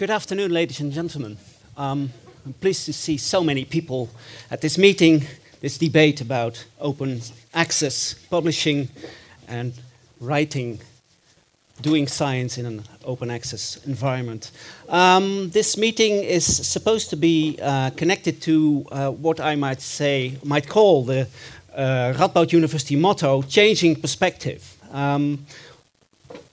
[0.00, 1.36] Good afternoon, ladies and gentlemen.
[1.76, 2.10] Um,
[2.46, 4.08] I'm pleased to see so many people
[4.50, 5.26] at this meeting,
[5.60, 7.20] this debate about open
[7.52, 8.88] access, publishing,
[9.46, 9.74] and
[10.18, 10.80] writing,
[11.82, 14.52] doing science in an open access environment.
[14.88, 20.38] Um, this meeting is supposed to be uh, connected to uh, what I might say,
[20.42, 21.28] might call the
[21.74, 24.78] uh, Radboud University motto, changing perspective.
[24.92, 25.44] Um,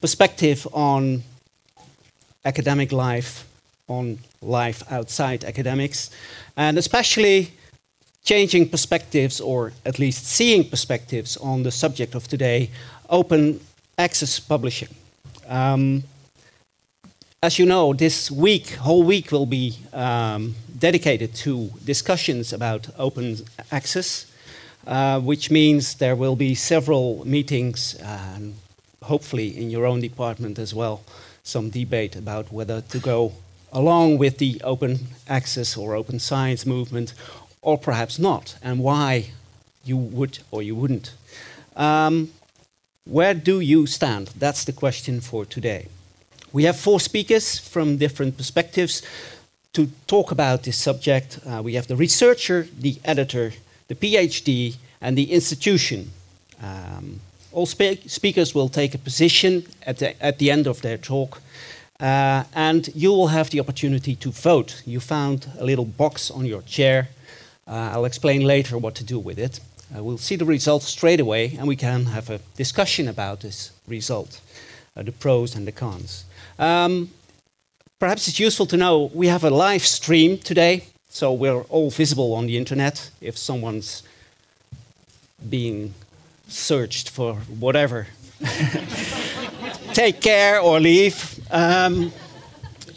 [0.02, 1.24] perspective on
[2.48, 3.46] academic life,
[3.88, 6.10] on life outside academics,
[6.56, 7.52] and especially
[8.24, 12.70] changing perspectives, or at least seeing perspectives, on the subject of today
[13.10, 13.60] open
[13.98, 14.90] access publishing.
[15.48, 16.04] Um,
[17.42, 23.38] as you know, this week, whole week, will be um, dedicated to discussions about open
[23.72, 24.26] access,
[24.88, 28.54] uh, which means there will be several meetings, um,
[29.04, 31.02] hopefully in your own department as well,
[31.48, 33.32] some debate about whether to go
[33.72, 37.14] along with the open access or open science movement,
[37.62, 39.32] or perhaps not, and why
[39.84, 41.14] you would or you wouldn't.
[41.76, 42.32] Um,
[43.06, 44.28] where do you stand?
[44.38, 45.88] That's the question for today.
[46.52, 49.02] We have four speakers from different perspectives
[49.74, 51.40] to talk about this subject.
[51.46, 53.54] Uh, we have the researcher, the editor,
[53.88, 56.12] the PhD, and the institution.
[56.62, 57.22] Um,
[57.58, 61.42] all spe speakers will take a position at the, at the end of their talk,
[62.00, 64.84] uh, and you will have the opportunity to vote.
[64.86, 67.10] You found a little box on your chair.
[67.68, 69.60] Uh, I'll explain later what to do with it.
[69.90, 73.72] Uh, we'll see the results straight away, and we can have a discussion about this
[73.88, 74.40] result,
[74.96, 76.26] uh, the pros and the cons.
[76.60, 77.10] Um,
[77.98, 82.36] perhaps it's useful to know we have a live stream today, so we're all visible
[82.36, 83.10] on the internet.
[83.20, 84.04] If someone's
[85.50, 85.96] being
[86.48, 88.08] searched for whatever.
[89.94, 91.40] Take care or leave.
[91.52, 92.12] Um,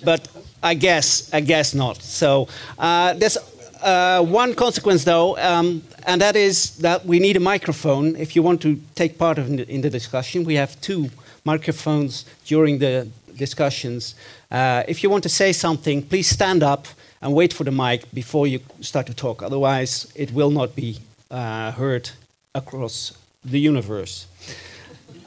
[0.04, 0.28] but
[0.62, 2.02] I guess I guess not.
[2.02, 3.38] So uh, there's
[3.82, 8.42] uh, one consequence though, um, and that is that we need a microphone if you
[8.42, 10.44] want to take part in the, in the discussion.
[10.44, 11.10] We have two
[11.44, 14.14] microphones during the discussions.
[14.50, 16.86] Uh, if you want to say something, please stand up
[17.22, 19.42] and wait for the mic before you start to talk.
[19.42, 20.98] Otherwise, it will not be
[21.30, 22.10] uh, heard
[22.54, 23.12] across
[23.44, 24.26] the universe.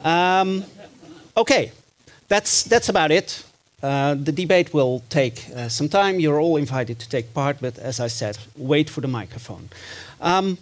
[0.02, 0.64] Um,
[1.36, 1.72] okay,
[2.28, 3.44] that's, that's about it.
[3.82, 6.18] Uh, the debate will take uh, some time.
[6.18, 9.68] You're all invited to take part, but as I said, wait for the microphone.
[10.20, 10.58] Um,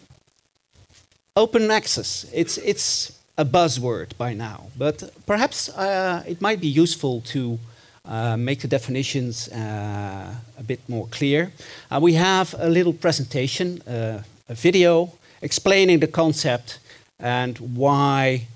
[1.36, 7.20] open access, it's, it's a buzzword by now, but perhaps uh, it might be useful
[7.20, 7.58] to
[8.04, 11.52] uh, make the definitions uh, a bit more clear.
[11.90, 16.80] Uh, we have a little presentation, a video explaining the concept
[17.22, 18.48] and why,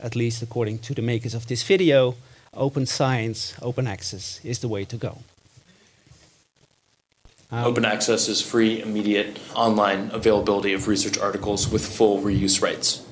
[0.00, 2.14] at least according to the makers of this video,
[2.54, 5.18] open science, open access is the way to go.
[7.50, 13.04] Um, open access is free, immediate, online availability of research articles with full reuse rights.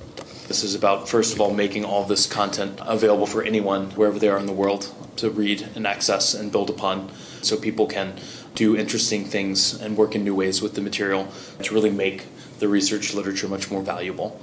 [0.47, 4.29] This is about, first of all, making all this content available for anyone, wherever they
[4.29, 7.11] are in the world, to read and access and build upon
[7.41, 8.15] so people can
[8.55, 11.27] do interesting things and work in new ways with the material
[11.63, 12.25] to really make
[12.59, 14.41] the research literature much more valuable.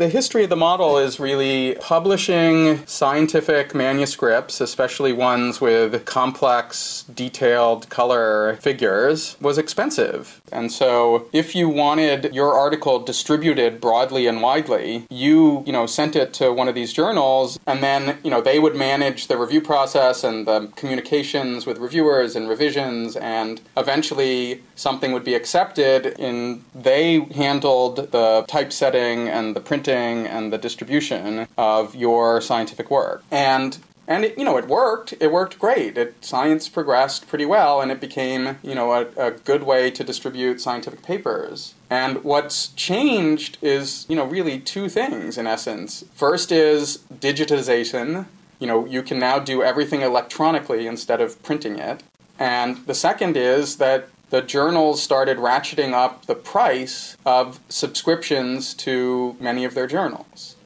[0.00, 7.86] The history of the model is really publishing scientific manuscripts, especially ones with complex, detailed
[7.90, 10.39] color figures, was expensive.
[10.52, 16.16] And so if you wanted your article distributed broadly and widely, you, you know, sent
[16.16, 19.60] it to one of these journals and then, you know, they would manage the review
[19.60, 26.64] process and the communications with reviewers and revisions and eventually something would be accepted and
[26.74, 33.22] they handled the typesetting and the printing and the distribution of your scientific work.
[33.30, 33.78] And
[34.10, 35.14] and it, you know it worked.
[35.20, 35.96] It worked great.
[35.96, 40.02] It, science progressed pretty well and it became you know a, a, good way to
[40.02, 41.74] distribute scientific papers.
[41.88, 46.04] And what's changed is you know really two things in essence.
[46.12, 48.26] First is digitization.
[48.58, 52.02] You know you can now do everything electronically instead of printing it.
[52.38, 59.36] And the second is that the journals started ratcheting up the price of subscriptions to
[59.38, 60.56] many of their journals.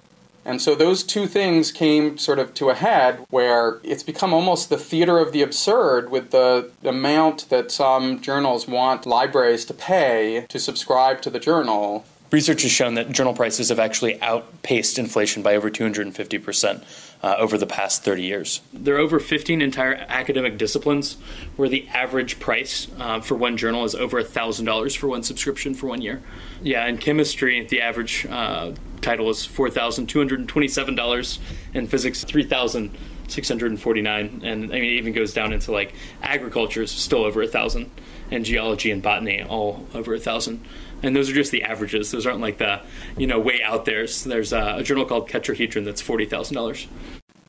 [0.44, 4.69] And so those two things came sort of to a head where it's become almost
[4.69, 10.46] the theater of the absurd with the amount that some journals want libraries to pay
[10.49, 12.05] to subscribe to the journal.
[12.31, 16.85] Research has shown that journal prices have actually outpaced inflation by over 250 percent
[17.25, 18.61] uh, over the past 30 years.
[18.70, 21.17] There are over 15 entire academic disciplines
[21.56, 25.87] where the average price uh, for one journal is over $1,000 for one subscription for
[25.87, 26.23] one year.
[26.61, 28.73] Yeah, in chemistry, the average uh,
[29.05, 31.39] title is $4,227.
[31.75, 37.25] In physics, 3649 and I mean, it even goes down into like agriculture is still
[37.25, 37.91] over a thousand,
[38.31, 40.65] and geology and botany all over a thousand.
[41.03, 42.11] And those are just the averages.
[42.11, 42.81] Those aren't like the,
[43.19, 44.06] you know, way out there.
[44.06, 46.89] So there's a, a journal called Tetrahedron that's forty thousand dollars.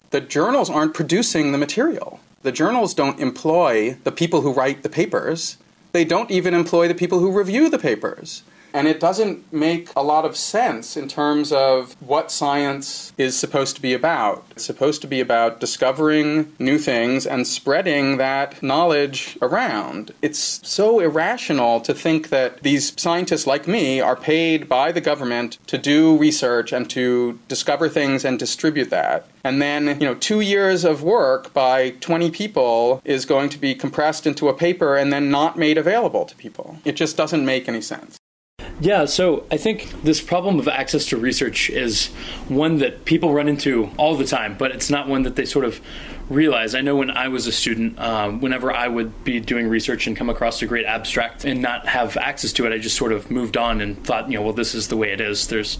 [0.09, 2.19] The journals aren't producing the material.
[2.43, 5.57] The journals don't employ the people who write the papers.
[5.93, 8.43] They don't even employ the people who review the papers.
[8.75, 13.77] And it doesn't make a lot of sense in terms of what science is supposed
[13.77, 14.43] to be about.
[14.51, 20.13] It's supposed to be about discovering new things and spreading that knowledge around.
[20.21, 25.57] It's so irrational to think that these scientists like me are paid by the government
[25.67, 29.25] to do research and to discover things and distribute that.
[29.45, 33.73] And then, you know, two years of work by 20 people is going to be
[33.73, 36.77] compressed into a paper and then not made available to people.
[36.83, 38.19] It just doesn't make any sense.
[38.81, 42.07] Yeah, so I think this problem of access to research is
[42.49, 45.63] one that people run into all the time, but it's not one that they sort
[45.63, 45.79] of
[46.29, 46.73] realize.
[46.73, 50.17] I know when I was a student, um, whenever I would be doing research and
[50.17, 53.29] come across a great abstract and not have access to it, I just sort of
[53.29, 55.47] moved on and thought, you know, well, this is the way it is.
[55.47, 55.77] There's,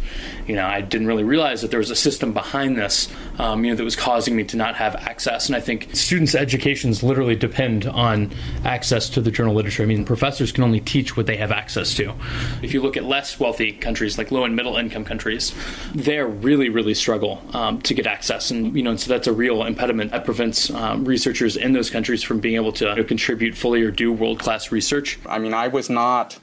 [0.48, 3.72] you know, I didn't really realize that there was a system behind this, um, you
[3.72, 5.48] know, that was causing me to not have access.
[5.48, 8.32] And I think students' educations literally depend on
[8.64, 9.84] access to the journal literature.
[9.84, 12.14] I mean, professors can only teach what they have access to.
[12.62, 15.54] If you look at less wealthy countries, like low and middle income countries,
[15.94, 18.52] they really, really struggle um, to get access.
[18.52, 22.22] And, you know, and so that's a real impediment prevents um, researchers in those countries
[22.22, 25.18] from being able to you know, contribute fully or do world class research.
[25.26, 26.40] I mean, I was not,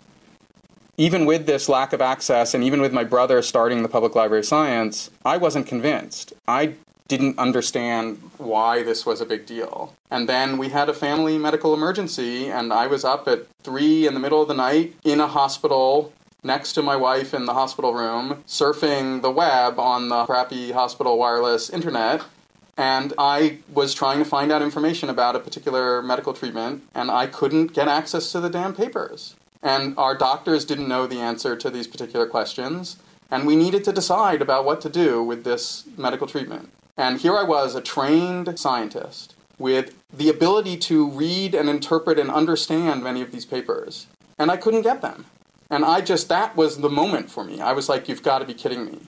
[0.96, 4.40] even with this lack of access, and even with my brother starting the Public Library
[4.40, 6.32] of Science, I wasn't convinced.
[6.48, 6.74] I
[7.06, 9.94] didn't understand why this was a big deal.
[10.10, 14.14] And then we had a family medical emergency, and I was up at three in
[14.14, 17.92] the middle of the night in a hospital next to my wife in the hospital
[17.92, 22.22] room, surfing the web on the crappy hospital wireless internet
[22.76, 27.26] and I was trying to find out information about a particular medical treatment, and I
[27.26, 29.34] couldn't get access to the damn papers.
[29.62, 32.96] And our doctors didn't know the answer to these particular questions,
[33.30, 36.70] and we needed to decide about what to do with this medical treatment.
[36.96, 42.30] And here I was, a trained scientist with the ability to read and interpret and
[42.30, 44.06] understand many of these papers,
[44.38, 45.26] and I couldn't get them.
[45.70, 47.60] And I just, that was the moment for me.
[47.60, 48.98] I was like, you've got to be kidding me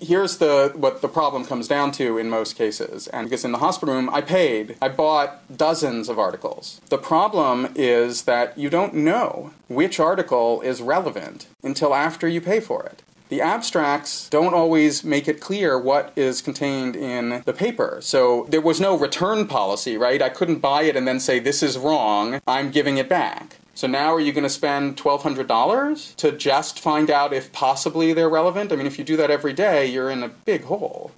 [0.00, 3.58] here's the what the problem comes down to in most cases and because in the
[3.58, 8.94] hospital room i paid i bought dozens of articles the problem is that you don't
[8.94, 15.04] know which article is relevant until after you pay for it the abstracts don't always
[15.04, 18.00] make it clear what is contained in the paper.
[18.02, 20.20] So there was no return policy, right?
[20.20, 23.59] I couldn't buy it and then say, this is wrong, I'm giving it back.
[23.80, 28.28] So now are you going to spend $1,200 to just find out if possibly they're
[28.28, 28.72] relevant?
[28.72, 31.12] I mean, if you do that every day, you're in a big hole.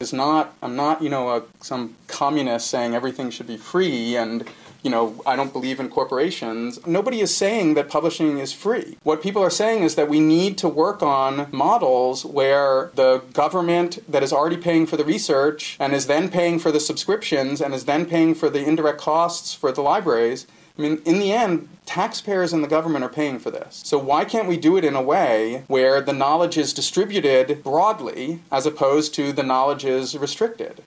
[0.00, 4.48] It's not, I'm not, you know, a, some communist saying everything should be free and,
[4.82, 6.84] you know, I don't believe in corporations.
[6.88, 8.98] Nobody is saying that publishing is free.
[9.04, 14.00] What people are saying is that we need to work on models where the government
[14.08, 17.72] that is already paying for the research and is then paying for the subscriptions and
[17.72, 20.48] is then paying for the indirect costs for the libraries
[20.80, 23.82] I mean, in the end, taxpayers and the government are paying for this.
[23.84, 28.40] So why can't we do it in a way where the knowledge is distributed broadly
[28.50, 30.82] as opposed to the knowledge is restricted?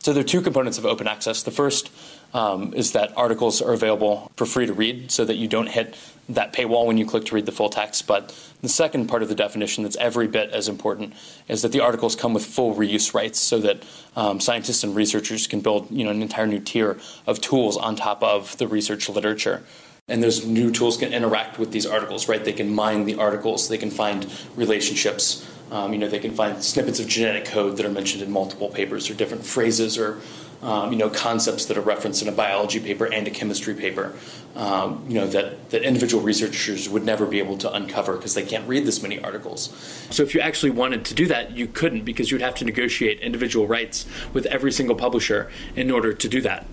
[0.00, 1.40] So there are two components of open access.
[1.40, 1.88] The first
[2.34, 5.96] um, is that articles are available for free to read so that you don't hit
[6.28, 8.06] that paywall when you click to read the full text.
[8.06, 11.14] But the second part of the definition that's every bit as important
[11.48, 13.84] is that the articles come with full reuse rights so that
[14.16, 17.94] um, scientists and researchers can build you know, an entire new tier of tools on
[17.94, 19.62] top of the research literature.
[20.08, 22.44] And those new tools can interact with these articles, right?
[22.44, 26.62] They can mine the articles, they can find relationships um, you know, they can find
[26.62, 30.20] snippets of genetic code that are mentioned in multiple papers, or different phrases, or
[30.64, 34.16] um, you know, concepts that are referenced in a biology paper and a chemistry paper.
[34.56, 38.44] Um, you know that that individual researchers would never be able to uncover because they
[38.44, 39.70] can't read this many articles.
[40.10, 43.20] So if you actually wanted to do that, you couldn't because you'd have to negotiate
[43.20, 46.66] individual rights with every single publisher in order to do that.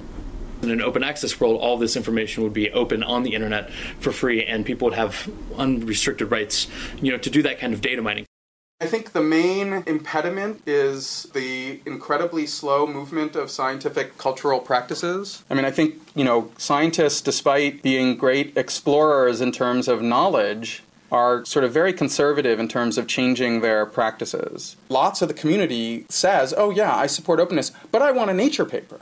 [0.62, 4.12] In an open access world, all this information would be open on the internet for
[4.12, 6.68] free, and people would have unrestricted rights,
[7.02, 8.28] you know, to do that kind of data mining.
[8.82, 15.44] I think the main impediment is the incredibly slow movement of scientific cultural practices.
[15.52, 20.82] I mean, I think, you know, scientists, despite being great explorers in terms of knowledge,
[21.12, 24.78] are sort of very conservative in terms of changing their practices.
[24.90, 28.66] Lots of the community says, oh, yeah, I support openness, but I want a nature
[28.66, 29.00] paper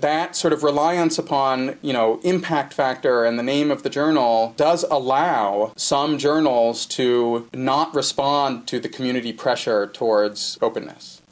[0.00, 4.54] that sort of reliance upon, you know, impact factor and the name of the journal
[4.56, 11.22] does allow some journals to not respond to the community pressure towards openness.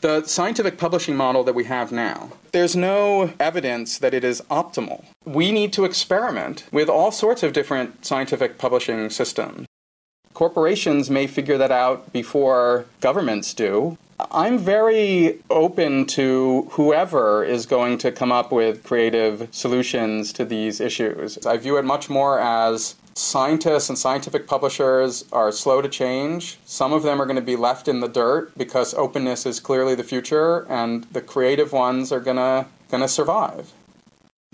[0.00, 5.06] The scientific publishing model that we have now, there's no evidence that it is optimal.
[5.24, 9.66] We need to experiment with all sorts of different scientific publishing systems.
[10.34, 13.96] Corporations may figure that out before governments do.
[14.30, 20.80] I'm very open to whoever is going to come up with creative solutions to these
[20.80, 21.38] issues.
[21.44, 26.58] I view it much more as scientists and scientific publishers are slow to change.
[26.64, 29.94] Some of them are going to be left in the dirt because openness is clearly
[29.94, 33.72] the future, and the creative ones are going to going to survive.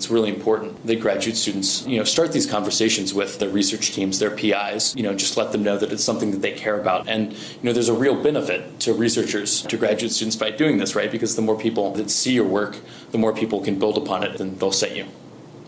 [0.01, 4.19] It's really important that graduate students, you know, start these conversations with their research teams,
[4.19, 7.07] their PIs, you know, just let them know that it's something that they care about.
[7.07, 10.95] And, you know, there's a real benefit to researchers, to graduate students by doing this,
[10.95, 11.13] right?
[11.13, 12.79] Because the more people that see your work,
[13.11, 15.05] the more people can build upon it and they'll set you.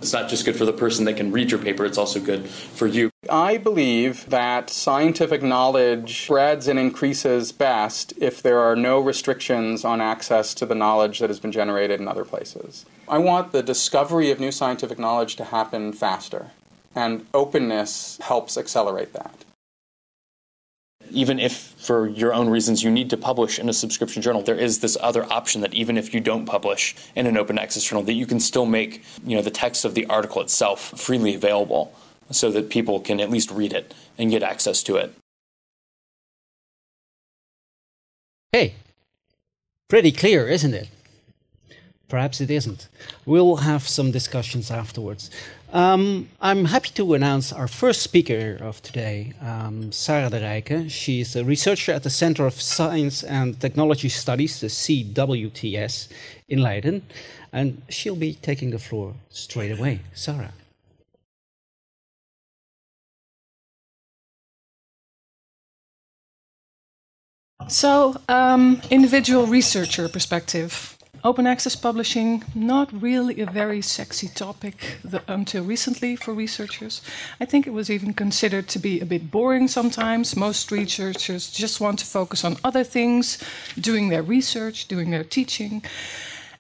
[0.02, 2.48] It's not just good for the person that can read your paper, it's also good
[2.48, 3.10] for you.
[3.30, 10.00] I believe that scientific knowledge spreads and increases best if there are no restrictions on
[10.00, 12.84] access to the knowledge that has been generated in other places.
[13.08, 16.50] I want the discovery of new scientific knowledge to happen faster,
[16.96, 19.44] and openness helps accelerate that.
[21.12, 24.56] Even if, for your own reasons, you need to publish in a subscription journal, there
[24.56, 28.02] is this other option that even if you don't publish in an open access journal,
[28.04, 31.94] that you can still make you know, the text of the article itself freely available
[32.30, 35.14] so that people can at least read it and get access to it.
[38.52, 38.74] Hey,
[39.88, 40.88] pretty clear, isn't it?
[42.08, 42.88] Perhaps it isn't.
[43.24, 45.30] We'll have some discussions afterwards.
[45.72, 50.90] Um, I'm happy to announce our first speaker of today, um, Sarah de Rijcke.
[50.90, 56.08] She is a researcher at the Center of Science and Technology Studies, the CWTS,
[56.50, 57.06] in Leiden,
[57.54, 60.00] and she'll be taking the floor straight away.
[60.12, 60.52] Sarah.
[67.68, 70.98] So, um, individual researcher perspective.
[71.24, 77.00] Open access publishing, not really a very sexy topic the, until recently for researchers.
[77.40, 80.34] I think it was even considered to be a bit boring sometimes.
[80.34, 83.38] Most researchers just want to focus on other things,
[83.78, 85.84] doing their research, doing their teaching.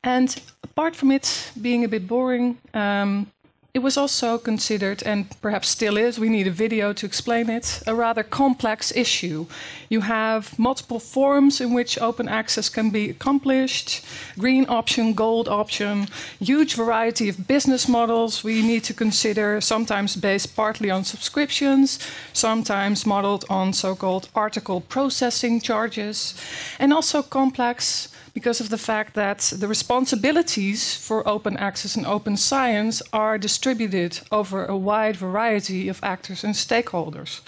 [0.04, 3.32] And apart from it being a bit boring, um,
[3.74, 7.82] it was also considered, and perhaps still is, we need a video to explain it,
[7.86, 9.46] a rather complex issue.
[9.88, 14.04] You have multiple forms in which open access can be accomplished
[14.38, 20.54] green option, gold option, huge variety of business models we need to consider, sometimes based
[20.54, 21.98] partly on subscriptions,
[22.34, 26.34] sometimes modeled on so called article processing charges,
[26.78, 32.36] and also complex because of the fact that the responsibilities for open access and open
[32.36, 37.40] science are distributed over a wide variety of actors and stakeholders.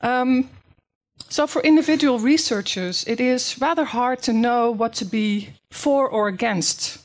[0.00, 0.50] Um,
[1.28, 6.28] so, for individual researchers, it is rather hard to know what to be for or
[6.28, 6.98] against,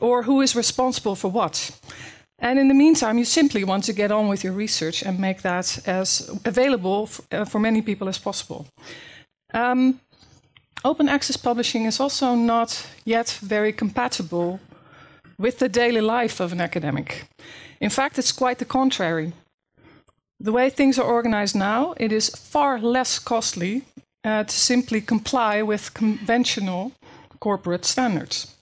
[0.00, 1.70] or who is responsible for what.
[2.38, 5.42] And in the meantime, you simply want to get on with your research and make
[5.42, 8.66] that as available for, uh, for many people as possible.
[9.52, 10.00] Um,
[10.84, 14.60] open access publishing is also not yet very compatible
[15.38, 17.28] with the daily life of an academic.
[17.80, 19.32] In fact, it's quite the contrary.
[20.40, 23.82] The way things are organized now, it is far less costly
[24.24, 26.92] uh, to simply comply with conventional
[27.40, 28.54] corporate standards.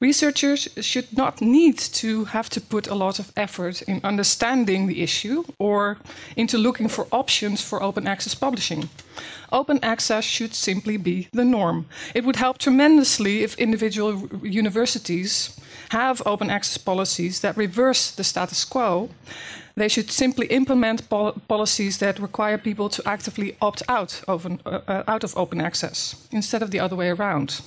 [0.00, 5.02] Researchers should not need to have to put a lot of effort in understanding the
[5.02, 5.98] issue or
[6.36, 8.90] into looking for options for open access publishing.
[9.52, 11.86] Open access should simply be the norm.
[12.14, 15.58] It would help tremendously if individual universities
[15.90, 19.08] have open access policies that reverse the status quo.
[19.76, 24.60] They should simply implement pol policies that require people to actively opt out of, an,
[24.66, 27.60] uh, uh out of open access instead of the other way around.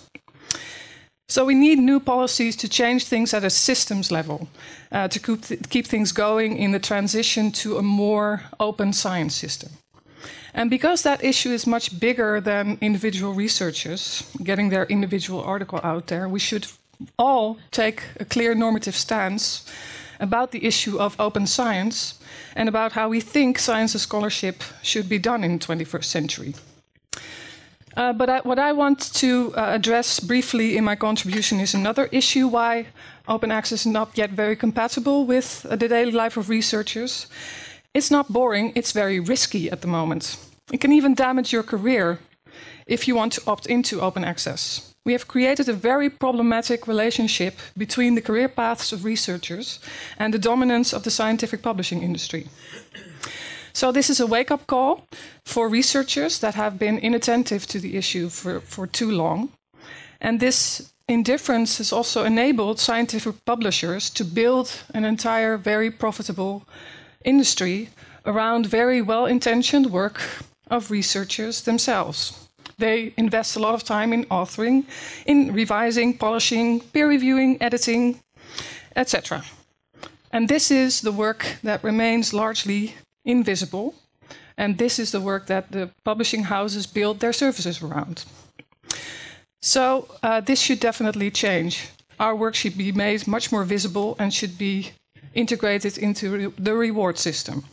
[1.29, 4.47] So we need new policies to change things at a systems level,
[4.91, 9.35] uh, to keep, th keep things going in the transition to a more open science
[9.35, 9.69] system.
[10.53, 16.05] And because that issue is much bigger than individual researchers getting their individual article out
[16.07, 16.65] there, we should
[17.15, 19.63] all take a clear normative stance
[20.19, 22.15] about the issue of open science
[22.55, 26.53] and about how we think science and scholarship should be done in the 21st century.
[27.97, 32.07] Uh, but I, what I want to uh, address briefly in my contribution is another
[32.11, 32.87] issue why
[33.27, 37.27] open access is not yet very compatible with uh, the daily life of researchers.
[37.93, 40.37] It's not boring, it's very risky at the moment.
[40.71, 42.19] It can even damage your career
[42.85, 44.93] if you want to opt into open access.
[45.05, 49.79] We have created a very problematic relationship between the career paths of researchers
[50.17, 52.47] and the dominance of the scientific publishing industry.
[53.73, 55.07] So, this is a wake up call
[55.45, 59.49] for researchers that have been inattentive to the issue for, for too long.
[60.21, 66.63] And this indifference has also enabled scientific publishers to build an entire very profitable
[67.23, 67.89] industry
[68.25, 70.21] around very well intentioned work
[70.69, 72.47] of researchers themselves.
[72.77, 74.85] They invest a lot of time in authoring,
[75.25, 78.21] in revising, polishing, peer reviewing, editing,
[78.95, 79.43] etc.
[80.31, 82.93] And this is the work that remains largely
[83.25, 83.95] invisible,
[84.57, 88.25] and this is the work that the publishing houses build their services around.
[89.61, 91.89] So, uh, this should definitely change.
[92.19, 94.91] Our work should be made much more visible and should be
[95.33, 97.63] integrated into re the reward system.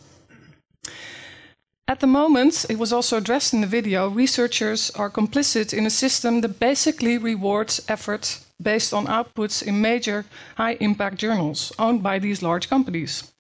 [1.89, 5.91] At the moment, it was also addressed in the video, researchers are complicit in a
[5.91, 10.25] system that basically rewards effort based on outputs in major
[10.57, 13.33] high impact journals owned by these large companies.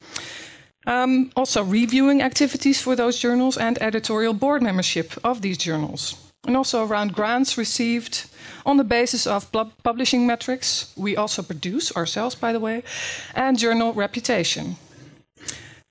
[0.86, 6.14] Um, also, reviewing activities for those journals and editorial board membership of these journals.
[6.46, 8.26] And also around grants received
[8.64, 9.50] on the basis of
[9.82, 12.82] publishing metrics, we also produce ourselves, by the way,
[13.34, 14.76] and journal reputation.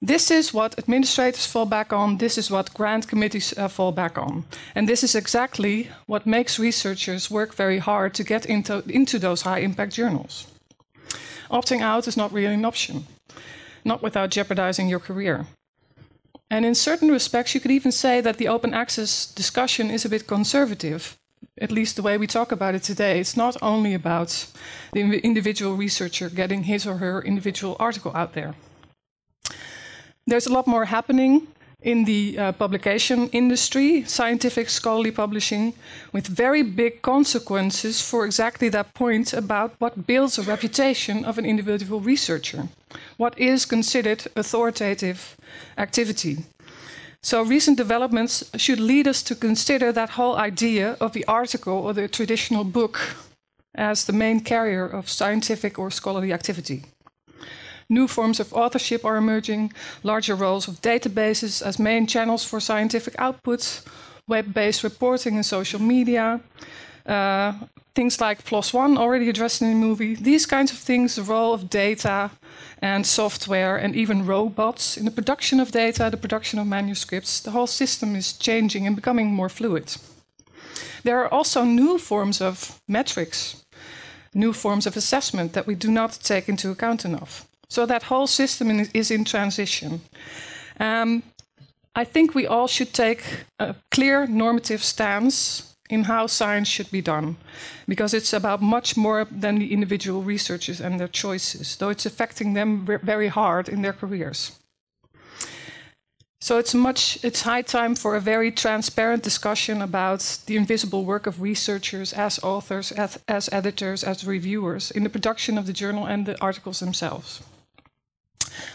[0.02, 4.18] This is what administrators fall back on, this is what grant committees uh, fall back
[4.18, 4.44] on.
[4.76, 9.42] And this is exactly what makes researchers work very hard to get into, into those
[9.42, 10.48] high impact journals.
[11.50, 13.06] Opting out is not really an option,
[13.86, 15.46] not without jeopardizing your career.
[16.50, 20.10] And in certain respects, you could even say that the open access discussion is a
[20.10, 21.18] bit conservative,
[21.60, 23.20] at least the way we talk about it today.
[23.20, 24.48] It's not only about
[24.94, 28.54] the individual researcher getting his or her individual article out there.
[30.28, 31.48] There's a lot more happening
[31.82, 35.74] in the uh, publication industry, scientific scholarly publishing,
[36.12, 41.46] with very big consequences for exactly that point about what builds a reputation of an
[41.46, 42.68] individual researcher,
[43.18, 45.36] what is considered authoritative
[45.78, 46.38] activity.
[47.22, 51.94] So, recent developments should lead us to consider that whole idea of the article or
[51.94, 53.00] the traditional book
[53.74, 56.84] as the main carrier of scientific or scholarly activity.
[57.90, 59.72] New forms of authorship are emerging,
[60.04, 63.86] larger roles of databases as main channels for scientific outputs,
[64.28, 66.40] web based reporting and social media.
[67.06, 67.54] Uh,
[67.94, 71.54] things like PLOS ONE, already addressed in the movie, these kinds of things, the role
[71.54, 72.32] of data
[72.82, 77.52] and software and even robots in the production of data, the production of manuscripts, the
[77.52, 79.96] whole system is changing and becoming more fluid.
[81.04, 83.64] There are also new forms of metrics,
[84.34, 87.48] new forms of assessment that we do not take into account enough.
[87.70, 90.02] So that whole system is in transition.
[90.80, 91.24] Um,
[91.96, 93.24] I think we all should take
[93.60, 97.38] a clear normative stance in how science should be done,
[97.88, 102.54] because it's about much more than the individual researchers and their choices, though it's affecting
[102.54, 104.60] them very hard in their careers.
[106.42, 111.26] So it's much it's high time for a very transparent discussion about the invisible work
[111.28, 116.06] of researchers as authors, as, as editors, as reviewers in the production of the journal
[116.06, 117.42] and the articles themselves.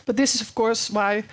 [0.05, 1.25] But this is, of course, why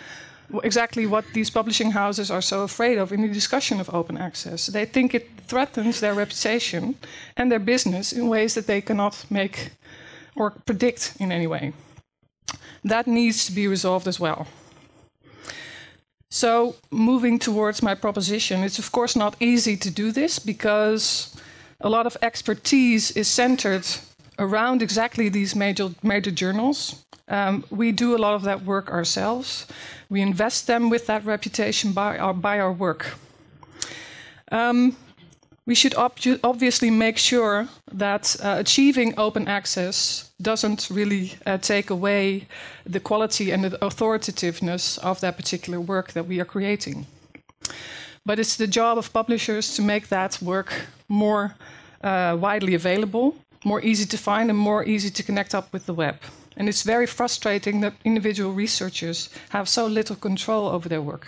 [0.63, 4.67] exactly what these publishing houses are so afraid of in the discussion of open access.
[4.67, 6.95] They think it threatens their reputation
[7.36, 9.71] and their business in ways that they cannot make
[10.36, 11.73] or predict in any way.
[12.83, 14.47] That needs to be resolved as well.
[16.29, 21.36] So, moving towards my proposition, it's of course not easy to do this because
[21.79, 23.88] a lot of expertise is centered
[24.38, 27.04] around exactly these major, major journals.
[27.28, 29.67] Um, we do a lot of that work ourselves.
[30.10, 33.17] We invest them with that reputation by our, by our work.
[34.52, 34.95] Um,
[35.65, 41.89] we should ob obviously make sure that uh, achieving open access doesn't really uh, take
[41.89, 42.47] away
[42.86, 47.06] the quality and the authoritativeness of that particular work that we are creating.
[48.26, 51.56] But it's the job of publishers to make that work more
[52.02, 55.93] uh, widely available, more easy to find, and more easy to connect up with the
[55.93, 56.15] web.
[56.58, 61.28] And it's very frustrating that individual researchers have so little control over their work,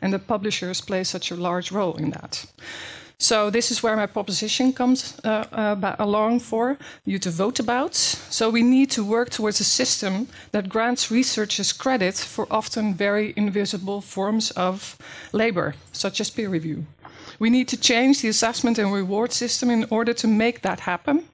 [0.00, 2.46] and that publishers play such a large role in that.
[3.18, 7.94] So this is where my proposition comes uh, uh, along for you to vote about.
[7.94, 13.34] So we need to work towards a system that grants researchers credit for often very
[13.36, 14.96] invisible forms of
[15.32, 16.86] labor, such as peer review.
[17.38, 21.24] We need to change the assessment and reward system in order to make that happen.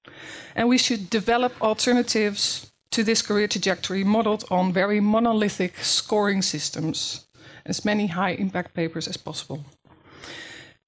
[0.55, 7.26] And we should develop alternatives to this career trajectory modeled on very monolithic scoring systems,
[7.66, 9.64] as many high impact papers as possible.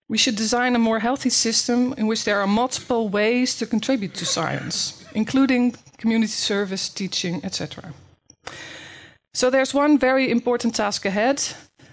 [0.09, 4.15] We should design a more healthy system in which there are multiple ways to contribute
[4.15, 7.93] to science, including community service, teaching, etc.
[9.35, 11.43] So there's one very important task ahead.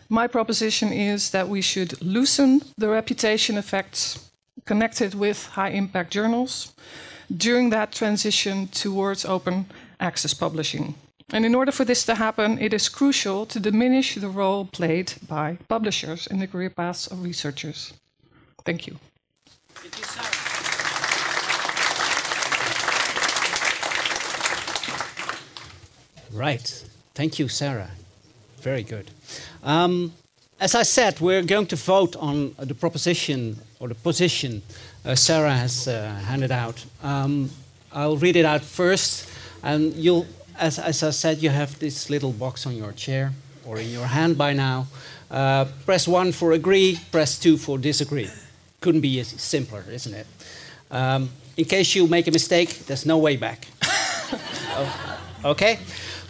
[0.08, 4.32] My proposition is that we should loosen the reputation effects
[4.65, 6.74] connected with high impact journals
[7.35, 9.65] during that transition towards open
[9.99, 10.95] access publishing.
[11.31, 15.13] And in order for this to happen, it is crucial to diminish the role played
[15.27, 17.93] by publishers in the career paths of researchers.
[18.63, 18.99] Thank you.
[19.73, 20.45] Thank you, Sarah.
[26.31, 26.85] Right.
[27.13, 27.89] Thank you, Sarah.
[28.61, 29.09] Very good.
[29.63, 30.13] Um,
[30.59, 34.61] as I said, we're going to vote on the proposition or the position
[35.13, 36.84] Sarah has uh, handed out.
[37.04, 37.52] Um,
[37.91, 39.30] I'll read it out first,
[39.62, 40.26] and you'll,
[40.58, 43.32] as, as I said, you have this little box on your chair
[43.65, 44.88] or in your hand by now.
[45.30, 48.30] Uh, press one for agree, press two for disagree.
[48.82, 50.28] Couldn't be simpler, isn't it?
[50.89, 53.68] Um, in case you make a mistake, there's no way back.
[53.84, 55.80] oh, okay?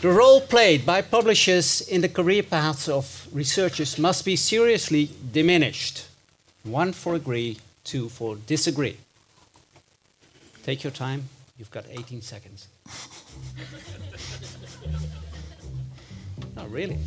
[0.02, 6.08] The role played by publishers in the career paths of researchers must be seriously diminished.
[6.64, 8.98] One for agree, two for disagree.
[10.64, 12.68] Take your time, you've got 18 seconds.
[16.56, 17.00] Not really.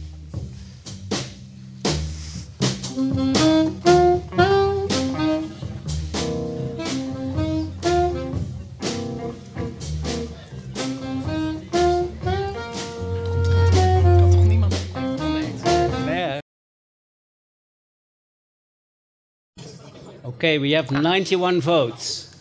[20.28, 22.36] Okay, we have 91 votes.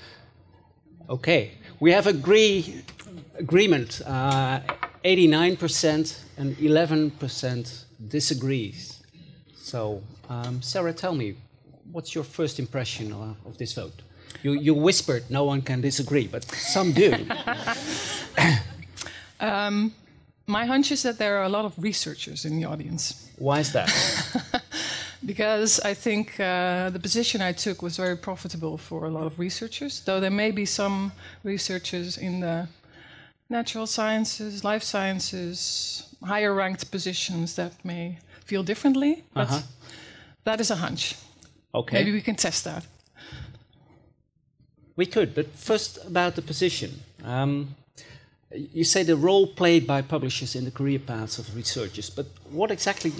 [1.10, 2.84] okay, we have agree,
[3.36, 4.00] agreement.
[4.06, 4.60] Uh,
[5.04, 9.02] 89% and 11% disagrees.
[9.56, 11.34] So, um, Sarah, tell me,
[11.90, 14.02] what's your first impression of, of this vote?
[14.44, 17.14] You, you, whispered no one can disagree, but some do.
[19.40, 19.92] um,
[20.46, 23.28] my hunch is that there are a lot of researchers in the audience.
[23.38, 23.90] Why is that?
[25.24, 29.38] Because I think uh, the position I took was very profitable for a lot of
[29.38, 31.12] researchers, though there may be some
[31.44, 32.68] researchers in the
[33.48, 39.60] natural sciences, life sciences, higher ranked positions that may feel differently, but uh-huh.
[40.44, 41.16] that is a hunch.
[41.74, 41.98] Okay.
[41.98, 42.86] Maybe we can test that.
[44.96, 46.90] We could, but first about the position.
[47.24, 47.76] Um,
[48.50, 52.70] you say the role played by publishers in the career paths of researchers, but what
[52.70, 53.10] exactly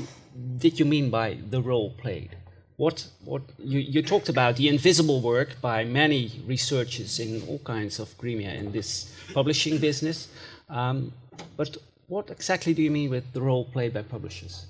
[0.59, 2.37] did you mean by the role played?
[2.77, 8.01] What, what you, you talked about the invisible work by many researchers in all kinds
[8.01, 10.29] of gremia in this publishing business,
[10.69, 11.13] um,
[11.57, 11.77] but
[12.09, 14.67] what exactly do you mean with the role played by publishers?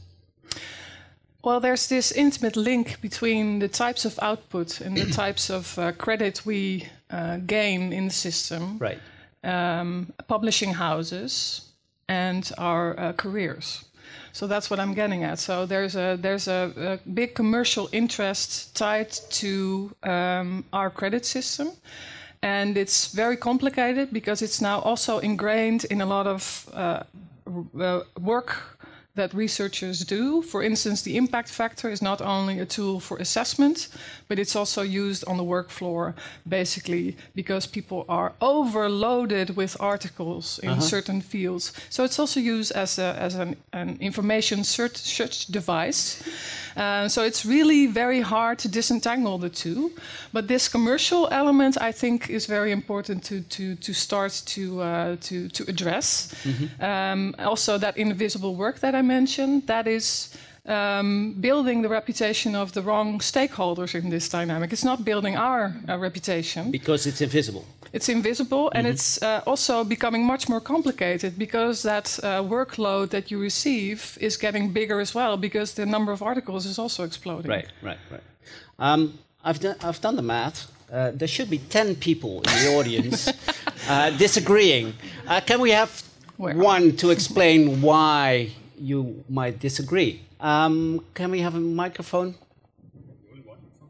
[1.44, 5.92] Well, there's this intimate link between the types of output and the types of uh,
[5.92, 8.79] credit we uh, gain in the system.
[8.79, 9.01] Right.
[9.42, 11.72] Um, publishing houses
[12.09, 13.85] and our uh, careers.
[14.33, 15.38] So that's what I'm getting at.
[15.38, 21.68] So there's a there's a, a big commercial interest tied to um, our credit system,
[22.42, 27.03] and it's very complicated because it's now also ingrained in a lot of uh,
[27.79, 28.79] uh, work
[29.14, 30.40] that researchers do.
[30.40, 33.88] For instance, the impact factor is not only a tool for assessment,
[34.27, 36.14] but it's also used on the work floor,
[36.48, 40.81] basically because people are overloaded with articles in uh-huh.
[40.81, 41.72] certain fields.
[41.90, 46.22] So it's also used as, a, as an, an information search, search device.
[46.76, 49.90] Uh, so it's really very hard to disentangle the two.
[50.32, 55.16] But this commercial element, I think, is very important to, to, to start to, uh,
[55.20, 56.35] to, to address.
[56.44, 56.85] Mm-hmm.
[56.85, 60.35] Um, also, that invisible work that I mentioned, that is
[60.66, 64.72] um, building the reputation of the wrong stakeholders in this dynamic.
[64.72, 66.70] It's not building our uh, reputation.
[66.70, 67.64] Because it's invisible.
[67.92, 68.79] It's invisible mm-hmm.
[68.79, 74.16] and it's uh, also becoming much more complicated because that uh, workload that you receive
[74.20, 77.51] is getting bigger as well because the number of articles is also exploding.
[77.51, 78.22] Right, right, right.
[78.79, 80.70] Um, I've, done, I've done the math.
[80.90, 83.29] Uh, there should be 10 people in the audience
[83.88, 84.94] uh, disagreeing.
[85.27, 86.03] Uh, can we have
[86.37, 86.55] Where?
[86.55, 90.22] one to explain why you might disagree?
[90.42, 92.35] Um, can we have a microphone?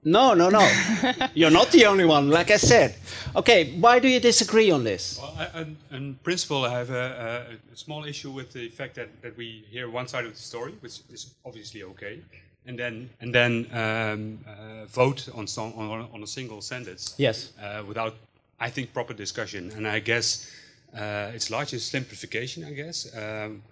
[0.04, 0.68] No, no, no.
[1.34, 2.96] You're not the only one, like I said.
[3.36, 5.18] Okay, why do you disagree on this?
[5.18, 9.36] Well, I, in principle, I have a, a, small issue with the fact that, that
[9.36, 12.20] we hear one side of the story, which is obviously okay,
[12.66, 17.14] and then and then um, uh, vote on, some, on, on a single sentence.
[17.16, 17.52] Yes.
[17.62, 18.14] Uh, without,
[18.58, 19.70] I think, proper discussion.
[19.76, 20.50] And I guess
[20.94, 22.64] uh, it's largely simplification.
[22.64, 23.06] I guess.
[23.16, 23.62] Um,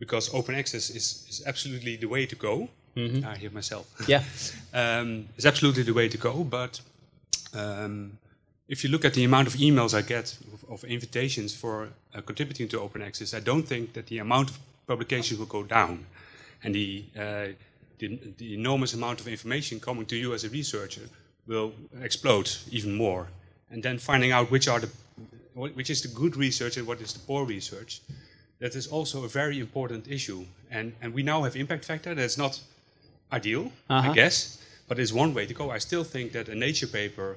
[0.00, 2.68] because open access is, is absolutely the way to go.
[2.96, 3.24] Mm-hmm.
[3.24, 3.86] I hear myself.
[4.08, 4.24] Yeah,
[4.74, 6.42] um, it's absolutely the way to go.
[6.42, 6.80] But
[7.54, 8.18] um,
[8.68, 12.20] if you look at the amount of emails I get of, of invitations for uh,
[12.22, 14.58] contributing to open access, I don't think that the amount of
[14.88, 16.06] publications will go down,
[16.64, 17.46] and the, uh,
[17.98, 21.08] the, the enormous amount of information coming to you as a researcher
[21.46, 23.28] will explode even more.
[23.70, 24.90] And then finding out which are the
[25.54, 28.00] which is the good research and what is the poor research,
[28.60, 30.44] that is also a very important issue.
[30.70, 32.60] And and we now have impact factor that's not
[33.32, 34.10] ideal, Uh-huh.
[34.10, 35.74] I guess, but it's one way to go.
[35.76, 37.36] I still think that a Nature paper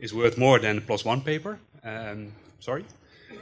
[0.00, 1.58] is worth more than a One paper.
[1.84, 2.84] Um, sorry,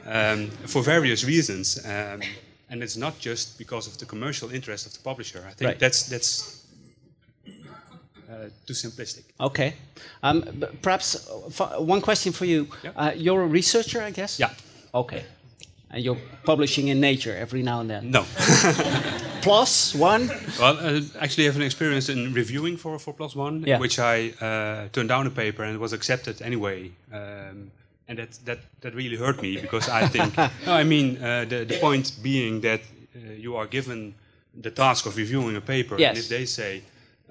[0.05, 2.21] um, for various reasons, um,
[2.69, 5.39] and it's not just because of the commercial interest of the publisher.
[5.49, 5.79] I think Right.
[5.79, 6.59] that's that's
[8.29, 9.23] uh, too simplistic.
[9.39, 9.73] Okay.
[10.21, 10.43] Um,
[10.81, 12.67] perhaps uh, f- one question for you.
[12.83, 12.91] Yeah.
[12.95, 14.39] Uh, you're a researcher, I guess?
[14.39, 14.49] Yeah.
[14.93, 15.23] Okay.
[15.93, 18.09] And you're publishing in Nature every now and then.
[18.11, 18.23] No.
[19.41, 20.27] PLOS ONE?
[20.59, 23.79] Well, uh, actually, I have an experience in reviewing for, for PLOS ONE, Yeah.
[23.79, 26.91] which I uh, turned down a paper and it was accepted anyway.
[27.11, 27.71] Um,
[28.07, 31.63] and that, that, that really hurt me because I think, no, I mean, uh, the,
[31.65, 32.81] the point being that
[33.15, 34.15] uh, you are given
[34.59, 36.09] the task of reviewing a paper, Yes.
[36.09, 36.81] and if they say,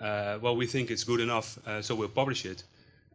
[0.01, 2.63] uh, well, we think it's good enough, uh, so we'll publish it,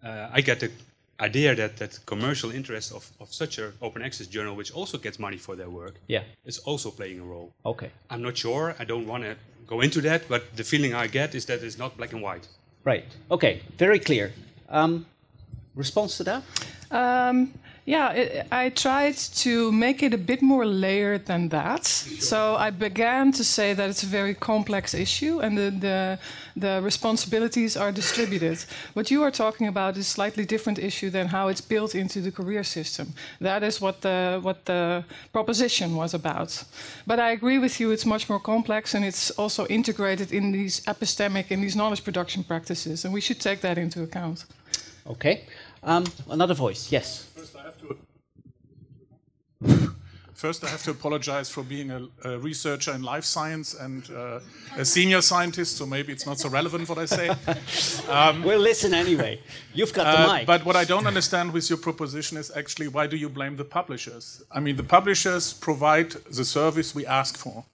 [0.04, 0.72] uh, I get the
[1.20, 5.18] idea that, that commercial interest of, of such an open access journal, which also gets
[5.20, 6.24] money for their work, Yeah.
[6.46, 7.52] is also playing a role.
[7.66, 7.90] Okay.
[8.10, 8.76] I'm not sure.
[8.80, 11.78] I don't want to go into that, but the feeling I get is that it's
[11.78, 12.48] not black and white.
[12.84, 13.06] Right.
[13.30, 13.62] Okay.
[13.78, 14.32] Very clear.
[14.70, 15.06] Um,
[15.76, 16.44] response to that?
[16.92, 17.54] Um,
[17.88, 21.86] yeah, it, I tried to make it a bit more layered than that.
[21.86, 26.20] So I began to say that it's a very complex issue and the, the,
[26.58, 28.58] the responsibilities are distributed.
[28.94, 32.20] What you are talking about is a slightly different issue than how it's built into
[32.20, 33.14] the career system.
[33.40, 36.66] That is what the, what the proposition was about.
[37.06, 40.82] But I agree with you, it's much more complex and it's also integrated in these
[40.82, 44.44] epistemic in these knowledge production practices, and we should take that into account.
[45.10, 45.46] Okay.
[45.84, 46.92] Um, another voice.
[46.92, 47.28] Yes.
[47.36, 47.98] First, I have to.
[50.34, 54.40] First, I have to apologize for being a, a researcher in life science and uh,
[54.78, 57.30] a senior scientist, so maybe it's not so relevant what I say.
[58.44, 59.40] We'll listen anyway.
[59.74, 60.46] You've got the Uh, mic.
[60.46, 63.64] but what I don't understand with your proposition is actually why do you blame the
[63.66, 64.44] publishers?
[64.52, 67.66] I mean, the publishers provide the service we ask for.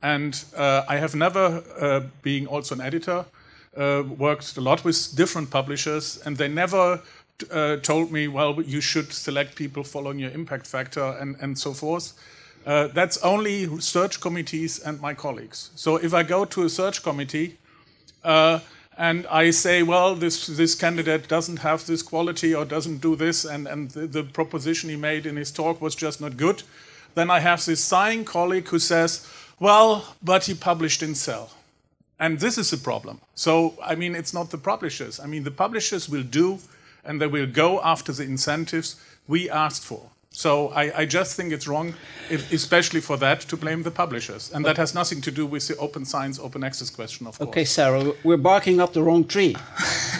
[0.00, 3.24] And uh, I have never, uh, being also an editor,
[3.76, 7.00] uh, worked a lot with different publishers, and they never
[7.50, 11.72] uh, told me, well, you should select people following your impact factor and, and so
[11.72, 12.12] forth.
[12.66, 15.70] Uh, that's only search committees and my colleagues.
[15.74, 17.56] So if I go to a search committee,
[18.24, 18.60] uh,
[18.96, 23.44] and I say, well, this this candidate doesn't have this quality or doesn't do this,
[23.44, 26.64] and and the, the proposition he made in his talk was just not good,
[27.14, 29.26] then I have this sighing colleague who says,
[29.60, 31.50] well, but he published in Cell.
[32.20, 33.20] And this is a problem.
[33.34, 35.20] So, I mean, it's not the publishers.
[35.20, 36.58] I mean, the publishers will do
[37.08, 40.10] and they will go after the incentives we asked for.
[40.30, 41.94] So, I, I just think it's wrong,
[42.30, 44.52] if, especially for that, to blame the publishers.
[44.52, 47.48] And that has nothing to do with the open science, open access question, of course.
[47.48, 49.56] okay, Sarah, we're barking up the wrong tree.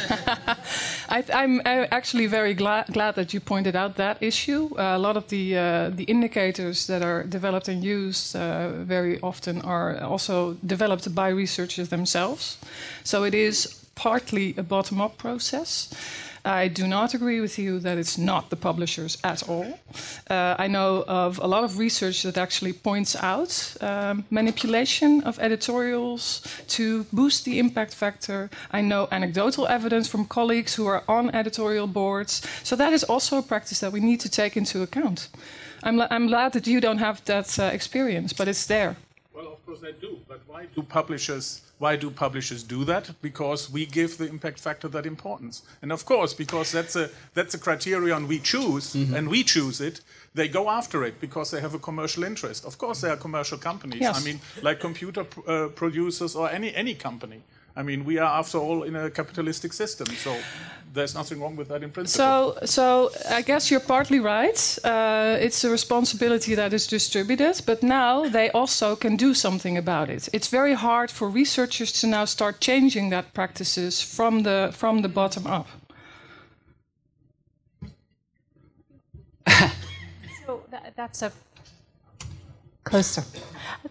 [1.09, 4.71] I, I'm uh, actually very glad, glad that you pointed out that issue.
[4.77, 9.21] Uh, a lot of the uh, the indicators that are developed and used uh, very
[9.21, 12.59] often are also developed by researchers themselves.
[13.05, 15.91] So it is partly a bottom-up process.
[16.49, 19.79] I do not agree with you that it's not the publishers at all.
[20.31, 25.39] Uh, I know of a lot of research that actually points out um, manipulation of
[25.39, 28.49] editorials to boost the impact factor.
[28.73, 32.41] I know anecdotal evidence from colleagues who are on editorial boards.
[32.63, 35.29] So that is also a practice that we need to take into account.
[35.83, 38.97] I'm, I'm glad that you don't have that uh, experience, but it's there.
[39.39, 43.11] Well, of course they do, but why do publishers why do publishers do that?
[43.23, 47.55] Because we give the impact factor that importance, and of course, because that's a that's
[47.55, 50.01] a criterion we choose, and we choose it.
[50.35, 52.65] They go after it because they have a commercial interest.
[52.65, 54.01] Of course, they are commercial companies.
[54.01, 54.21] Yes.
[54.21, 57.43] I mean, like computer pr- uh, producers or any any company.
[57.77, 60.37] I mean, we are after all in a capitalistic system, so
[60.93, 62.57] there's nothing wrong with that in principle.
[62.61, 64.79] So, so I guess you're partly right.
[64.85, 70.11] Uh, it's a responsibility that is distributed, but now they also can do something about
[70.11, 70.29] it.
[70.33, 75.09] It's very hard for researchers to now start changing that practices from the from the
[75.09, 75.69] bottom up.
[80.47, 81.31] So that, that's a
[82.85, 83.23] closer.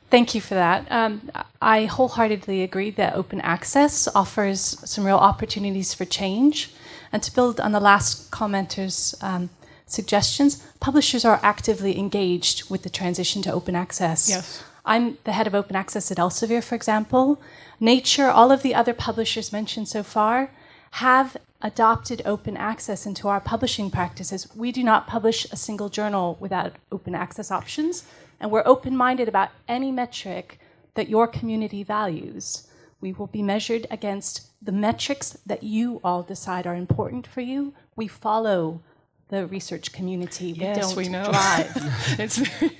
[0.10, 0.92] Thank you for that.
[0.92, 1.30] Um,
[1.62, 6.74] I wholeheartedly agree that open access offers some real opportunities for change.
[7.12, 9.50] And to build on the last commenter's um,
[9.86, 14.30] suggestions, publishers are actively engaged with the transition to open access.
[14.30, 14.64] Yes.
[14.86, 17.42] I'm the head of open access at Elsevier, for example.
[17.80, 20.50] Nature, all of the other publishers mentioned so far,
[20.92, 24.48] have adopted open access into our publishing practices.
[24.56, 28.06] We do not publish a single journal without open access options,
[28.40, 30.60] and we're open minded about any metric
[30.94, 32.68] that your community values.
[33.02, 37.74] We will be measured against the metrics that you all decide are important for you.
[37.96, 38.82] We follow
[39.30, 40.54] the research community.
[40.54, 41.26] We Yes, don't we know.
[41.32, 41.72] drive.
[42.20, 42.72] it's very,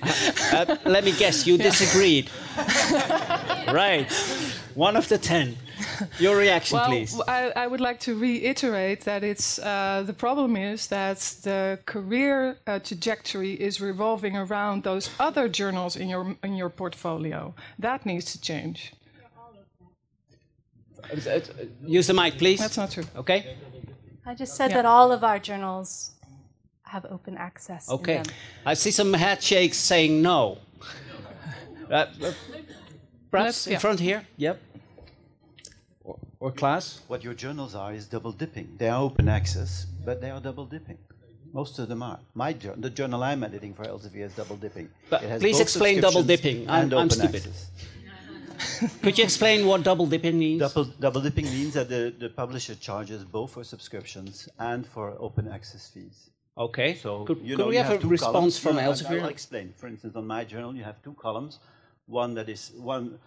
[0.52, 2.30] Uh, let me guess, you disagreed.
[3.72, 4.10] right.
[4.74, 5.56] One of the ten.
[6.18, 7.12] Your reaction, well, please.
[7.12, 11.78] w- I, I would like to reiterate that it's uh, the problem is that the
[11.86, 17.54] career uh, trajectory is revolving around those other journals in your in your portfolio.
[17.78, 18.92] That needs to change.
[21.86, 22.58] Use the mic, please.
[22.60, 23.04] That's not true.
[23.16, 23.56] Okay.
[24.26, 24.76] I just said Yeah.
[24.82, 26.12] that all of our journals
[26.82, 27.88] have open access.
[27.88, 28.16] in Okay.
[28.16, 28.26] them.
[28.66, 30.58] I see some head shakes saying no.
[31.90, 32.32] Uh, uh,
[33.30, 33.78] perhaps Let's- in yeah.
[33.78, 34.26] front here.
[34.36, 34.60] Yep.
[36.04, 37.00] Or, or class.
[37.08, 38.74] What your journals are is double dipping.
[38.76, 40.98] They are open access, but they are double dipping.
[41.54, 42.18] Most of them are.
[42.34, 44.90] My jour- the journal I'm editing for Elsevier is double dipping.
[45.08, 46.68] But It has please explain double dipping.
[46.68, 47.36] I'm- and I'm open stupid.
[47.46, 47.70] access.
[49.02, 50.60] Could you explain what double dipping means?
[50.60, 55.48] Double, double dipping means that the, the publisher charges both for subscriptions and for open
[55.48, 56.30] access fees.
[56.56, 56.94] Okay.
[56.94, 58.58] So could, you could know, we you have, a two response columns.
[58.58, 59.22] from no, Elsevier?
[59.22, 59.72] I'll explain.
[59.76, 61.60] For instance, on my journal, you have two columns.
[62.06, 63.18] One that is one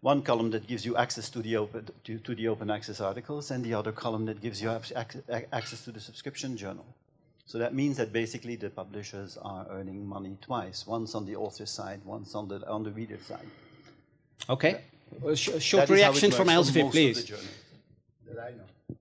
[0.00, 3.50] one column that gives you access to the open to, to the open access articles,
[3.52, 6.86] and the other column that gives you ac- ac- access to the subscription journal.
[7.46, 11.66] So that means that basically the publishers are earning money twice: once on the author
[11.66, 13.46] side, once on the on the reader side.
[14.48, 14.80] Okay.
[15.26, 17.24] A sh- short That is reaction from Elsevier, most of please.
[17.24, 17.36] the
[18.34, 18.96] that I know.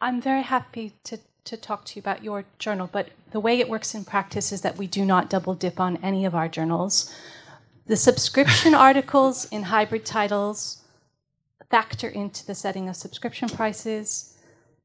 [0.00, 3.68] I'm very happy to, to talk to you about your journal, but the way it
[3.68, 7.14] works in practice is that we do not double dip on any of our journals.
[7.86, 10.82] The subscription articles in hybrid titles
[11.70, 14.34] factor into the setting of subscription prices.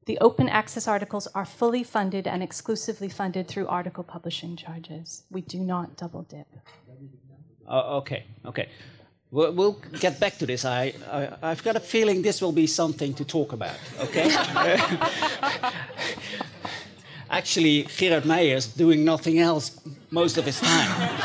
[0.06, 5.24] The open access articles are fully funded and exclusively funded through article publishing charges.
[5.32, 6.48] We do not double dip.
[7.68, 8.70] Uh, okay, okay.
[9.32, 10.64] We'll, we'll get back to this.
[10.64, 14.30] I, I, I've got a feeling this will be something to talk about, okay?
[17.30, 19.80] Actually, Gerard is doing nothing else
[20.12, 21.20] most of his time.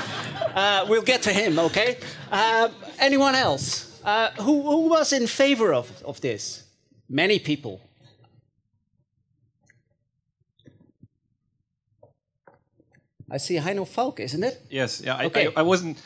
[0.55, 1.99] Uh, we'll get to him, okay?
[2.33, 4.01] Uh, anyone else?
[4.03, 6.65] Uh, who, who was in favor of, of this?
[7.11, 7.81] Many people.
[13.31, 14.63] I see Heino Falcke, isn't it?
[14.71, 15.17] Yes, yeah.
[15.17, 15.49] I, Okay.
[15.49, 15.99] I, I wasn't.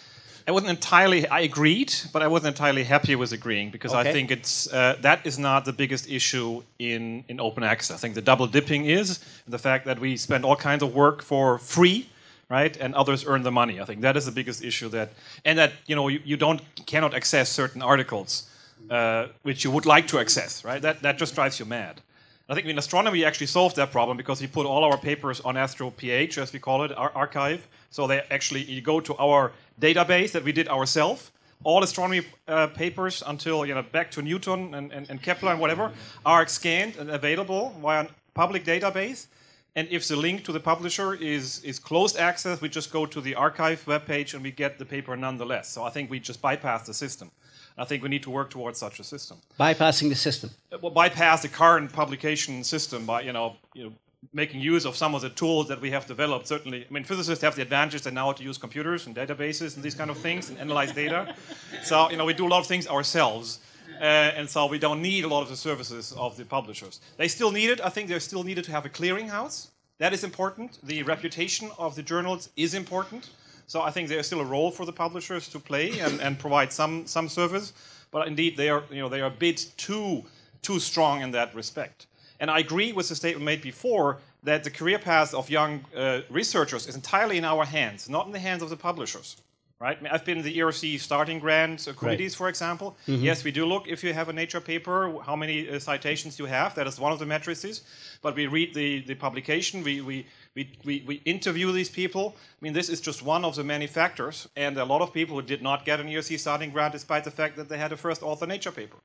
[0.46, 1.26] I wasn't entirely.
[1.28, 4.08] I agreed, but I wasn't entirely happy with agreeing because Okay.
[4.10, 7.96] I think it's uh, that is not the biggest issue in in open access.
[7.96, 11.22] I think the double dipping is the fact that we spend all kinds of work
[11.22, 12.06] for free,
[12.48, 13.80] right, and others earn the money.
[13.80, 14.88] I think that is the biggest issue.
[14.88, 15.08] That
[15.44, 18.48] and that you know you, you don't cannot access certain articles
[18.90, 20.82] uh, which you would like to access, right?
[20.82, 22.00] That that just drives you mad.
[22.48, 25.40] I think in astronomy we actually solved that problem because we put all our papers
[25.40, 27.60] on AstroPH, as we call it, our arXiv.
[27.90, 31.32] So they actually you go to our database that we did ourselves.
[31.64, 35.60] All astronomy uh, papers until you know back to Newton and, and, and Kepler and
[35.60, 35.92] whatever
[36.24, 39.26] are scanned and available via a public database.
[39.74, 43.20] And if the link to the publisher is, is closed access, we just go to
[43.22, 45.68] the arXiv webpage and we get the paper nonetheless.
[45.68, 47.30] So I think we just bypass the system.
[47.78, 50.50] I think we need to work towards such a system Bypassing the system.
[50.82, 53.92] well, bypass the current publication system by you know, you know
[54.32, 56.46] making use of some of the tools that we have developed.
[56.46, 59.82] Certainly, I mean, physicists have the advantage that now to use computers and databases and
[59.82, 61.34] these kind of things and analyze data.
[61.82, 63.60] so you know, we do a lot of things ourselves.
[64.00, 64.04] Uh,
[64.36, 67.00] and so we don't need a lot of the services of the publishers.
[67.16, 67.80] They still need it.
[67.80, 69.68] I think they're still needed to have a clearinghouse.
[69.98, 70.78] That is important.
[70.82, 73.30] The reputation of the journals is important.
[73.66, 76.72] So I think there's still a role for the publishers to play and, and provide
[76.72, 77.72] some some service.
[78.10, 80.24] But indeed, they are you know they are a bit too
[80.62, 82.06] too strong in that respect.
[82.42, 86.22] And I agree with the statement made before that the career path of young uh,
[86.28, 89.36] researchers is entirely in our hands, not in the hands of the publishers.
[89.78, 89.96] Right?
[90.02, 92.96] I I've been in the ERC starting grant uh, committees, for example.
[93.06, 96.46] Yes, we do look if you have a Nature paper, how many uh, citations you
[96.46, 96.74] have.
[96.74, 97.82] That is one of the matrices.
[98.22, 100.26] But we read the, the publication, we, we,
[100.56, 102.34] we, we, we interview these people.
[102.36, 104.48] I mean, this is just one of the many factors.
[104.56, 107.32] And a lot of people who did not get an ERC starting grant despite the
[107.32, 108.98] fact that they had a first author Nature paper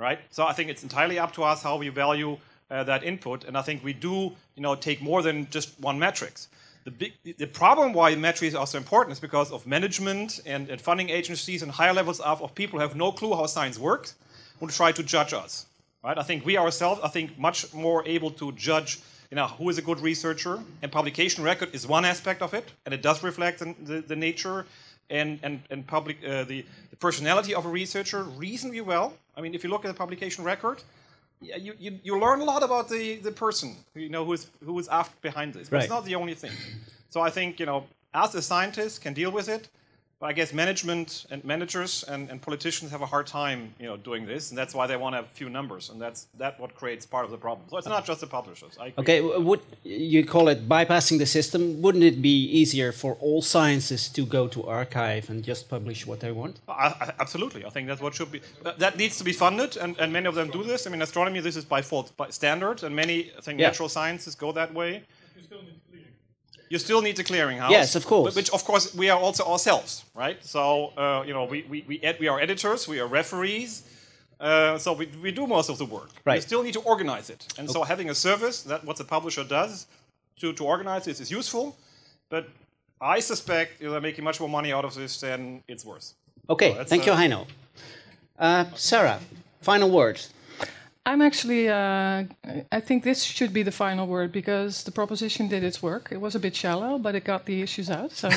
[0.00, 0.18] right?
[0.30, 2.38] So I think it's entirely up to us how we value
[2.70, 5.98] uh, that input, and I think we do, you know, take more than just one
[5.98, 6.48] metrics.
[6.84, 10.80] The big, the problem why metrics are so important is because of management and, and
[10.80, 14.14] funding agencies and higher levels of, of people who have no clue how science works,
[14.58, 15.66] who try to judge us,
[16.02, 16.16] right?
[16.16, 19.00] I think we ourselves, I think, much more able to judge,
[19.30, 22.72] you know, who is a good researcher, and publication record is one aspect of it,
[22.86, 24.64] and it does reflect the, the, the nature
[25.10, 29.12] and, and, and public, uh, the, the personality of a researcher reasonably well.
[29.36, 30.82] I mean, if you look at the publication record,
[31.40, 34.48] yeah, you, you, you learn a lot about the, the person, you know, who is,
[34.64, 35.68] who is after behind this.
[35.68, 36.52] But it's not the only thing.
[37.08, 39.68] So I think, you know, as scientists can deal with it.
[40.20, 43.96] But I guess management and managers and, and politicians have a hard time, you know,
[43.96, 46.74] doing this, and that's why they want to have few numbers, and that's that what
[46.74, 47.66] creates part of the problem.
[47.70, 48.76] So it's not just the publishers.
[48.78, 48.92] I.
[48.98, 51.80] Okay, would you call it bypassing the system?
[51.80, 56.20] Wouldn't it be easier for all sciences to go to arXiv and just publish what
[56.20, 56.60] they want?
[56.68, 58.42] I, I, absolutely, I think that's what should be.
[58.62, 60.86] That, that needs to be funded, and, and many of them do this.
[60.86, 63.68] I mean, astronomy, this is by fault by standard, and many I think Yeah.
[63.68, 65.02] natural sciences go that way.
[66.70, 67.70] You still need the clearinghouse.
[67.70, 68.36] Yes, of course.
[68.36, 70.38] Which, of course, we are also ourselves, right?
[70.44, 73.82] So, uh, you know, we, we, we, ed- we are editors, we are referees,
[74.38, 76.10] uh, so we, we do most of the work.
[76.14, 76.42] You Right.
[76.42, 77.44] still need to organize it.
[77.58, 79.88] And so having a service, that what the publisher does
[80.40, 81.76] to, to organize this is useful,
[82.28, 82.48] but
[83.00, 86.14] I suspect you they're making much more money out of this than it's worth.
[86.48, 87.46] Okay, that's, thank you, uh, Heino.
[88.38, 89.18] Uh, Sarah,
[89.60, 90.20] final word.
[91.06, 92.24] I'm actually, uh,
[92.70, 96.08] I think this should be the final word because the proposition did its work.
[96.12, 98.12] It was a bit shallow, but it got the issues out.
[98.12, 98.28] So,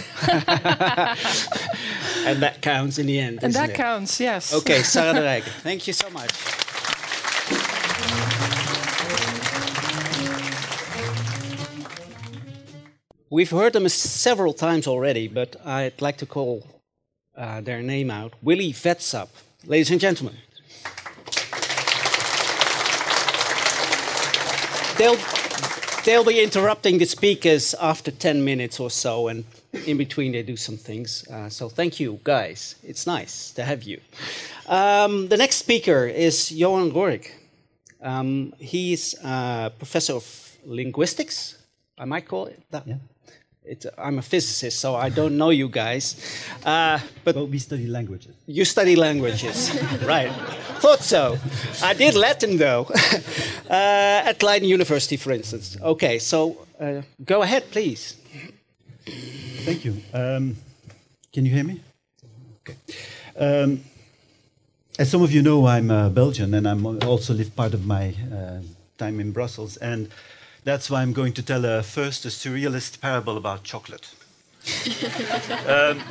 [2.26, 3.40] And that counts in the end.
[3.44, 3.76] and that it?
[3.76, 4.54] counts, yes.
[4.54, 6.32] Okay, Sarah de Rijcke, thank you so much.
[13.30, 16.66] We've heard them several times already, but I'd like to call
[17.36, 18.34] uh, their name out.
[18.44, 19.30] Willy Vetsap,
[19.66, 20.38] ladies and gentlemen.
[24.98, 25.18] They'll,
[26.06, 29.44] they'll be interrupting the speakers after 10 minutes or so, and
[29.86, 31.28] in between they do some things.
[31.28, 32.76] Uh, so thank you, guys.
[32.84, 34.00] It's nice to have you.
[34.68, 37.32] Um, the next speaker is Johan Rooryck.
[38.02, 41.58] Um, he's a professor of linguistics,
[41.98, 42.88] I might call it that.
[42.88, 42.96] Yeah.
[43.66, 46.16] It, I'm a physicist, so I don't know you guys.
[46.66, 48.34] Uh, but But we study languages.
[48.46, 49.72] you study languages,
[50.06, 50.32] right?
[50.82, 51.38] Thought so.
[51.82, 52.86] I did Latin though,
[53.70, 55.78] uh, at Leiden University, for instance.
[55.82, 58.16] Okay, so uh, go ahead, please.
[59.66, 59.94] Thank you.
[60.14, 60.56] Um,
[61.34, 61.80] can you hear me?
[62.62, 62.78] Okay.
[63.40, 63.80] Um,
[65.00, 68.14] as some of you know, I'm uh, Belgian, and I'm also live part of my
[68.32, 68.60] uh,
[68.98, 70.10] time in Brussels, and
[70.64, 74.14] that's why I'm going to tell uh, first a surrealist parable about chocolate.
[75.68, 76.02] um,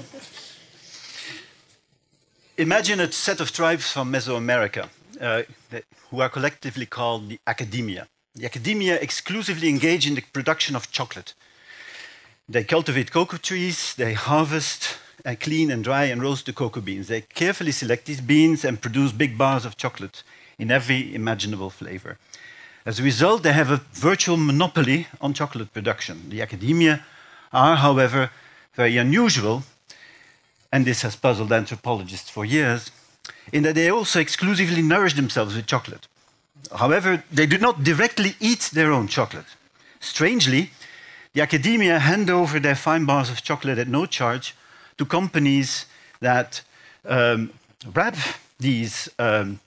[2.58, 4.88] imagine a set of tribes from Mesoamerica
[5.20, 8.06] uh, that, who are collectively called the academia.
[8.34, 11.34] The academia exclusively engage in the production of chocolate.
[12.48, 17.08] They cultivate cocoa trees, they harvest and clean and dry and roast the cocoa beans.
[17.08, 20.22] They carefully select these beans and produce big bars of chocolate
[20.58, 22.18] in every imaginable flavor.
[22.84, 26.28] As a result, they have a virtual monopoly on chocolate production.
[26.30, 27.04] The academia
[27.52, 28.30] are, however,
[28.74, 29.62] very unusual,
[30.72, 32.90] and this has puzzled anthropologists for years,
[33.52, 36.08] in that they also exclusively nourish themselves with chocolate.
[36.76, 39.46] However, they do not directly eat their own chocolate.
[40.00, 40.70] Strangely,
[41.34, 44.54] the academia hand over their fine bars of chocolate at no charge
[44.98, 45.86] to companies
[46.20, 46.62] that
[47.04, 47.50] um,
[47.94, 48.16] wrap
[48.58, 49.60] these um,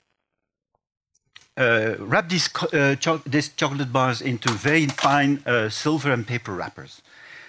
[1.58, 6.54] uh, wrap these, uh, cho- these chocolate bars into very fine uh, silver and paper
[6.54, 7.02] wrappers.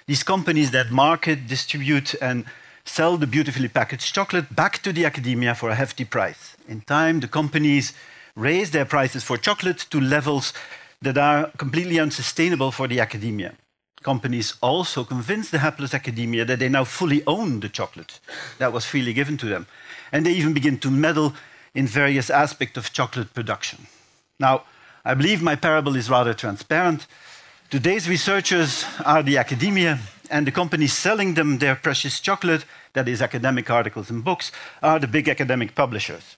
[0.06, 2.44] These companies that market, distribute, and
[2.84, 6.56] sell the beautifully packaged chocolate back to the academia for a hefty price.
[6.68, 7.92] In time, the companies
[8.36, 10.52] raise their prices for chocolate to levels
[11.02, 13.54] that are completely unsustainable for the academia.
[14.02, 18.20] Companies also convince the hapless academia that they now fully own the chocolate
[18.58, 19.66] that was freely given to them.
[20.12, 21.34] And they even begin to meddle
[21.74, 23.86] in various aspects of chocolate production.
[24.38, 24.64] Now,
[25.04, 27.06] I believe my parable is rather transparent.
[27.70, 29.98] Today's researchers are the academia,
[30.30, 34.98] and the companies selling them their precious chocolate, that is, academic articles and books, are
[34.98, 36.36] the big academic publishers.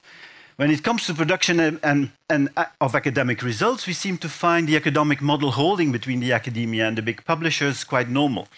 [0.57, 2.49] When it comes to production and, and, and
[2.81, 6.99] of academic results, we seem to find the economic model holding between the academia and
[6.99, 8.49] the big publishers quite normal.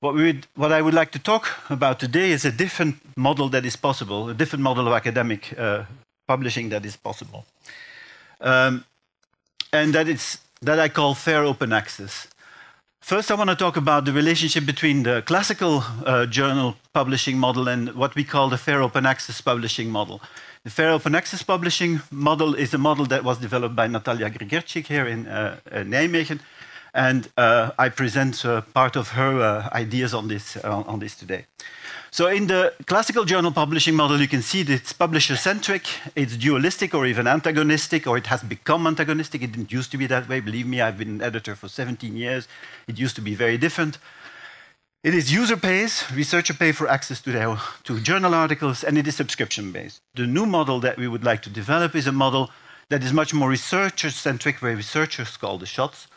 [0.00, 3.64] What, would, what I would like to talk about today is a different model that
[3.64, 5.84] is possible, a different model of academic uh,
[6.26, 7.44] publishing that is possible.
[8.40, 8.84] Um,
[9.72, 12.28] and it's that I call fair open access.
[13.00, 17.66] First, I want to talk about the relationship between the classical uh, journal publishing model
[17.66, 20.20] and what we call the fair open access publishing model.
[20.64, 24.86] The fair open access publishing model is a model that was developed by Natalia Grygierczyk
[24.86, 26.40] here in uh, uh, Nijmegen,
[26.92, 31.16] and uh, I present uh, part of her uh, ideas on this, uh, on this
[31.16, 31.46] today.
[32.12, 35.86] So in the classical journal publishing model, you can see that it's publisher-centric,
[36.16, 39.42] it's dualistic or even antagonistic, or it has become antagonistic.
[39.42, 40.40] It didn't used to be that way.
[40.40, 42.48] Believe me, I've been an editor for 17 years.
[42.88, 43.98] It used to be very different.
[45.04, 49.06] It is user pays, researcher pay for access to, their, to journal articles, and it
[49.06, 50.00] is subscription based.
[50.14, 52.50] The new model that we would like to develop is a model
[52.88, 56.08] that is much more researcher centric, where researchers call the shots,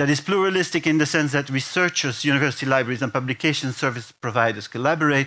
[0.00, 5.26] that is pluralistic in the sense that researchers, university libraries, and publication service providers collaborate,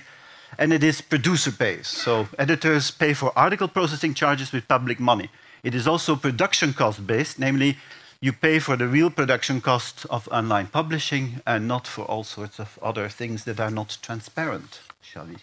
[0.57, 1.91] and it is producer based.
[1.91, 5.29] So editors pay for article processing charges with public money.
[5.61, 7.77] It is also production cost based, namely,
[8.19, 12.59] you pay for the real production cost of online publishing and not for all sorts
[12.59, 15.35] of other things that are not transparent, shall we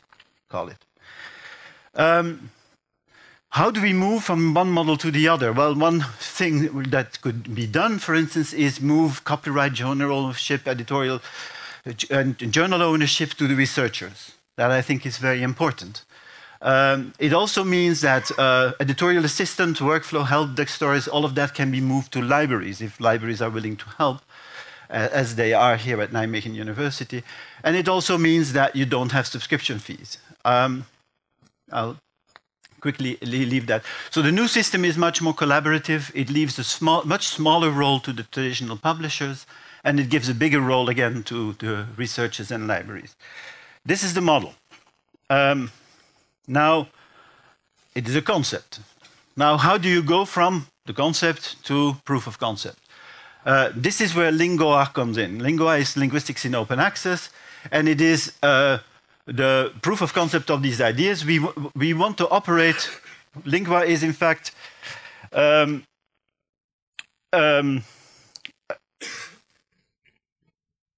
[0.48, 0.84] call it.
[1.94, 2.50] Um,
[3.50, 5.52] how do we move from one model to the other?
[5.52, 11.20] Well, one thing that could be done, for instance, is move copyright, journal ownership, editorial,
[12.10, 14.32] and journal ownership to the researchers.
[14.56, 16.04] That I think is very important.
[16.62, 21.54] Um, it also means that uh, editorial assistant, workflow, help desk stories, all of that
[21.54, 24.18] can be moved to libraries if libraries are willing to help,
[24.90, 27.22] uh, as they are here at Nijmegen University.
[27.64, 30.18] And it also means that you don't have subscription fees.
[30.44, 30.84] Um,
[31.72, 31.96] I'll
[32.80, 33.82] quickly leave that.
[34.10, 36.10] So the new system is much more collaborative.
[36.14, 39.46] It leaves a small, much smaller role to the traditional publishers,
[39.84, 43.16] and it gives a bigger role again to the researchers and libraries.
[43.84, 44.54] This is the model.
[45.28, 45.70] Um,
[46.46, 46.88] now,
[47.94, 48.80] it is a concept.
[49.36, 52.78] Now, how do you go from the concept to proof of concept?
[53.46, 55.38] Uh, this is where LingOA comes in.
[55.40, 57.30] LingOA is linguistics in open access,
[57.70, 58.78] and it is uh,
[59.30, 61.24] the proof of concept of these ideas.
[61.24, 61.38] We,
[61.74, 62.90] we want to operate,
[63.44, 64.52] LingOA is in fact
[65.32, 65.84] um,
[67.32, 67.84] um,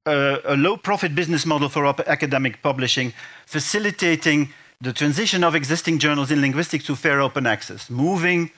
[0.06, 3.12] a, a low profit business model for academic publishing,
[3.46, 4.48] facilitating
[4.80, 8.50] the transition of existing journals in linguistics to fair open access, moving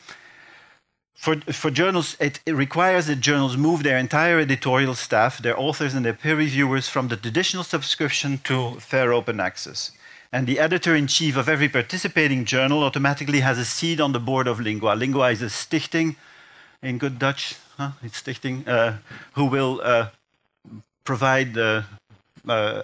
[1.15, 5.95] for, for journals, it, it, requires that journals move their entire editorial staff, their authors,
[5.95, 9.93] and their peer reviewers from the traditional subscription to fair open access.
[10.33, 14.19] And the editor in chief of every participating journal automatically has a seat on the
[14.19, 14.99] board of LingOA.
[14.99, 16.17] LingOA is a stichting,
[16.83, 17.93] in good Dutch, huh?
[18.03, 18.95] it's stichting, uh,
[19.35, 20.09] who will uh,
[21.05, 21.83] provide uh,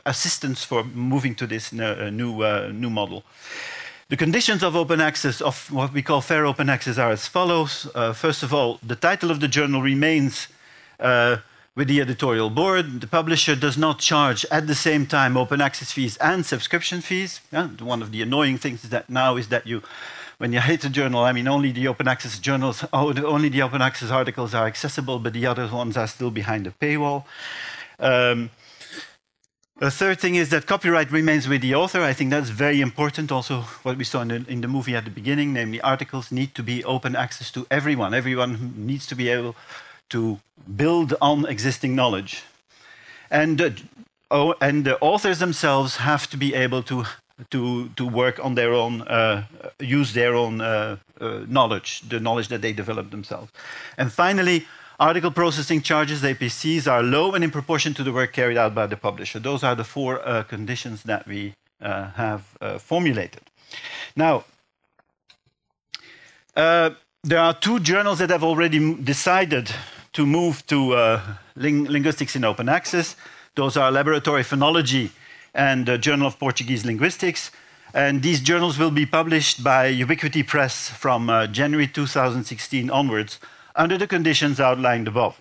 [0.06, 3.24] assistance for moving to this uh, new, uh, new model.
[4.10, 7.88] The conditions of open access, of what we call fair open access, are as follows.
[7.94, 10.48] Uh, first of all, the title of the journal remains
[10.98, 11.36] uh,
[11.76, 13.02] with the editorial board.
[13.02, 17.40] The publisher does not charge at the same time open access fees and subscription fees.
[17.52, 17.68] Yeah?
[17.68, 19.80] One of the annoying things that now is that you,
[20.38, 23.62] when you hit a journal, I mean, only the open access journals, oh, only the
[23.62, 27.26] open access articles are accessible, but the other ones are still behind the paywall.
[28.00, 28.50] Um,
[29.80, 32.02] the third thing is that copyright remains with the author.
[32.02, 33.32] I think that's very important.
[33.32, 36.54] Also, what we saw in the, in the, movie at the beginning, namely, articles need
[36.54, 38.12] to be open access to everyone.
[38.12, 39.56] Everyone needs to be able
[40.10, 40.38] to
[40.76, 42.42] build on existing knowledge.
[43.30, 43.70] And, uh,
[44.30, 47.06] oh, and the authors themselves have to be able to,
[47.48, 49.44] to, to work on their own, uh,
[49.78, 53.50] use their own uh, uh knowledge, the knowledge that they develop themselves.
[53.96, 54.66] And finally,
[55.00, 58.86] Article processing charges, APCs, are low and in proportion to the work carried out by
[58.86, 59.38] the publisher.
[59.38, 63.40] Those are the four uh, conditions that we uh, have uh, formulated.
[64.14, 64.44] Now,
[66.54, 66.90] uh,
[67.24, 69.70] there are two journals that have already decided
[70.12, 71.22] to move to uh,
[71.56, 73.16] ling linguistics in open access.
[73.54, 75.12] Those are Laboratory Phonology
[75.54, 77.50] and the Journal of Portuguese Linguistics.
[77.94, 83.40] And these journals will be published by Ubiquity Press from uh, January 2016 onwards
[83.74, 85.40] under the conditions outlined above.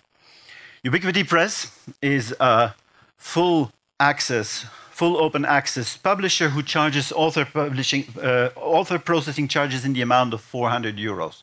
[0.82, 2.74] Ubiquity Press is a
[3.16, 9.92] full access, full open access publisher who charges author publishing, uh, author processing charges in
[9.92, 11.42] the amount of 400 euros.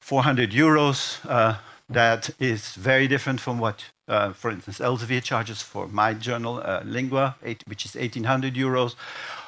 [0.00, 1.56] 400 euros, uh,
[1.88, 6.82] that is very different from what, uh, for instance, Elsevier charges for my journal, uh,
[6.84, 8.94] Lingua, eight, which is 1800 euros,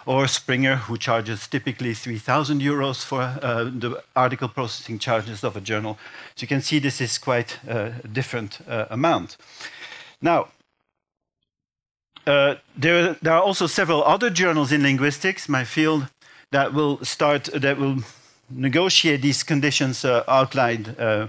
[0.07, 5.61] or Springer, who charges typically 3,000 euros for uh, the article processing charges of a
[5.61, 5.99] journal.
[6.37, 9.37] So you can see this is quite a different uh, amount.
[10.21, 10.49] Now,
[12.27, 16.09] uh, there, there, are also several other journals in linguistics, my field,
[16.51, 17.99] that will start, that will
[18.49, 21.29] negotiate these conditions uh, outlined uh,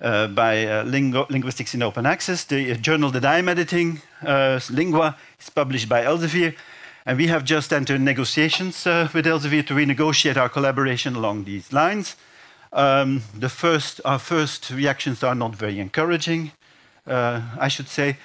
[0.00, 2.44] uh, by Lingu Linguistics in Open Access.
[2.44, 6.54] The journal that I'm editing, Lingua, is published by Elsevier
[7.06, 11.72] and we have just entered negotiations uh, with Elsevier to renegotiate our collaboration along these
[11.72, 12.16] lines.
[12.72, 16.50] Um, the first, our first reactions are not very encouraging,
[17.06, 18.16] uh, I should say.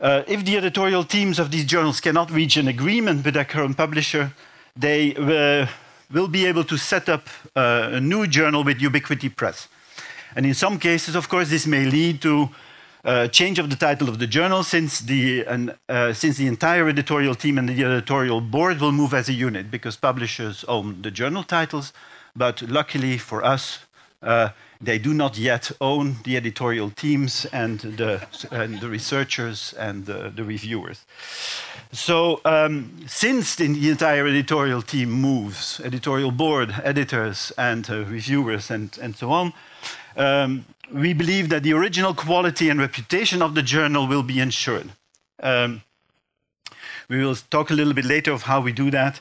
[0.00, 3.76] Uh, if the editorial teams of these journals cannot reach an agreement with their current
[3.76, 4.32] publisher,
[4.74, 5.68] they uh,
[6.12, 9.68] will be able to set up uh, a new journal with Ubiquity Press.
[10.34, 12.50] And in some cases, of course, this may lead to
[13.04, 15.44] uh, change of the title of the journal since the,
[15.88, 19.70] uh, since the entire editorial team and the editorial board will move as a unit
[19.70, 21.92] because publishers own the journal titles.
[22.34, 23.80] But luckily for us,
[24.24, 24.48] Uh,
[24.80, 30.32] they do not yet own the editorial teams and the, and the researchers and the,
[30.34, 31.04] the reviewers.
[31.92, 38.98] So, um, since the, entire editorial team moves, editorial board, editors, and uh, reviewers, and,
[39.02, 39.52] and so on,
[40.16, 44.90] um, we believe that the original quality and reputation of the journal will be ensured.
[45.42, 45.82] Um,
[47.08, 49.20] we will talk a little bit later of how we do that.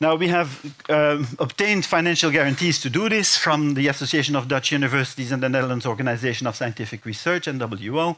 [0.00, 4.72] Now, we have uh, obtained financial guarantees to do this from the Association of Dutch
[4.72, 8.16] Universities and the Netherlands Organization of Scientific Research, NWO.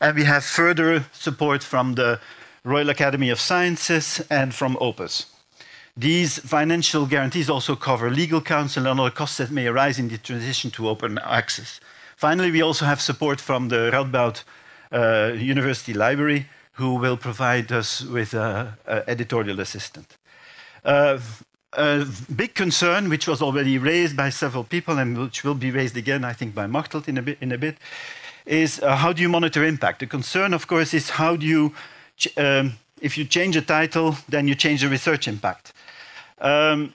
[0.00, 2.18] And we have further support from the
[2.64, 5.26] Royal Academy of Sciences and from Opus.
[5.94, 10.16] These financial guarantees also cover legal counsel and other costs that may arise in the
[10.16, 11.78] transition to open access.
[12.18, 14.42] Finally, we also have support from the Radboud
[14.90, 18.72] uh, University Library, who will provide us with an
[19.06, 20.16] editorial assistant.
[20.84, 21.20] Uh,
[21.74, 22.04] a
[22.34, 26.24] big concern, which was already raised by several people and which will be raised again,
[26.24, 27.76] I think, by Machteld in a bit, in a bit
[28.46, 30.00] is uh, how do you monitor impact?
[30.00, 31.72] The concern, of course, is how do you,
[32.36, 35.72] um, if you change a title, then you change the research impact.
[36.40, 36.94] Um,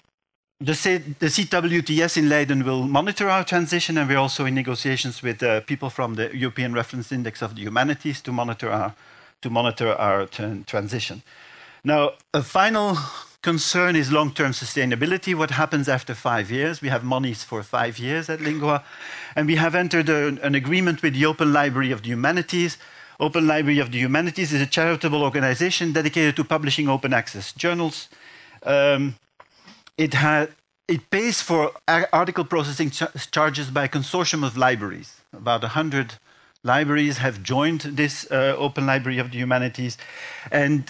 [0.64, 5.60] the, CWTS in Leiden will monitor our transition, and we're also in negotiations with uh,
[5.62, 8.96] people from the European Reference Index of the Humanities to monitor our,
[9.42, 11.22] to monitor our transition.
[11.84, 12.98] Now, a final
[13.42, 15.36] concern is long-term sustainability.
[15.36, 16.82] What happens after five years?
[16.82, 18.84] We have monies for five years at LingOA,
[19.36, 22.78] and we have entered a, an agreement with the Open Library of the Humanities.
[23.20, 28.08] Open Library of the Humanities is a charitable organization dedicated to publishing open access journals.
[28.66, 29.16] Um,
[29.98, 30.16] it,
[30.88, 35.22] it pays for article processing ch charges by a consortium of libraries.
[35.32, 36.16] About 100
[36.64, 39.98] libraries have joined this uh, Open Library of the Humanities.
[40.52, 40.90] And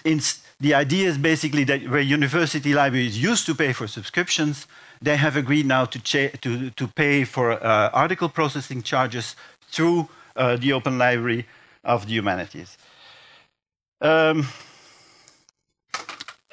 [0.59, 4.67] the idea is basically that where university libraries used to pay for subscriptions,
[5.01, 5.99] they have agreed now to,
[6.37, 9.35] to, to pay for uh, article processing charges
[9.69, 11.45] through uh, the Open Library
[11.83, 12.77] of the Humanities.
[14.01, 14.47] Um,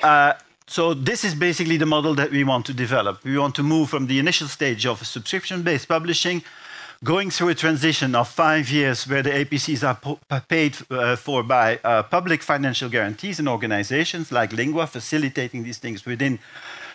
[0.02, 0.34] uh,
[0.70, 3.24] so this is basically the model that we want to develop.
[3.24, 6.44] We want to move from the initial stage of subscription-based publishing
[7.02, 11.80] going through a transition of five years where the APCs are paid uh, for by
[11.82, 16.38] uh, public financial guarantees and organizations like LingOA, facilitating these things within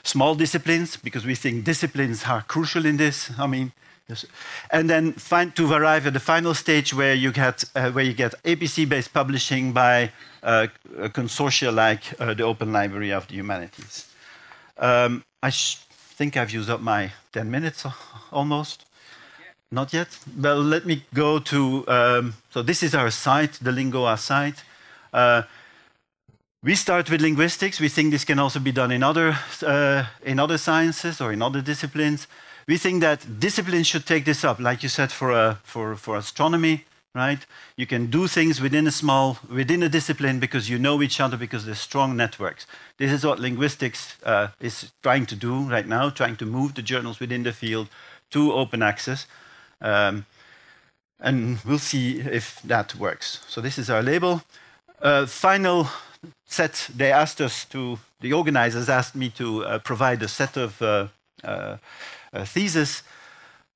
[0.03, 3.29] small disciplines, because we think disciplines are crucial in this.
[3.37, 3.73] I mean,
[4.07, 4.25] yes.
[4.71, 5.13] and then
[5.55, 9.73] to arrive at the final stage where you get, uh, where you get APC-based publishing
[9.73, 10.11] by
[10.43, 14.07] uh, a consortia like uh, the Open Library of the Humanities.
[14.77, 17.85] Um, I think I've used up my 10 minutes
[18.31, 18.85] almost.
[19.71, 20.07] Not yet?
[20.37, 21.83] Well, let me go to.
[21.87, 24.63] Um, so, this is our site, the LingOA site.
[25.11, 25.43] Uh,
[26.63, 27.79] we start with linguistics.
[27.79, 31.41] We think this can also be done in other, uh, in other sciences or in
[31.41, 32.27] other disciplines.
[32.67, 36.17] We think that disciplines should take this up, like you said, for, uh, for, for
[36.17, 37.45] astronomy, right?
[37.77, 41.37] You can do things within a small, within a discipline because you know each other
[41.37, 42.65] because there's strong networks.
[42.97, 46.81] This is what linguistics uh, is trying to do right now, trying to move the
[46.81, 47.87] journals within the field
[48.31, 49.27] to open access.
[49.79, 50.25] Um,
[51.19, 53.41] and we'll see if that works.
[53.47, 54.41] So this is our label.
[54.99, 55.87] Uh, final
[56.45, 60.81] set, they asked us to, the organizers asked me to uh, provide a set of
[62.35, 62.85] uh, uh.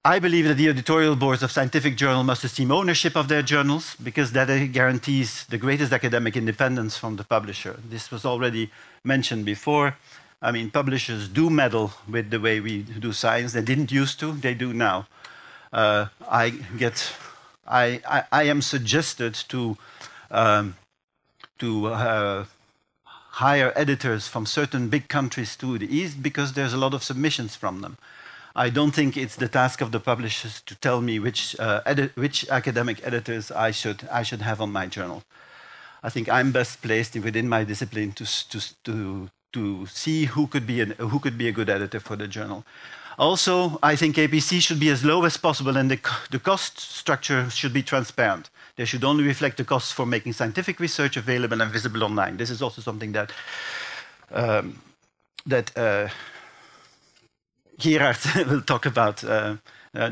[0.05, 3.95] I believe that the editorial boards of scientific journals must assume ownership of their journals
[4.01, 7.77] because that guarantees the greatest academic independence from the publisher.
[7.89, 8.71] This was already
[9.03, 9.97] mentioned before.
[10.41, 13.51] I mean, publishers do meddle with the way we do science.
[13.51, 15.07] They didn't used to, they do now
[15.71, 17.13] uh, I get,
[17.67, 19.77] I, I, I, am suggested to,
[20.31, 20.75] um,
[21.59, 22.45] to uh,
[23.05, 27.55] hire editors from certain big countries to the east because there's a lot of submissions
[27.55, 27.97] from them.
[28.55, 31.81] I don't think it's the task of the publishers to tell me which, uh,
[32.15, 35.23] which academic editors I should, I should have on my journal.
[36.01, 40.65] I think I'm best placed within my discipline to, to, to, to see who could,
[40.65, 42.65] be an, who could be a good editor for the journal.
[43.17, 45.99] Also, I think APC should be as low as possible and the,
[46.31, 48.49] the cost structure should be transparent.
[48.77, 52.37] They should only reflect the costs for making scientific research available and visible online.
[52.37, 53.33] This is also something that,
[54.31, 54.81] um,
[55.45, 56.07] that uh,
[57.79, 58.17] Gerard
[58.47, 59.23] will talk about.
[59.23, 59.55] Uh,
[59.95, 60.11] uh,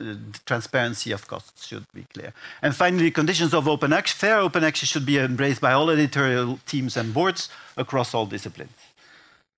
[0.00, 0.14] uh,
[0.46, 2.32] transparency of costs should be clear.
[2.62, 6.58] And finally, conditions of open access, fair open access should be embraced by all editorial
[6.66, 8.72] teams and boards across all disciplines.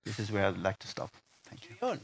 [0.03, 1.09] This is where I'd like to stop.
[1.45, 1.99] Thank you.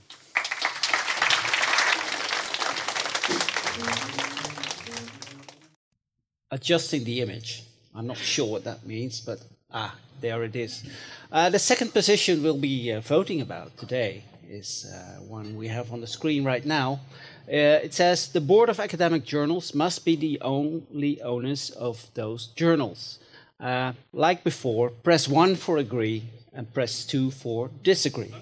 [6.51, 7.63] Adjusting the image.
[7.93, 9.39] I'm not sure what that means, but
[9.73, 10.84] ah, there it is.
[11.32, 15.93] Uh, the second position we'll be uh, voting about today is uh, one we have
[15.93, 16.99] on the screen right now.
[17.47, 22.47] Uh, it says the board of academic journals must be the only owners of those
[22.47, 23.20] journals.
[23.60, 26.24] Uh, like before, press 1 for agree
[26.54, 28.34] and press 2 for disagree.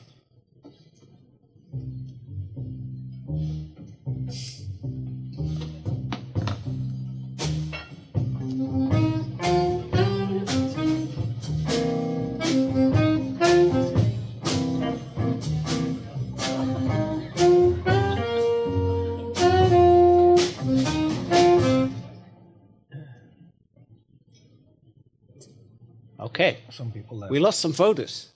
[26.39, 26.57] Okay.
[26.71, 27.31] Some people left.
[27.31, 28.29] We lost some voters.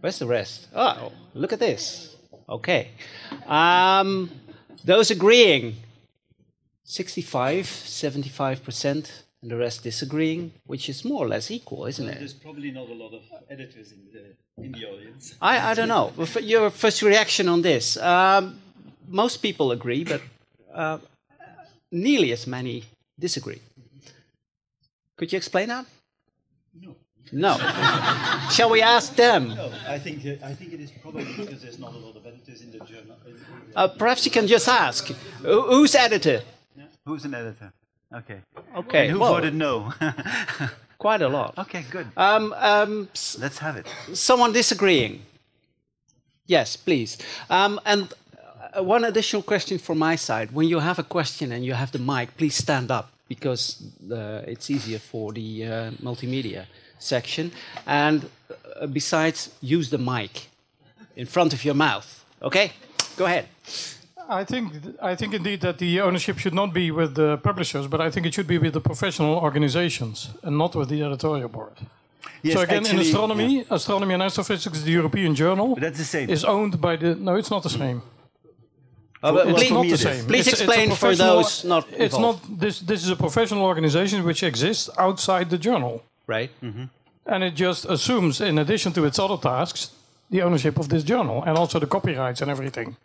[0.00, 0.66] Where's the rest?
[0.74, 2.16] Oh, look at this.
[2.48, 2.88] Okay.
[3.46, 4.28] Um,
[4.84, 5.76] those agreeing
[6.82, 12.18] 65, 75%, and the rest disagreeing, which is more or less equal, isn't Well, it?
[12.18, 15.34] There's probably not a lot of editors in the, in the audience.
[15.40, 16.12] I, I don't know.
[16.40, 17.96] Your first reaction on this?
[17.98, 18.58] Um,
[19.06, 20.22] most people agree, but
[20.74, 20.98] uh,
[21.92, 22.82] nearly as many
[23.16, 23.60] disagree.
[25.18, 25.84] Could you explain that?
[26.80, 26.94] No.
[27.32, 27.58] No.
[28.50, 29.48] Shall we ask them?
[29.54, 32.24] No, I think, uh, I think it is probably because there's not a lot of
[32.24, 33.16] editors in the journal.
[33.26, 33.38] in- in
[33.72, 35.08] the- Uh, perhaps you can just ask.
[35.42, 36.42] Who's editor?
[36.76, 36.84] Yeah.
[37.04, 37.72] Who's an editor?
[38.14, 38.40] Okay.
[38.76, 39.04] Okay.
[39.08, 39.92] And who well, voted no?
[40.98, 41.58] Quite a lot.
[41.58, 42.06] okay, good.
[42.16, 43.08] Um, um,
[43.38, 43.86] Let's have it.
[44.14, 45.22] someone disagreeing?
[46.46, 47.18] Yes, please.
[47.50, 48.12] Um, and
[48.74, 50.50] uh, one additional question from my side.
[50.52, 54.42] When you have a question and you have the mic, please stand up because uh,
[54.46, 56.66] it's easier for the uh, multimedia
[56.98, 57.52] section.
[57.86, 58.28] And
[58.80, 60.48] uh, besides, use the mic
[61.16, 62.24] in front of your mouth.
[62.42, 62.72] Okay?
[63.16, 63.46] Go ahead.
[64.28, 68.00] I think I think indeed that the ownership should not be with the publishers, but
[68.00, 71.72] I think it should be with the professional organizations and not with the editorial board.
[72.42, 73.64] Yes, so again, in astronomy, yeah.
[73.70, 76.30] astronomy and astrophysics, the European journal But that's the same.
[76.30, 77.14] is owned by the.
[77.14, 78.02] No, it's not the same.
[79.22, 80.24] Uh, but It's please, not the same.
[80.26, 82.80] please It's- it's explain for those not It's not this.
[82.80, 86.50] This is a professional organization which exists outside the journal, right?
[87.26, 89.90] and it just assumes, in addition to its other tasks,
[90.30, 92.96] the ownership of this journal and also the copyrights and everything.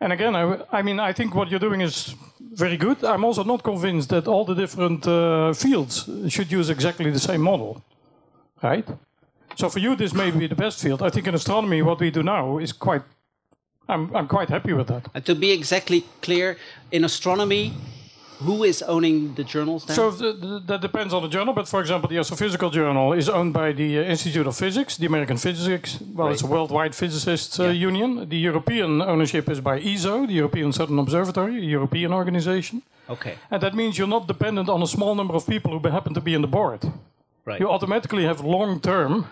[0.00, 0.42] And again, I,
[0.78, 3.04] I mean, I think what you're doing is very good.
[3.04, 7.38] I'm also not convinced that all the different uh, fields should use exactly the same
[7.42, 7.82] model,
[8.62, 8.86] right?
[9.56, 11.00] So for you, this may be the best field.
[11.02, 13.02] I think in astronomy, what we do now is quite.
[13.88, 15.08] I'm, I'm quite happy with that.
[15.14, 16.56] And to be exactly clear,
[16.90, 17.72] in astronomy,
[18.38, 19.94] who is owning the journals then?
[19.96, 23.28] So th- th- that depends on the journal, but for example, the Astrophysical Journal is
[23.28, 25.98] owned by the uh, Institute of Physics, the American Physics.
[26.14, 28.28] Well, it's a worldwide physicists uh, union.
[28.28, 32.82] The European ownership is by ESO, the European Southern Observatory, a European organization.
[33.08, 36.14] okay, And that means you're not dependent on a small number of people who happen
[36.14, 36.80] to be in the board.
[37.44, 37.60] right.
[37.60, 39.26] You automatically have long-term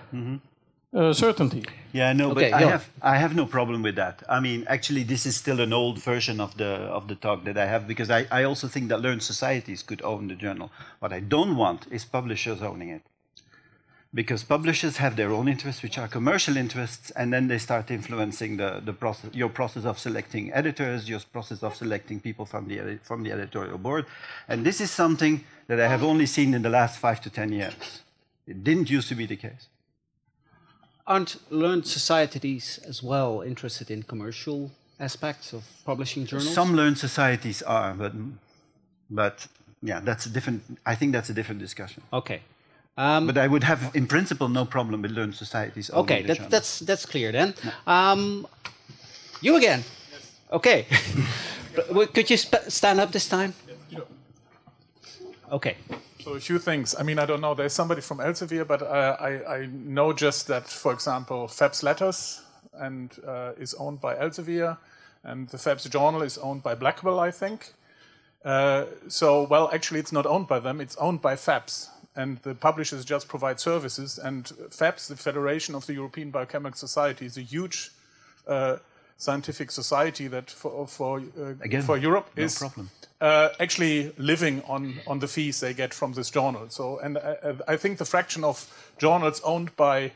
[0.92, 1.64] uh, certainty.
[1.92, 2.68] Yeah, no, Okay, but I go.
[2.68, 4.22] have I have no problem with that.
[4.28, 7.56] I mean, actually, this is still an old version of the of the talk that
[7.58, 10.70] I have because I, I also think that learned societies could own the journal.
[11.00, 13.02] What I don't want is publishers owning it,
[14.14, 18.56] because publishers have their own interests, which are commercial interests, and then they start influencing
[18.56, 22.98] the the process, your process of selecting editors, your process of selecting people from the
[23.02, 24.04] from the editorial board,
[24.48, 27.52] and this is something that I have only seen in the last five to ten
[27.52, 28.02] years.
[28.46, 29.68] It didn't used to be the case.
[31.10, 36.54] Aren't learned societies as well interested in commercial aspects of publishing journals?
[36.54, 38.12] Some learned societies are, but
[39.10, 39.48] but
[39.82, 40.62] yeah, that's a different.
[40.86, 42.02] I think that's a different discussion.
[42.12, 42.40] Okay.
[42.96, 45.90] Um, But I would have, in principle, no problem with learned societies.
[45.90, 47.54] okay, that, that's that's clear then.
[47.86, 48.46] Um,
[49.42, 49.82] you again.
[50.52, 50.86] Okay.
[52.14, 53.54] Could you sp- stand up this time?
[55.50, 55.76] Okay.
[56.22, 56.94] So a few things.
[56.98, 57.54] I mean, I don't know.
[57.54, 62.42] There's somebody from Elsevier, but uh, I, I know just that, for example, FEBS Letters
[62.74, 64.78] and uh, is owned by Elsevier,
[65.24, 67.74] and the FEBS Journal is owned by Blackwell, I think.
[68.44, 70.80] Uh, so, well, actually, it's not owned by them.
[70.80, 74.18] It's owned by FEBS, and the publishers just provide services.
[74.18, 77.90] And FEBS, the Federation of the European Biochemical Society, is a huge
[78.46, 78.76] uh,
[79.16, 82.90] scientific society that for for uh, Again, for Europe no is problem.
[83.20, 86.66] Uh, actually living on, on the fees they get from this journal.
[86.68, 88.66] So, and I, I think the fraction of
[88.98, 90.12] journals owned by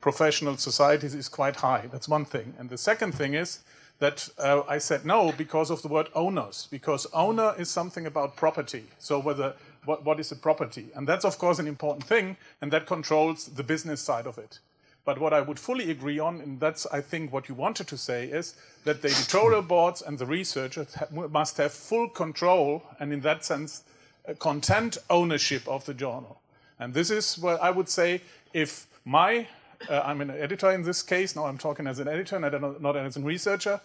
[0.00, 1.88] professional societies is quite high.
[1.90, 2.54] That's one thing.
[2.58, 3.60] And the second thing is
[3.98, 8.36] that uh, I said no because of the word owners, because owner is something about
[8.36, 8.84] property.
[8.98, 10.88] So, whether what, what is a property?
[10.94, 14.58] And that's, of course, an important thing, and that controls the business side of it.
[15.04, 17.98] But what I would fully agree on, and that's I think what you wanted to
[17.98, 23.20] say, is that the editorial boards and the researchers must have full control, and in
[23.20, 23.82] that sense,
[24.26, 26.40] uh, content ownership of the journal.
[26.78, 29.46] And this is where I would say, if my,
[29.90, 32.50] uh, I'm an editor in this case, now I'm talking as an editor and
[32.82, 33.80] don't- as a researcher,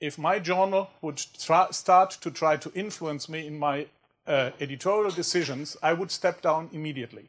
[0.00, 3.86] if my journal would tra- start to try to influence me in my
[4.26, 7.28] uh, editorial decisions, I would step down immediately.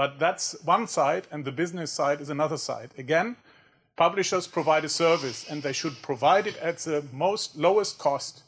[0.00, 2.88] But that's one side, and the business side is another side.
[2.96, 3.36] Again,
[3.96, 8.42] publishers provide a service, and they should provide it at the most lowest cost.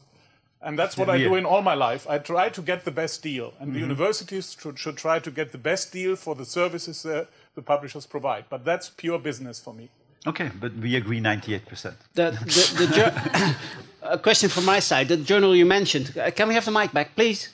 [0.63, 2.07] And that's what I do in all my life.
[2.09, 5.53] I try to get the best deal, and the universities should, should try to get
[5.53, 8.45] the best deal for the services uh, the publishers provide.
[8.49, 9.91] But that's pure business for me.
[10.27, 11.97] Okay, but we agree 98%.
[12.15, 13.57] The, the, the jour-
[14.15, 15.09] a question from my side.
[15.09, 16.17] The journal you mentioned.
[16.17, 17.51] Uh, can we have the mic back, please?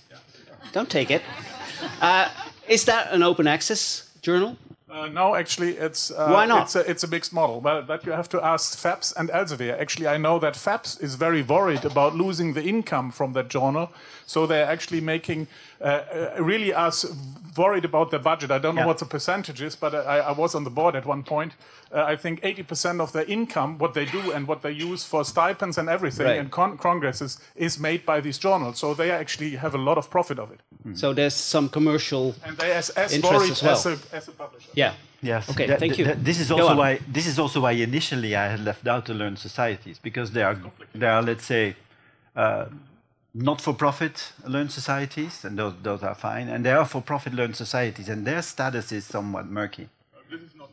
[0.73, 1.23] Don't take it.
[2.01, 2.29] Uh,
[2.69, 4.57] is that an open access journal?
[4.91, 6.63] Uh, no, actually, it's uh, Why not?
[6.63, 7.61] It's a, it's a mixed model.
[7.61, 9.79] Well, that you have to ask FEBS and Elsevier.
[9.79, 13.91] Actually, I know that FEBS is very worried about losing the income from that journal,
[14.27, 15.47] so they're actually making
[15.81, 17.05] uh, uh, really us
[17.57, 18.51] worried about their budget.
[18.51, 18.87] I don't know Yeah.
[18.87, 21.53] what the percentage is, but I, I was on the board at one point.
[21.93, 25.25] Uh, I think 80% of their income, what they do and what they use for
[25.25, 26.39] stipends and everything Right.
[26.39, 28.79] and con- congresses, is made by these journals.
[28.79, 30.61] So they actually have a lot of profit of it.
[30.99, 32.35] So there's some commercial.
[32.45, 33.73] And they as, as Interest worried as well.
[33.73, 34.71] as, a, as a publisher.
[34.83, 34.93] Yeah.
[35.21, 35.49] Yes.
[35.51, 36.05] Okay, That- thank that- you.
[36.09, 36.77] that- this is Go also on.
[36.83, 40.45] why this is also why initially I had left out the learned societies because they
[40.49, 40.57] are
[41.01, 41.65] they are let's say
[42.43, 42.65] uh,
[43.35, 44.17] not-for-profit
[44.55, 48.43] learned societies and those those are fine and they are for-profit learned societies and their
[48.43, 49.87] status is somewhat murky.
[50.31, 50.69] This is not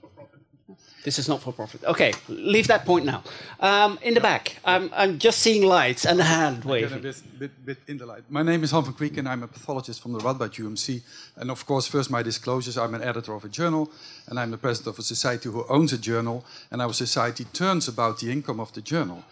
[1.13, 1.83] for profit.
[1.83, 3.21] Okay, leave that point now.
[3.59, 7.01] Um, in the back, I'm, I'm just seeing lights and a hand Get a waving.
[7.01, 8.23] bit, bit, bit in the light.
[8.29, 11.01] My name is Han van Krieken and I'm a pathologist from the Radboud UMC.
[11.35, 12.77] And of course, first my disclosures.
[12.77, 13.91] I'm an editor of a journal
[14.27, 16.43] and I'm the president of a society who owns a journal.
[16.71, 19.23] And our society turns about the income of the journal.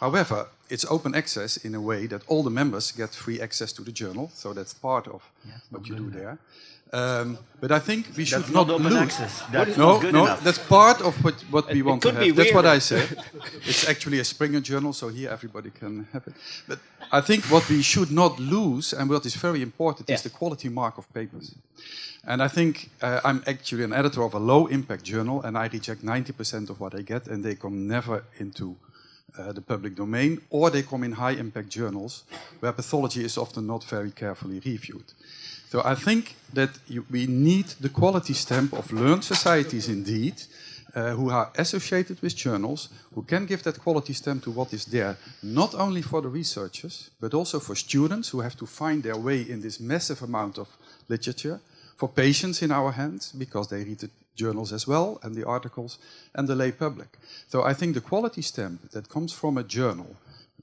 [0.00, 3.82] However, it's open access in a way that all the members get free access to
[3.82, 4.30] the journal.
[4.34, 5.22] So that's part of
[5.70, 6.38] what you do there.
[6.92, 8.96] Um, but I think we should That's not, not open lose.
[9.02, 9.42] access.
[9.52, 10.42] That's no, no, enough.
[10.42, 12.34] that's part of what, what we It- want to have.
[12.36, 12.66] That's what.
[12.66, 13.08] I said.
[13.66, 16.34] it's actually a Springer journal, so here everybody can have it.
[16.66, 16.78] But
[17.12, 20.68] I think what we should not lose, and what is very important, is the quality
[20.68, 21.54] mark of papers.
[22.24, 25.68] And I think uh, I'm actually an editor of a low impact journal, and I
[25.72, 28.76] reject 90% of what I get, and they come never into
[29.38, 32.24] uh, the public domain, or they come in high impact journals
[32.60, 35.12] where pathology is often not very carefully reviewed.
[35.70, 40.34] So I think that you, we need the quality stamp of learned societies indeed,
[40.96, 44.86] uh, who are associated with journals, who can give that quality stamp to what is
[44.86, 49.16] there, not only for the researchers, but also for students who have to find their
[49.16, 50.76] way in this massive amount of
[51.08, 51.60] literature,
[51.96, 55.98] for patients in our hands, because they read the journals as well, and the articles,
[56.34, 57.16] and the lay public.
[57.46, 60.16] So I think the quality stamp that comes from a journal,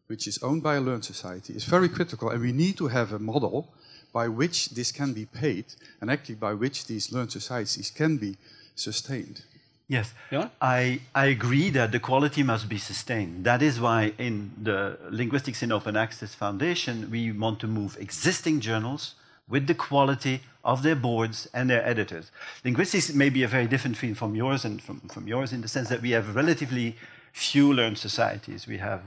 [0.08, 3.14] which is owned by a learned society, is very critical, and we need to have
[3.14, 3.74] a model
[4.14, 5.66] by which this can be paid,
[6.02, 8.38] and actually by which these learned societies can be
[8.76, 9.42] sustained.
[9.88, 10.52] Yes, Johan?
[10.62, 13.46] I, I agree that the quality must be sustained.
[13.46, 18.60] That is why in the Linguistics in Open Access Foundation, we want to move existing
[18.60, 19.16] journals
[19.48, 22.32] with the quality of their boards and their editors.
[22.66, 25.70] Linguistics may be a very different field from yours and from, from yours in the
[25.70, 26.98] sense that we have relatively
[27.32, 28.68] few learned societies.
[28.68, 29.02] We have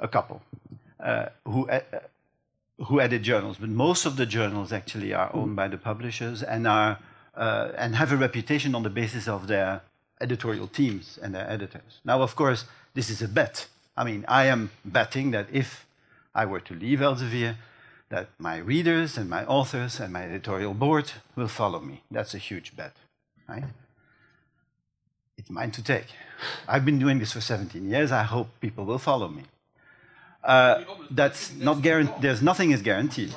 [0.00, 0.42] a couple
[0.98, 1.80] uh, who, uh,
[2.86, 6.66] who edit journals, but most of the journals actually are owned by the publishers and
[6.66, 6.98] are
[7.34, 9.82] uh, and have a reputation on the basis of their
[10.20, 12.00] editorial teams and their editors.
[12.04, 12.64] Now, of course,
[12.94, 13.66] this is a bet.
[13.96, 15.86] I mean, I am betting that if
[16.34, 17.56] I were to leave Elsevier,
[18.08, 22.02] that my readers and my authors and my editorial board will follow me.
[22.10, 22.94] That's a huge bet,
[23.48, 23.64] right?
[25.38, 26.06] It's mine to take.
[26.68, 28.10] I've been doing this for 17 years.
[28.12, 29.44] I hope people will follow me.
[30.42, 32.22] Uh, that's not guaranteed.
[32.22, 33.34] There's nothing is guaranteed.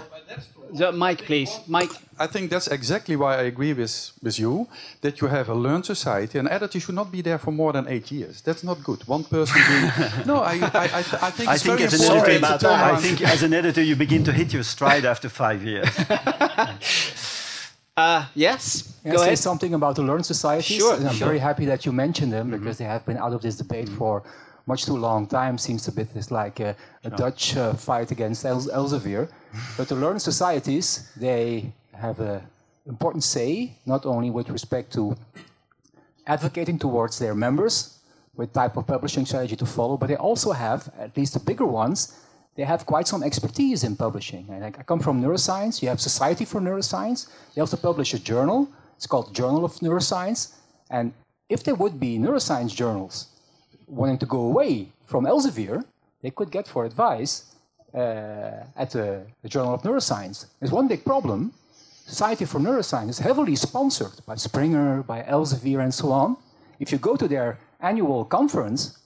[0.74, 1.60] The mic, please.
[1.68, 1.92] Mike.
[2.18, 4.68] I think that's exactly why I agree with, with you
[5.02, 6.40] that you have a learned society.
[6.40, 8.42] An editor should not be there for more than eight years.
[8.42, 9.08] That's not good.
[9.08, 9.92] One person doing.
[10.26, 12.58] no, I, I, I, th- I think I it's think very as an important editor,
[12.68, 15.90] to I think as an editor, you begin to hit your stride after five years.
[17.96, 18.98] Uh, yes.
[19.04, 19.38] Can Go I say ahead.
[19.40, 20.78] something about the learned societies?
[20.78, 21.28] Sure, And I'm sure.
[21.28, 24.24] very happy that you mentioned them because they have been out of this debate for
[24.66, 25.58] much too long time.
[25.58, 29.30] Seems a bit it's like a, a Dutch uh, fight against El- Elsevier.
[29.78, 32.42] but the learned societies, they have an
[32.86, 35.16] important say, not only with respect to
[36.26, 38.00] advocating towards their members
[38.36, 41.66] what type of publishing strategy to follow, but they also have, at least the bigger
[41.66, 42.20] ones,
[42.56, 44.48] they have quite some expertise in publishing.
[44.50, 45.82] And I I come from neuroscience.
[45.82, 47.28] You have Society for Neuroscience.
[47.54, 48.68] They also publish a journal.
[48.98, 50.54] It's called Journal of Neuroscience.
[50.90, 51.14] And
[51.50, 53.33] if there would be neuroscience journals
[53.88, 55.84] wanting to go away from Elsevier,
[56.22, 57.56] they could get for advice
[57.94, 60.48] uh, at the, the Journal of Neuroscience.
[60.60, 61.54] There's one big problem.
[62.06, 66.38] Society for Neuroscience is heavily sponsored by Springer, by Elsevier, and so on.
[66.80, 68.98] If you go to their annual conference,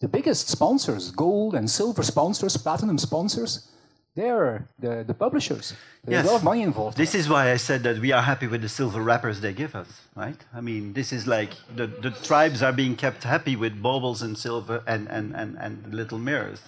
[0.00, 3.68] the biggest sponsors, gold and silver sponsors, platinum sponsors,
[4.14, 5.74] they're the, the publishers.
[6.04, 6.24] There's Yes.
[6.26, 6.96] a lot of money involved.
[6.96, 9.74] This is why I said that we are happy with the silver wrappers they give
[9.74, 10.36] us, right?
[10.52, 14.36] I mean, this is like the, the tribes are being kept happy with baubles and
[14.36, 16.60] silver and, and, and, and little mirrors.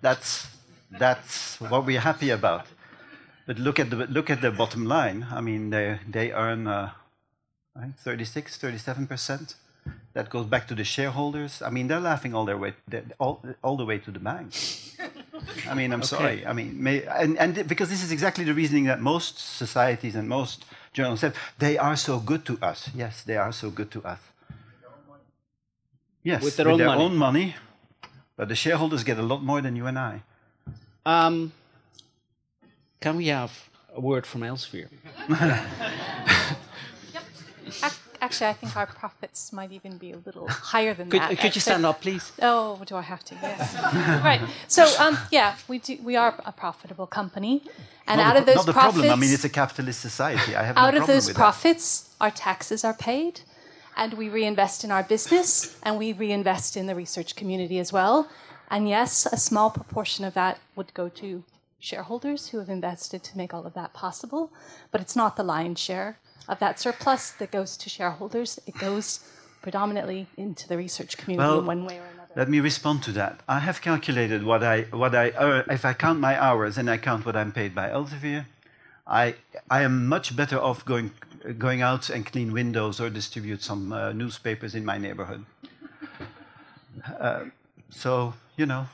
[0.00, 0.48] That's,
[0.98, 2.66] that's what we're happy about.
[3.46, 5.26] But look at the, look at the bottom line.
[5.30, 6.90] I mean, they, they earn uh,
[7.74, 9.54] right, 36, 37%.
[10.14, 11.62] That goes back to the shareholders.
[11.62, 12.74] I mean, they're laughing all, their way,
[13.18, 14.52] all, all the way to the bank.
[15.68, 16.06] I mean, I'm Okay.
[16.16, 16.46] sorry.
[16.46, 20.28] I mean, may, and, and because this is exactly the reasoning that most societies and
[20.28, 22.90] most journals said, they are so good to us.
[22.94, 24.18] Yes, they are so good to us.
[26.24, 27.16] Yes, With their own money.
[27.16, 27.56] money,
[28.36, 30.22] but the shareholders get a lot more than you and I.
[31.04, 31.52] Um,
[33.00, 34.88] can we have a word from Elsevier?
[37.84, 41.36] Ac- Actually, I think our profits might even be a little higher than Could, that.
[41.40, 42.30] could you stand up, please?
[42.40, 43.34] Oh, do I have to?
[43.34, 43.74] Yes.
[44.24, 44.40] right.
[44.68, 45.98] So, um, yeah, we do.
[46.04, 47.64] We are a profitable company,
[48.06, 49.18] and not out of those not the profits, problem.
[49.18, 50.54] I mean, it's a capitalist society.
[50.54, 53.40] I have no out of those with profits, our taxes are paid,
[53.96, 58.30] and we reinvest in our business, and we reinvest in the research community as well.
[58.70, 61.42] And yes, a small proportion of that would go to
[61.80, 64.52] shareholders who have invested to make all of that possible,
[64.92, 66.18] but it's not the lion's share
[66.48, 68.58] of that surplus that goes to shareholders.
[68.66, 69.20] It goes
[69.62, 72.32] predominantly into the research community Well, in one way or another.
[72.34, 73.40] Let me respond to that.
[73.48, 75.64] I have calculated what I what I earn.
[75.70, 78.46] If I count my hours and I count what I'm paid by Elsevier,
[79.06, 79.36] I
[79.70, 81.12] I am much better off going
[81.58, 85.44] going out and clean windows or distribute some uh, newspapers in my neighborhood.
[87.18, 87.46] Uh,
[87.90, 88.86] so you know,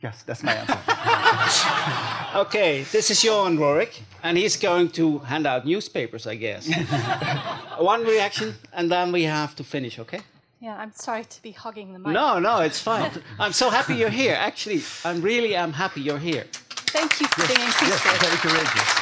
[0.00, 0.78] yes, that's my answer.
[2.36, 6.68] Okay, this is Johan Rooryck, and he's going to hand out newspapers, I guess.
[7.78, 10.20] One reaction, and then we have to finish, okay?
[10.60, 12.12] Yeah, I'm sorry to be hogging the mic.
[12.12, 13.10] No, no, it's fine.
[13.38, 14.34] I'm so happy you're here.
[14.34, 16.44] Actually, I'm really am happy you're here.
[16.92, 18.20] Thank you for being inclusive.
[18.20, 18.92] very courageous.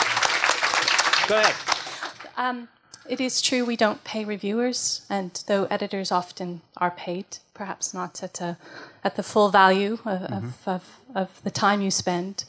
[1.26, 1.54] Go ahead.
[2.36, 2.68] Um,
[3.08, 8.22] it is true we don't pay reviewers, and though editors often are paid, perhaps not
[8.22, 8.58] at, a,
[9.02, 12.44] at the full value of, of, of, of the time you spend.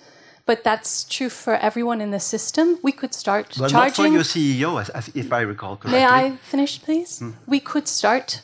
[0.45, 2.77] But that's true for everyone in the system.
[2.83, 4.13] We could start Well, not for charging.
[4.13, 5.99] your CEO, if I recall correctly.
[5.99, 7.23] May I finish, please?
[7.47, 8.41] We could start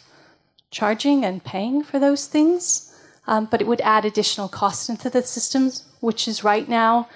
[0.72, 2.96] charging and paying for those things,
[3.28, 7.08] um, but it would add additional cost into the systems, which is right now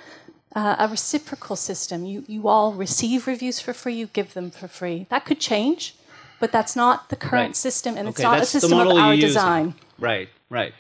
[0.56, 2.06] uh, a reciprocal system.
[2.06, 5.08] You, you all receive reviews for free, you give them for free.
[5.10, 5.96] That could change,
[6.40, 7.56] but that's not the current Right.
[7.56, 9.74] system, and it's not a system of our design.
[10.00, 10.74] Right, right.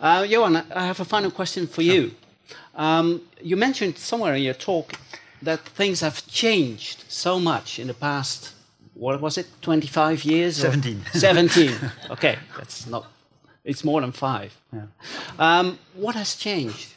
[0.00, 2.12] Uh, Johan, I have a final question for you.
[2.74, 4.92] Um, you mentioned somewhere in your talk
[5.42, 8.52] that things have changed so much in the past,
[8.94, 10.56] what was it, 25 years?
[10.56, 11.02] 17.
[11.12, 11.74] 17.
[12.10, 13.04] Okay, that's not,
[13.64, 14.52] it's more than five.
[15.38, 16.94] Um, what has changed?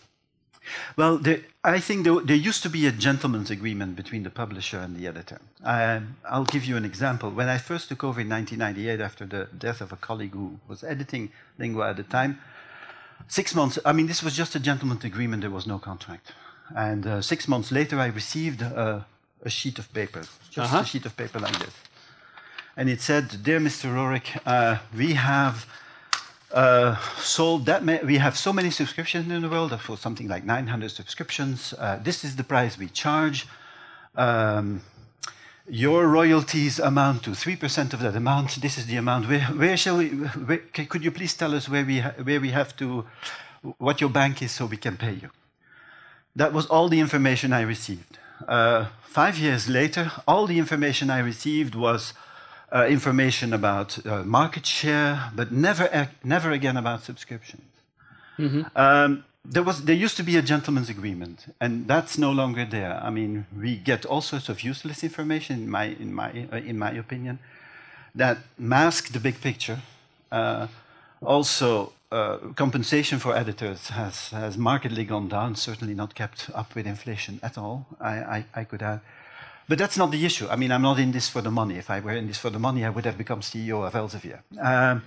[0.95, 4.80] Well, there, I think there, there used to be a gentleman's agreement between the publisher
[4.80, 5.39] and the editor.
[5.63, 7.30] Um, I'll give you an example.
[7.30, 10.84] When I first took over in 1998, after the death of a colleague who was
[10.84, 12.39] editing Lingua at the time,
[13.28, 16.34] six months, I mean, this was just a gentleman's agreement, there was no contract.
[16.76, 19.05] And uh, six months later, I received a,
[19.43, 20.80] a sheet of paper, just Uh-huh.
[20.82, 21.74] a sheet of paper like this.
[22.78, 23.93] And it said, Dear Mr.
[23.93, 25.66] Rooryck, uh, we have
[26.56, 30.30] uh, sold that ma- we have so many subscriptions in the world uh, for something
[30.30, 31.74] like 900 subscriptions.
[31.78, 33.45] Uh, this is the price we charge.
[34.16, 34.82] Um,
[35.68, 38.62] your royalties amount to 3% of that amount.
[38.62, 39.28] This is the amount.
[39.28, 42.76] Where, where shall we where, could you please tell us where we, where we have
[42.78, 43.06] to
[43.78, 45.32] what your bank is so we can pay you?
[46.36, 48.18] That was all the information i received.
[48.47, 52.14] Uh, five years later all the information i received was
[52.72, 57.63] uh, information about uh, market share, but never, never again about subscriptions.
[58.76, 62.99] Um, there was, there used to be a gentleman's agreement, and that's no longer there.
[63.03, 66.78] I mean, we get all sorts of useless information, in my, in my, uh, in
[66.80, 67.39] my opinion,
[68.16, 69.80] that mask the big picture.
[70.32, 70.68] Uh,
[71.22, 76.88] also, uh, compensation for editors has, has markedly gone down, certainly not kept up with
[76.88, 79.01] inflation at all, I, I, I could add.
[79.68, 80.47] But that's not the issue.
[80.47, 81.76] I mean, I'm not in this for the money.
[81.78, 84.39] If I were in this for the money, I would have become CEO of Elsevier.
[84.61, 85.01] Um,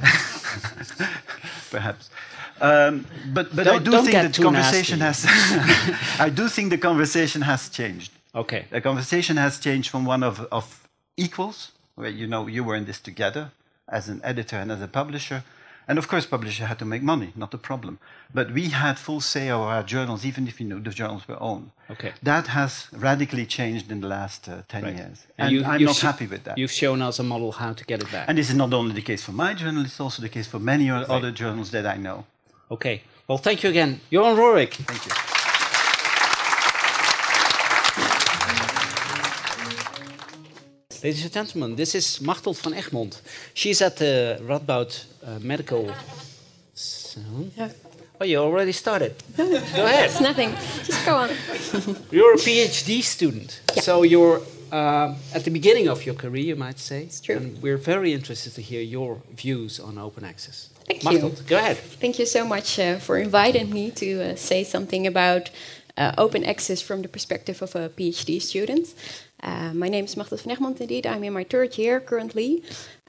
[1.70, 2.10] perhaps.
[2.60, 5.28] Um, but but I Don't- do don't think that conversation nasty.
[5.28, 6.20] has.
[6.26, 8.12] I do think the conversation has changed.
[8.34, 8.64] Okay.
[8.70, 12.84] The conversation has changed from one of, of equals, where you know you were in
[12.84, 13.50] this together
[13.88, 15.42] as an editor and as a publisher,
[15.88, 17.98] And of course, publisher had to make money, not a problem.
[18.32, 21.40] But we had full say over our journals, even if you know the journals were
[21.42, 21.70] owned.
[21.90, 22.12] Okay.
[22.22, 24.96] That has radically changed in the last uh, 10 Right.
[24.96, 25.26] years.
[25.38, 26.56] And And, you- I'm not happy with that.
[26.56, 28.28] You've shown us a model how to get it back.
[28.28, 30.58] And this is not only the case for my journal, it's also the case for
[30.58, 32.24] many o- other journals that I know.
[32.70, 33.02] Okay.
[33.28, 34.00] Well, thank you again.
[34.10, 34.72] Johan Rooryck.
[34.74, 35.33] Thank you.
[41.04, 43.20] Ladies and gentlemen, this is Machteld van Egmond.
[43.52, 45.92] She's at the Radboud uh, Medical.
[46.72, 47.20] So,
[48.18, 49.12] oh, you already started.
[49.36, 50.06] Go ahead.
[50.06, 50.54] It's nothing.
[50.82, 51.28] Just go on.
[52.10, 54.40] You're a PhD student, so you're
[54.72, 57.02] uh, at the beginning of your career, you might say.
[57.02, 57.36] It's true.
[57.36, 60.70] And we're very interested to hear your views on open access.
[60.86, 61.44] Thank Machteld, you.
[61.46, 61.76] go ahead.
[62.00, 65.50] Thank you so much uh, for inviting me to uh, say something about
[65.96, 68.94] uh, open access from the perspective of a PhD student.
[69.42, 71.06] Uh, my name is Machteld van Egmond, indeed.
[71.06, 72.62] I'm in my third year currently.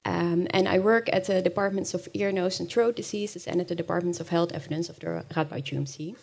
[0.05, 3.67] Um, and I work at the departments of ear, nose, and throat diseases and at
[3.67, 6.15] the departments of health evidence of the Radboud UMC.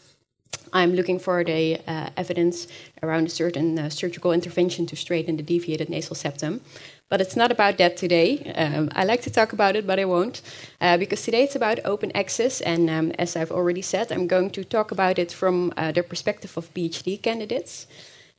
[0.72, 2.66] I'm looking for the uh, evidence
[3.02, 6.60] around a certain uh, surgical intervention to straighten the deviated nasal septum.
[7.08, 8.52] But it's not about that today.
[8.56, 10.40] Um, I like to talk about it, but I won't,
[10.80, 12.62] uh, because today it's about open access.
[12.62, 16.02] And um, as I've already said, I'm going to talk about it from uh, the
[16.02, 17.86] perspective of PhD candidates.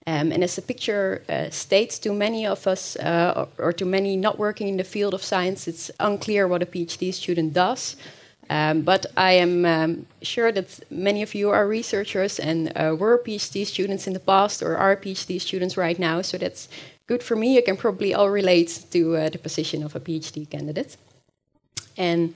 [0.06, 3.86] Um, and as the picture uh, states, to many of us, uh, or, or to
[3.86, 7.96] many not working in the field of science, it's unclear what a PhD student does.
[8.50, 13.18] Um, but I am um, sure that many of you are researchers and uh, were
[13.18, 16.22] PhD students in the past or are PhD students right now.
[16.22, 16.68] So that's
[17.08, 17.56] good for me.
[17.56, 20.98] You can probably all relate to uh, the position of a PhD candidate.
[21.98, 22.34] And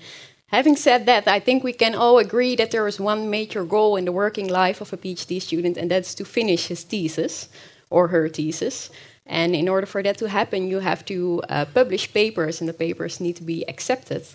[0.47, 3.95] having said that, I think we can all agree that there is one major goal
[3.95, 7.49] in the working life of a PhD student, and that's to finish his thesis
[7.89, 8.89] or her thesis.
[9.25, 12.73] And in order for that to happen, you have to uh, publish papers, and the
[12.73, 14.25] papers need to be accepted.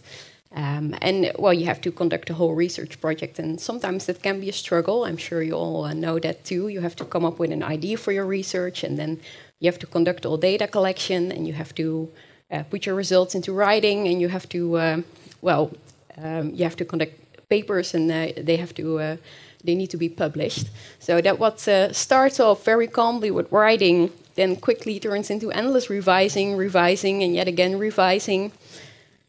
[0.54, 4.38] Um, and well, you have to conduct a whole research project, and sometimes that can
[4.38, 5.04] be a struggle.
[5.04, 6.68] I'm sure you all uh, know that too.
[6.68, 9.18] You have to come up with an idea for your research, and then
[9.60, 12.10] you have to conduct all data collection, and you have to
[12.50, 15.04] uh, put your results into writing, and you have to, um,
[15.40, 15.70] well,
[16.18, 17.14] um, you have to conduct
[17.48, 19.16] papers, and uh, they have to, uh,
[19.64, 20.70] they need to be published.
[20.98, 25.90] So that what uh, starts off very calmly with writing, then quickly turns into endless
[25.90, 28.52] revising, revising, and yet again revising.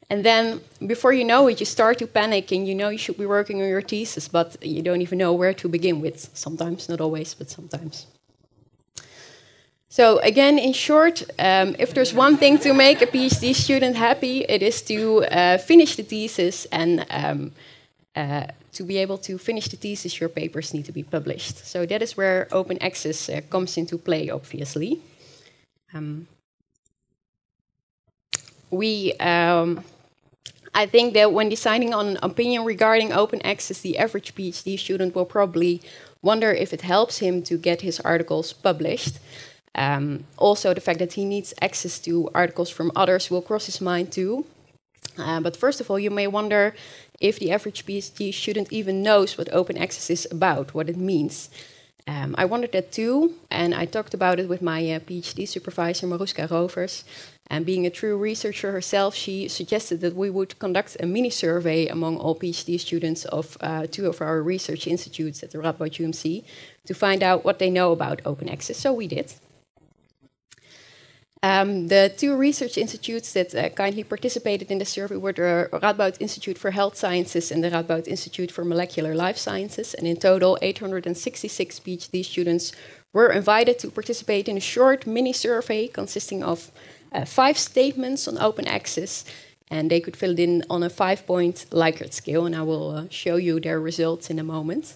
[0.10, 3.18] And then before you know it, you start to panic and you know you should
[3.18, 6.30] be working on your thesis, but you don't even know where to begin with.
[6.34, 8.06] Sometimes, not always, but sometimes.
[9.94, 14.44] So, again, in short, um, if there's one thing to make a PhD student happy,
[14.50, 16.66] it is to uh, finish the thesis.
[16.72, 17.52] And um,
[18.16, 21.68] uh, to be able to finish the thesis, your papers need to be published.
[21.68, 25.00] So, that is where open access uh, comes into play, obviously.
[25.94, 26.28] Um,
[28.72, 29.84] we um,
[30.74, 35.14] I think that when deciding on an opinion regarding open access, the average PhD student
[35.14, 35.84] will probably
[36.24, 39.20] wonder if it helps him to get his articles published.
[39.76, 43.82] Um, also, the fact that he needs access to articles from others will cross his
[43.82, 44.46] mind too.
[45.18, 46.76] Uh, but first of all, you may wonder
[47.20, 51.50] if the average PhD student even knows what open access is about, what it means.
[52.06, 56.06] Um, I wondered that too, and I talked about it with my uh, PhD supervisor,
[56.06, 57.06] Maroeska Rovers.
[57.48, 61.88] And being a true researcher herself, she suggested that we would conduct a mini survey
[61.88, 66.44] among all PhD students of uh, two of our research institutes at the Radboud UMC
[66.86, 68.78] to find out what they know about open access.
[68.78, 69.34] So we did.
[71.44, 76.16] Um, the two research institutes that uh, kindly participated in the survey were the Radboud
[76.22, 79.94] Institute for Health Sciences and the Radboud Institute for Molecular Life Sciences.
[79.94, 82.72] And in total, 866 PhD students
[83.12, 86.72] were invited to participate in a short mini survey consisting of
[87.12, 89.26] uh, five statements on open access.
[89.70, 92.46] And they could fill it in on a five point Likert scale.
[92.46, 94.96] And I will uh, show you their results in a moment.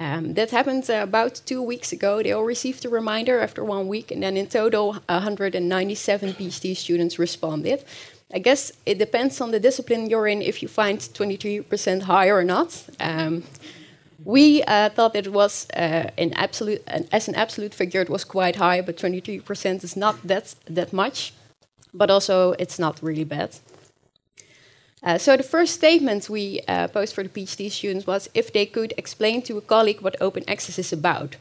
[0.00, 2.22] Um, that happened uh, about two weeks ago.
[2.22, 7.18] They all received a reminder after one week, and then in total, 197 PhD students
[7.18, 7.84] responded.
[8.32, 12.44] I guess it depends on the discipline you're in if you find 23% high or
[12.44, 12.84] not.
[13.00, 13.42] Um,
[14.24, 18.56] we uh, thought it was uh, an absolute, as an absolute figure, it was quite
[18.56, 21.32] high, but 23% is not that that much.
[21.94, 23.58] But also, it's not really bad.
[25.02, 28.66] Uh, so the first statement we uh, posed for the PhD students was if they
[28.66, 31.36] could explain to a colleague what open access is about.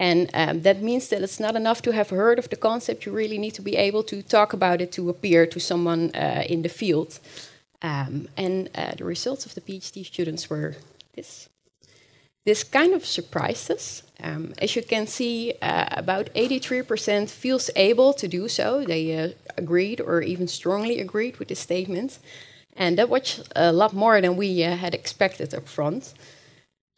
[0.00, 3.12] And um, that means that it's not enough to have heard of the concept, you
[3.12, 6.44] really need to be able to talk about it to a peer, to someone uh,
[6.48, 7.18] in the field.
[7.82, 10.76] Um, and uh, the results of the PhD students were
[11.14, 11.48] this.
[12.44, 14.02] This kind of surprised us.
[14.22, 18.84] Um, as you can see, uh, about 83% feels able to do so.
[18.84, 22.18] They uh, agreed or even strongly agreed with the statement.
[22.78, 26.14] And that was a lot more than we uh, had expected up front.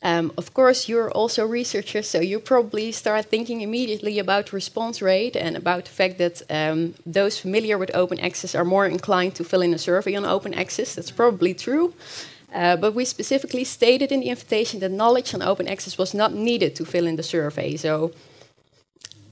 [0.03, 5.37] Um, of course, you're also researchers, so you probably start thinking immediately about response rate
[5.37, 9.45] and about the fact that um, those familiar with open access are more inclined to
[9.45, 10.95] fill in a survey on open access.
[10.95, 11.93] That's probably true.
[12.53, 16.33] Uh, but we specifically stated in the invitation that knowledge on open access was not
[16.33, 17.77] needed to fill in the survey.
[17.77, 18.13] So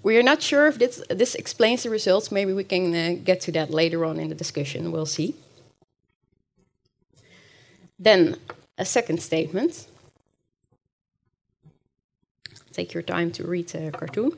[0.03, 2.31] we are not sure if this, this explains the results.
[2.31, 4.93] Maybe we can uh, get to that later on in the discussion.
[4.93, 5.35] We'll see.
[7.99, 8.37] Then
[8.77, 9.87] a second statement.
[12.73, 14.33] Take your time to read the cartoon.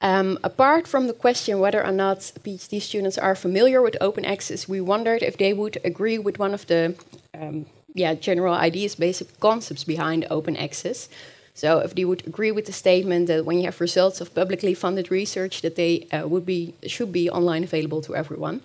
[0.00, 4.68] Um, apart from the question whether or not PhD students are familiar with open access,
[4.68, 6.94] we wondered if they would agree with one of the
[7.34, 11.08] um, yeah, general ideas, basic concepts behind open access.
[11.54, 14.74] So if they would agree with the statement that when you have results of publicly
[14.74, 18.60] funded research, that they uh, would be should be online available to everyone.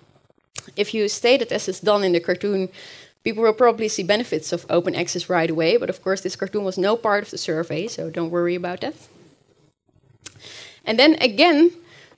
[0.76, 2.68] If you state it as is done in the cartoon,
[3.24, 5.76] people will probably see benefits of open access right away.
[5.76, 8.80] But of course, this cartoon was no part of the survey, so don't worry about
[8.82, 8.94] that.
[10.84, 11.70] And then again,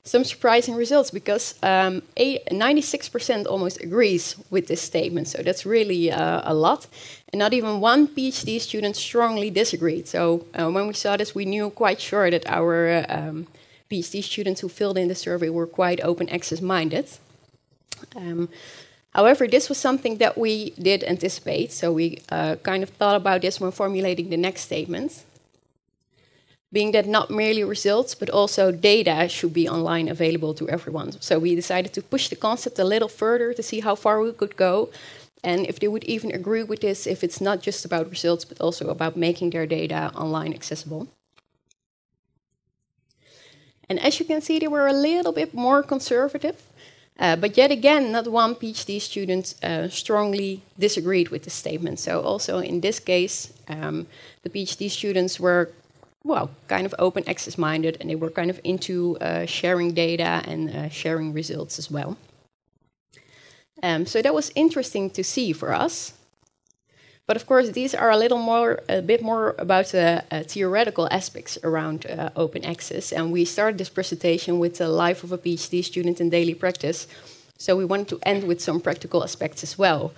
[0.03, 5.27] some surprising results because um, 96% almost agrees with this statement.
[5.27, 6.87] So that's really uh, a lot.
[7.31, 10.07] And not even one PhD student strongly disagreed.
[10.07, 13.47] So uh, when we saw this, we knew quite sure that our uh, um,
[13.91, 17.07] PhD students who filled in the survey were quite open access minded.
[18.15, 18.49] Um,
[19.17, 20.53] however, this was something that we
[20.89, 21.69] did anticipate.
[21.71, 25.11] So we uh, kind of thought about this when formulating the next statement
[26.71, 31.11] being that not merely results, but also data should be online available to everyone.
[31.21, 34.33] So we decided to push the concept a little further to see how far we
[34.33, 34.89] could go.
[35.43, 38.59] And if they would even agree with this, if it's not just about results, but
[38.59, 41.07] also about making their data online accessible.
[43.89, 46.61] And as you can see, they were a little bit more conservative.
[47.19, 51.99] Uh, but yet again, not one PhD student uh, strongly disagreed with the statement.
[51.99, 54.05] So also in this case, um,
[54.43, 55.71] the PhD students were
[56.27, 60.43] well, kind of open access minded, and they were kind of into uh, sharing data
[60.45, 62.17] and uh, sharing results as well.
[63.81, 66.13] Um, so that was interesting to see for us.
[67.27, 71.09] But of course, these are a little more, a bit more about the uh, theoretical
[71.11, 73.11] aspects around uh, open access.
[73.11, 77.05] And we started this presentation with the life of a PhD student in daily practice.
[77.57, 80.13] So we wanted to end with some practical aspects as well.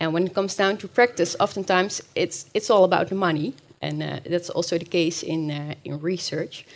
[0.00, 3.54] And when it comes down to practice, oftentimes it's it's all about the money.
[3.80, 6.66] And uh, that's also the case in, uh, in research.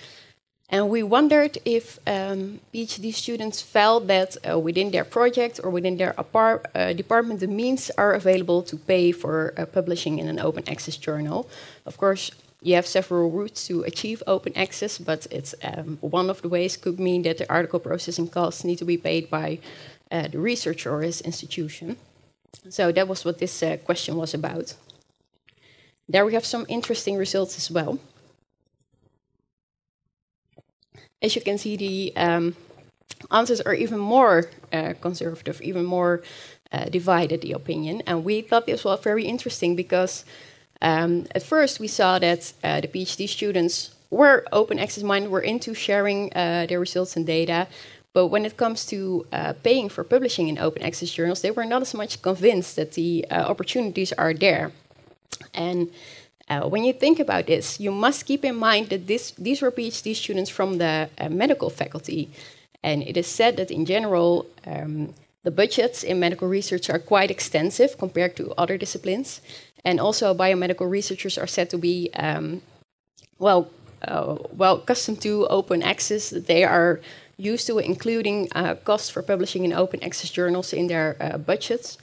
[0.73, 5.99] And we wondered if um, PhD students felt that uh, within their project or within
[5.99, 10.67] their uh, department, the means are available to pay for uh, publishing in an open
[10.67, 11.47] access journal.
[11.85, 12.31] Of course,
[12.63, 16.79] you have several routes to achieve open access, but it's um, one of the ways
[16.79, 19.59] could mean that the article processing costs need to be paid by
[20.11, 21.97] uh, the researcher or his institution.
[22.71, 24.75] So that was what this question was about.
[26.09, 27.99] There we have some interesting results as well.
[31.23, 32.57] As you can see, the um,
[33.31, 36.23] answers are even more uh, conservative, even more
[36.73, 38.03] uh, divided, the opinion.
[38.07, 40.25] And we thought this was very interesting because
[40.81, 45.41] um, at first we saw that uh, the PhD students were open access minded, were
[45.41, 47.69] into sharing uh, their results and data.
[48.13, 51.65] But when it comes to uh, paying for publishing in open access journals, they were
[51.65, 54.73] not as much convinced that the uh, opportunities are there.
[55.55, 55.91] And
[56.53, 59.71] uh, when you think about this, you must keep in mind that this, these were
[59.71, 62.29] PhD students from the uh, medical faculty.
[62.83, 65.15] And it is said that in general, um,
[65.45, 69.41] the budgets in medical research are quite extensive compared to other disciplines.
[69.85, 72.63] And also, biomedical researchers are said to be, um,
[73.39, 73.71] well,
[74.03, 76.31] uh, well accustomed to open access.
[76.31, 77.01] They are
[77.37, 81.99] used to including uh, costs for publishing in open access journals in their uh, budgets.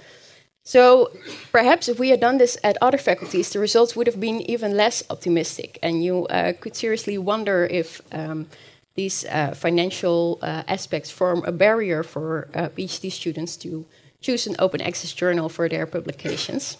[0.69, 1.09] So
[1.51, 4.77] perhaps if we had done this at other faculties, the results would have been even
[4.77, 8.45] less optimistic, and you uh, could seriously wonder if um,
[8.93, 13.87] these uh, financial uh, aspects form a barrier for uh, PhD students to
[14.21, 16.77] choose an open access journal for their publications.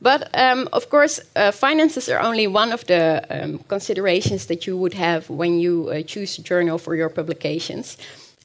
[0.00, 4.76] But um, of course, uh, finances are only one of the um, considerations that you
[4.76, 7.98] would have when you uh, choose a journal for your publications.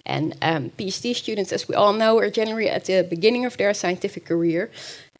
[0.09, 3.73] And um, PhD students, as we all know, are generally at the beginning of their
[3.73, 4.71] scientific career.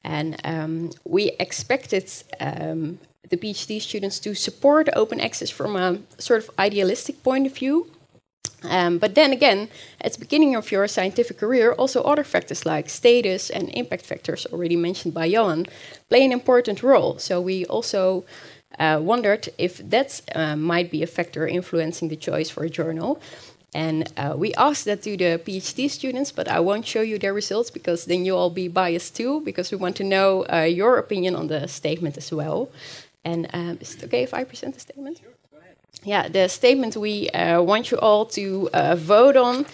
[0.04, 2.06] And um, we expected
[2.40, 2.98] um,
[3.30, 7.86] the PhD students to support open access from a sort of idealistic point of view.
[8.64, 9.70] Um, but then again,
[10.02, 14.48] at the beginning of your scientific career, also other factors like status and impact factors,
[14.52, 15.66] already mentioned by Johan,
[16.10, 17.20] play an important role.
[17.20, 18.26] So we also
[18.80, 23.22] uh, wondered if that uh, might be a factor influencing the choice for a journal.
[23.74, 27.34] And uh, we asked that to the PhD students, but I won't show you their
[27.34, 30.98] results because then you'll all be biased too, because we want to know uh, your
[30.98, 32.70] opinion on the statement as well.
[33.24, 35.22] And um, is it okay if I present the statement?
[36.04, 39.66] Yeah, the statement we uh, want you all to uh, vote on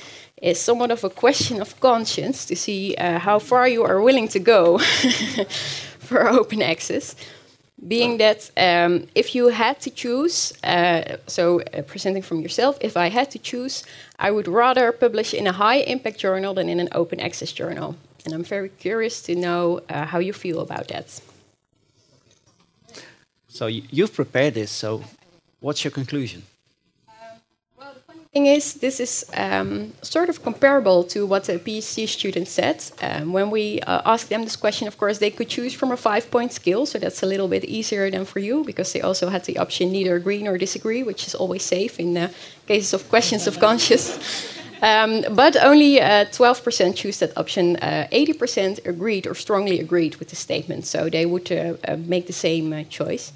[0.41, 4.27] is somewhat of a question of conscience to see uh, how far you are willing
[4.30, 4.80] to go
[5.99, 7.15] for open access
[7.88, 12.95] being that um, if you had to choose, uh, so uh, presenting from yourself, if
[12.95, 13.84] I had to choose,
[14.18, 17.95] I would rather publish in a high impact journal than in an open access journal.
[18.23, 21.22] And I'm very curious to know uh, how you feel about that.
[23.49, 25.03] So you've prepared this, so
[25.60, 26.43] what's your conclusion?
[28.35, 32.83] Thing is, this is um, sort of comparable to what a PhD student said.
[33.01, 35.97] Um, when we uh, asked them this question, of course, they could choose from a
[35.97, 39.29] five point scale, so that's a little bit easier than for you because they also
[39.29, 42.27] had the option neither agree nor disagree, which is always safe in uh,
[42.67, 44.19] cases of questions of conscience.
[44.81, 47.77] Um, but only 12% uh, choose that option.
[47.77, 52.33] 80% uh, agreed or strongly agreed with the statement, so they would uh, make the
[52.33, 53.31] same choice.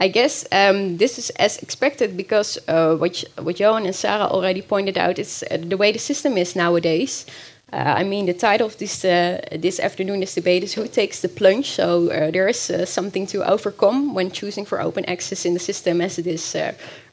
[0.00, 4.62] I guess um, this is as expected because uh, what, what Johan and Sarah already
[4.62, 7.26] pointed out is uh, the way the system is nowadays.
[7.72, 11.20] Uh, I mean, the title of this uh, this afternoon, this debate is "Who takes
[11.20, 15.44] the plunge?" So uh, there is uh, something to overcome when choosing for open access
[15.44, 16.56] in the system as it is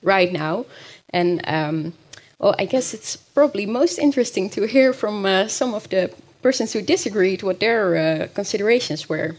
[0.02, 0.66] right now.
[1.10, 1.94] And um,
[2.40, 6.10] well, I guess it's probably most interesting to hear from some of the
[6.42, 9.36] persons who disagreed what their considerations were.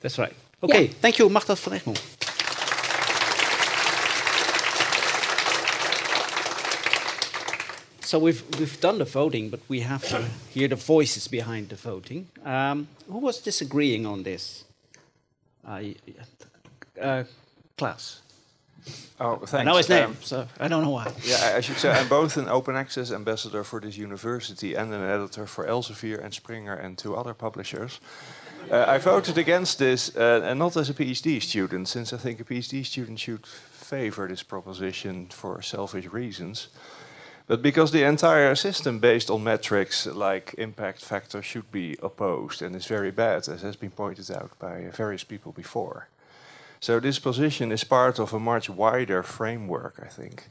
[0.00, 0.34] That's right.
[0.62, 0.92] Okay, yeah.
[1.00, 2.17] thank you, Marta van Egmond.
[8.08, 10.24] So we've we've done the voting, but we have to
[10.54, 12.26] hear the voices behind the voting.
[12.42, 14.64] Um, who was disagreeing on this?
[15.62, 15.82] Uh,
[16.98, 17.24] uh,
[17.76, 18.20] Klaas.
[19.20, 19.54] Oh, thanks.
[19.54, 21.12] I know his name, um, so I don't know why.
[21.22, 25.02] Yeah, I should say I'm both an open access ambassador for this university and an
[25.02, 28.00] editor for Elsevier and Springer and two other publishers.
[28.70, 32.40] Uh, I voted against this, uh, and not as a PhD student, since I think
[32.40, 36.68] a PhD student should favor this proposition for selfish reasons.
[37.48, 42.76] But because the entire system based on metrics like impact factor should be opposed and
[42.76, 46.08] is very bad, as has been pointed out by various people before.
[46.78, 50.50] So this position is part of a much wider framework, I think.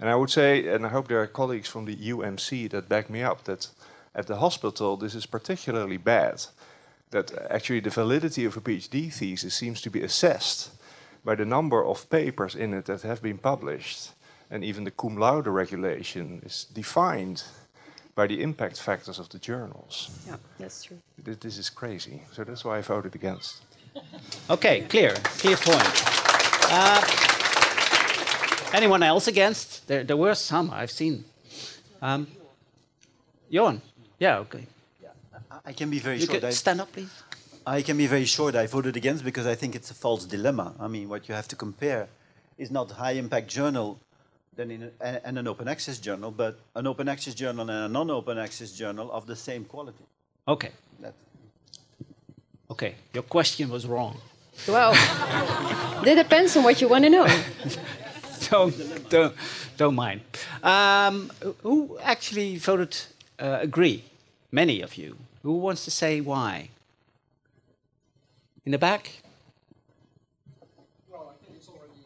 [0.00, 3.10] And I would say, and I hope there are colleagues from the UMC that back
[3.10, 3.68] me up, that
[4.14, 6.46] at the hospital this is particularly bad.
[7.10, 10.70] That actually the validity of a PhD thesis seems to be assessed
[11.22, 14.12] by the number of papers in it that have been published
[14.50, 17.42] and even the cum laude regulation is defined
[18.14, 20.10] by the impact factors of the journals.
[20.26, 20.98] Yeah, that's true.
[21.22, 22.22] This is crazy.
[22.32, 23.62] So that's why I voted against.
[24.50, 25.82] Okay, clear, clear point.
[26.70, 27.00] Uh,
[28.72, 29.86] anyone else against?
[29.86, 31.24] There, there were some I've seen.
[32.02, 32.26] Um,
[33.48, 33.80] Johan,
[34.18, 34.66] yeah, okay.
[35.64, 36.52] I can be very you short.
[36.54, 37.10] stand up, please.
[37.66, 38.54] I can be very short.
[38.54, 40.74] I voted against because I think it's a false dilemma.
[40.80, 42.08] I mean, what you have to compare
[42.56, 44.00] is not high impact journal
[44.58, 47.88] than in a, and an open access journal, but an open access journal and a
[47.88, 50.04] non-open access journal of the same quality.
[50.46, 50.72] Okay.
[51.00, 51.22] That's
[52.68, 54.20] okay, your question was wrong.
[54.66, 54.92] Well,
[56.04, 57.26] that depends on what you want to know.
[58.50, 59.34] don't, don't,
[59.76, 60.22] don't mind.
[60.62, 61.30] Um,
[61.62, 62.96] who actually voted
[63.38, 64.02] uh, agree?
[64.50, 65.16] Many of you.
[65.44, 66.70] Who wants to say why?
[68.66, 69.22] In the back?
[71.08, 72.02] Well, I think it's already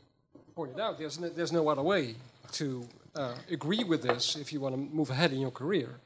[0.55, 0.99] pointed out.
[0.99, 2.15] There's no, there's no other way
[2.53, 6.01] to uh, agree with this if you want to move ahead in your career.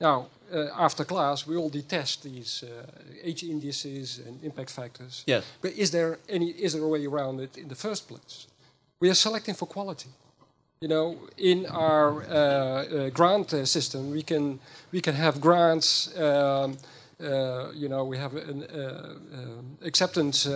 [0.00, 2.86] Now, uh, after class, we all detest these uh,
[3.22, 5.24] H indices and impact factors.
[5.26, 5.44] Yes.
[5.60, 8.46] But is there any is there a way around it in the first place?
[9.00, 10.10] We are selecting for quality.
[10.80, 14.58] You know, in our uh, uh, grant uh, system, we can
[14.92, 16.10] we can have grants.
[16.18, 16.76] Um,
[17.74, 18.64] you know, we have an
[19.82, 20.46] acceptance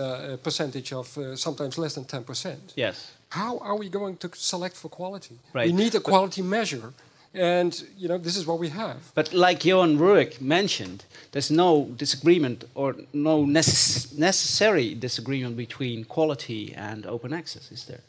[0.43, 2.73] percentage of sometimes less than ten percent.
[2.75, 5.39] Yes how are we going to select for quality?
[5.53, 5.67] Right.
[5.67, 6.93] We need a quality but measure.
[7.33, 9.11] And you know this is what we have.
[9.13, 16.73] But like Johan Rooryck mentioned, there's no disagreement or no necess necessary disagreement between quality
[16.75, 18.01] and open access, is there?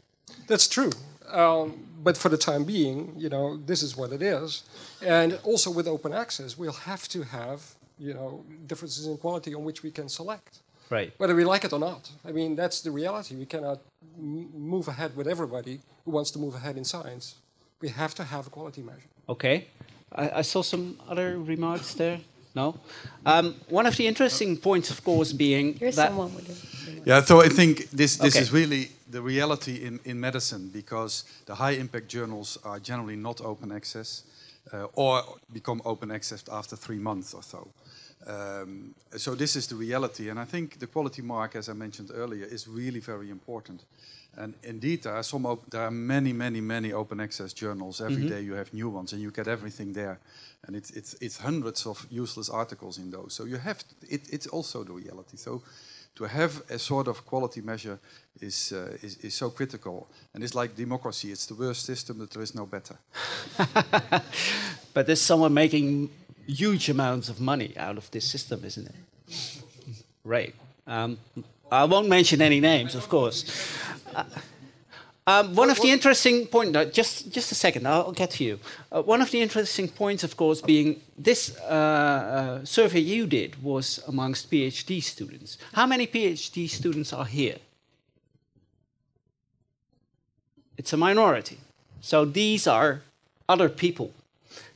[0.46, 0.90] That's true.
[1.30, 4.64] Um, but for the time being, you know, this is what it is.
[5.02, 9.64] And also with open access, we'll have to have, you know, differences in quality on
[9.64, 10.60] which we can select.
[10.90, 11.12] Right.
[11.18, 12.10] Whether we like it or not.
[12.24, 13.36] I mean, that's the reality.
[13.36, 13.78] We cannot
[14.18, 17.36] move ahead with everybody who wants to move ahead in science.
[17.80, 19.08] We have to have a quality measure.
[19.28, 19.68] Okay.
[20.12, 22.18] I, I saw some other remarks there.
[22.54, 22.74] No.
[23.24, 26.08] Um, one of the interesting points, of course, being Here's that.
[26.08, 26.48] Someone with
[27.06, 28.42] yeah, so I think this this okay.
[28.42, 33.40] is really the reality in, in medicine because the high impact journals are generally not
[33.40, 34.24] open access
[34.72, 35.22] uh, or
[35.52, 37.68] become open access after three months or so.
[38.26, 42.10] Um, so this is the reality, and I think the quality mark, as I mentioned
[42.14, 43.84] earlier, is really very important.
[44.36, 45.58] And indeed, there are some.
[45.70, 48.00] there are many, many, many open access journals.
[48.00, 48.28] Every mm -hmm.
[48.28, 50.18] day you have new ones, and you get everything there.
[50.66, 53.34] And it's it's it's hundreds of useless articles in those.
[53.34, 55.36] So you have to, it, it's also the reality.
[55.36, 55.62] So
[56.14, 57.98] to have a sort of quality measure
[58.40, 60.06] is, uh, is, is so critical.
[60.34, 62.98] And it's like democracy, it's the worst system, that there is no better.
[64.94, 66.10] but there's someone making
[66.50, 69.62] huge amounts of money out of this system, isn't it?
[70.24, 70.54] Right.
[70.86, 71.18] Um,
[71.70, 73.44] I won't mention any names, of course.
[74.14, 74.24] Uh,
[75.26, 78.58] um, one of the interesting points, just, just a second, I'll get to you.
[78.90, 83.62] Uh, one of the interesting points, of course, being this uh, uh survey you did
[83.62, 85.58] was amongst PhD students.
[85.72, 87.58] How many PhD students are here?
[90.76, 91.58] It's a minority.
[92.00, 93.02] So these are
[93.48, 94.12] other people.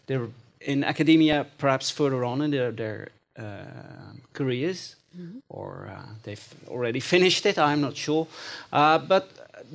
[0.06, 0.28] They're
[0.64, 3.08] in academia, perhaps further on in their, their
[3.38, 5.40] uh, careers, mm -hmm.
[5.48, 5.88] or
[6.22, 8.26] they've already finished it, I'm not sure.
[9.08, 9.24] but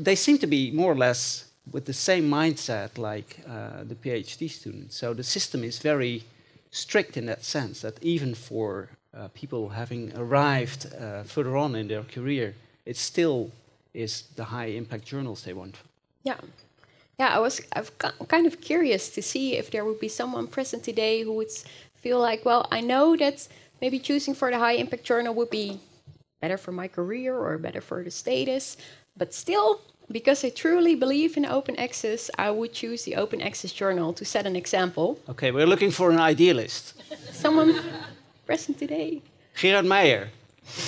[0.03, 4.49] they seem to be more or less with the same mindset like uh, the PhD
[4.49, 4.97] students.
[4.97, 6.23] So the system is very
[6.71, 11.87] strict in that sense that even for uh, people having arrived uh, further on in
[11.87, 12.53] their career,
[12.85, 13.51] it still
[13.93, 15.75] is the high impact journals they want.
[16.23, 16.37] Yeah.
[17.19, 20.83] Yeah, I was I'm kind of curious to see if there would be someone present
[20.83, 21.51] today who would
[21.95, 23.47] feel like, well, I know that
[23.81, 25.79] maybe choosing for the high impact journal would be
[26.41, 28.77] better for my career or better for the status,
[29.17, 33.73] but still, because I truly believe in open access, I would choose the open access
[33.73, 35.19] journal to set an example.
[35.27, 36.93] Okay, we're looking for an idealist.
[37.33, 37.75] Someone
[38.45, 39.21] present today.
[39.55, 40.29] Gerard Meijer.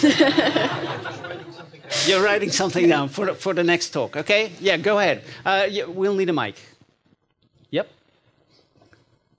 [2.07, 4.51] You're writing something down for the, for the next talk, okay?
[4.59, 5.23] Yeah, go ahead.
[5.45, 6.55] Uh, yeah, we'll need a mic.
[7.71, 7.89] Yep.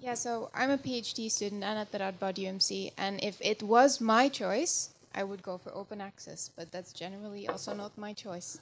[0.01, 4.01] Yeah, so I'm a PhD student and at the Radboud UMC, and if it was
[4.01, 8.59] my choice, I would go for open access, but that's generally also not my choice.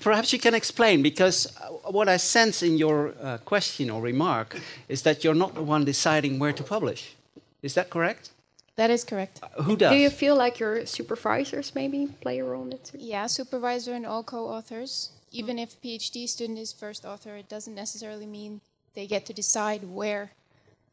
[0.00, 4.60] Perhaps you can explain, because uh, what I sense in your uh, question or remark
[4.88, 7.14] is that you're not the one deciding where to publish.
[7.62, 8.30] Is that correct?
[8.78, 9.40] That is correct.
[9.42, 9.90] Uh, who does?
[9.90, 12.98] Do you feel like your supervisors maybe play a role in it too?
[13.00, 15.10] Yeah, supervisor and all co-authors.
[15.32, 18.60] Even if PhD student is first author, it doesn't necessarily mean
[18.94, 20.30] they get to decide where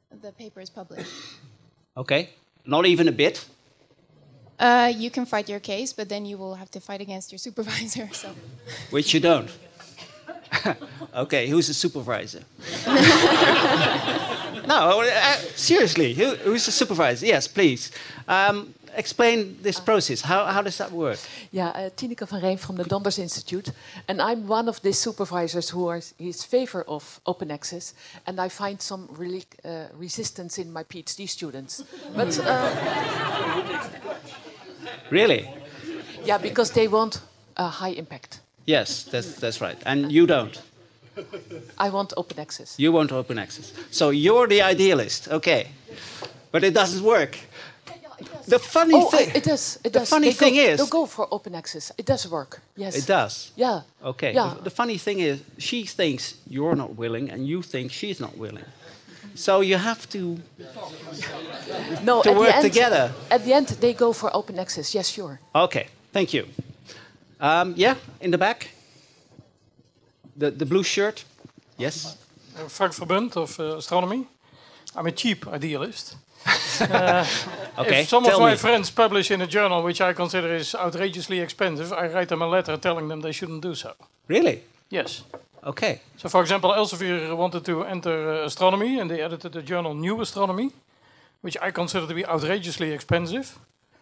[0.09, 1.11] the paper is published.
[1.97, 2.31] Okay,
[2.65, 3.45] not even a bit.
[4.59, 7.39] Uh, you can fight your case, but then you will have to fight against your
[7.47, 8.09] supervisor.
[8.11, 8.35] So.
[8.89, 9.49] Which you don't.
[11.15, 12.43] okay, who's the supervisor?
[14.67, 17.25] no, uh, seriously, who, who's the supervisor?
[17.25, 17.91] Yes, please.
[18.27, 20.21] Um, explain this process.
[20.21, 21.19] How, how does that work?
[21.51, 23.71] Yeah, uh, Tineke van Rijn from the Donders Institute.
[24.07, 27.93] And I'm one of the supervisors who are in favor of open access.
[28.25, 31.83] And I find some really uh, resistance in my PhD students.
[32.15, 32.69] but uh,
[35.09, 35.49] Really?
[36.23, 37.21] Yeah, because they want
[37.57, 38.39] a high impact.
[38.65, 39.77] Yes, that's, that's right.
[39.85, 40.59] And you don't?
[41.77, 42.75] I want open access.
[42.77, 43.73] You want open access.
[43.91, 45.67] So you're the idealist, okay.
[46.51, 47.37] But it doesn't work.
[48.47, 49.31] The funny oh, thing.
[49.35, 49.77] it does.
[49.83, 50.09] It the does.
[50.09, 50.77] funny they thing go, is.
[50.77, 51.91] They'll go for open access.
[51.97, 52.61] It does work.
[52.77, 52.95] Yes.
[52.95, 53.51] It does.
[53.55, 53.81] Yeah.
[54.03, 54.33] Okay.
[54.33, 54.53] Yeah.
[54.55, 58.37] The, the funny thing is, she thinks you're not willing, and you think she's not
[58.37, 58.65] willing.
[59.33, 60.39] So you have to
[62.03, 63.11] no, to work end, together.
[63.29, 64.95] At the end, they go for open access.
[64.95, 65.39] Yes, sure.
[65.53, 66.47] Okay, thank you.
[67.41, 68.69] Um, yeah, in the back.
[70.35, 71.25] The the blue shirt.
[71.77, 72.17] Yes.
[72.57, 74.27] Uh, Frank Verbunt of uh, astronomy.
[74.95, 76.15] I'm a cheap idealist.
[76.81, 77.25] uh,
[77.79, 78.57] okay, if some of my me.
[78.57, 82.47] friends publish in a journal which I consider is outrageously expensive, I write them a
[82.47, 83.93] letter telling them they shouldn't do so.
[84.27, 84.61] Really?
[84.89, 85.23] Yes.
[85.63, 86.01] Okay.
[86.17, 90.21] So, for example, Elsevier wanted to enter uh, astronomy, and they edited the journal New
[90.21, 90.71] Astronomy,
[91.41, 93.57] which I consider to be outrageously expensive.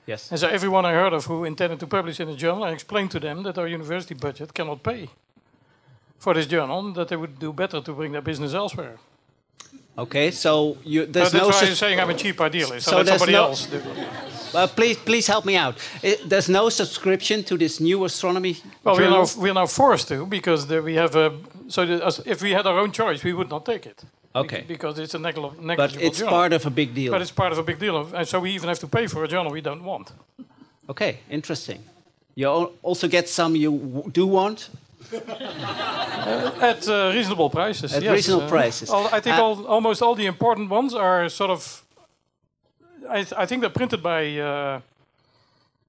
[0.05, 0.30] Yes.
[0.31, 3.11] And so, everyone I heard of who intended to publish in a journal, I explained
[3.11, 5.10] to them that our university budget cannot pay
[6.24, 8.95] for this journal, that they would do better to bring their business elsewhere.
[9.98, 11.54] Okay, so you, there's so that's no.
[11.54, 12.86] why you're saying I'm a cheap idealist.
[12.86, 13.82] So, so let somebody no, else do.
[14.54, 15.76] Uh, please, please help me out.
[16.02, 18.54] It, there's no subscription to this new astronomy.
[18.84, 21.32] Well, we're now, we're now forced to because the, we have a.
[21.68, 24.04] So the, if we had our own choice, we would not take it.
[24.34, 24.64] Okay.
[24.68, 25.76] Because it's a negligible.
[25.76, 26.34] But it's journal.
[26.34, 27.12] part of a big deal.
[27.12, 29.24] But it's part of a big deal, and so we even have to pay for
[29.24, 30.12] a journal we don't want.
[30.88, 31.80] Okay, interesting.
[32.36, 32.48] You
[32.82, 34.70] also get some you do want.
[36.61, 37.94] at uh, reasonable prices.
[37.94, 38.14] At yes.
[38.14, 38.90] reasonable prices.
[38.90, 41.84] All, I think Uh, all, almost all the important ones are sort of.
[43.10, 44.80] I, th I think they're printed by uh,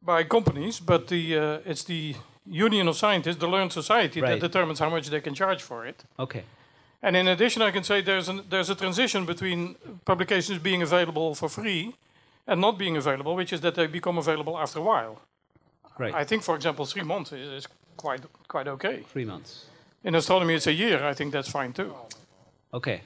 [0.02, 2.14] by companies, but the uh, it's the
[2.46, 4.40] Union of Scientists, the Learned Society, Right.
[4.40, 6.05] that determines how much they can charge for it.
[6.18, 6.44] Okay.
[7.02, 11.34] And in addition, I can say there's, an, there's a transition between publications being available
[11.34, 11.94] for free
[12.46, 15.20] and not being available, which is that they become available after a while.
[15.98, 16.14] Right.
[16.14, 19.02] I think, for example, three months is quite, quite okay.
[19.12, 19.66] Three months.
[20.04, 21.04] In astronomy, it's a year.
[21.04, 21.94] I think that's fine too.
[22.72, 23.00] Okay.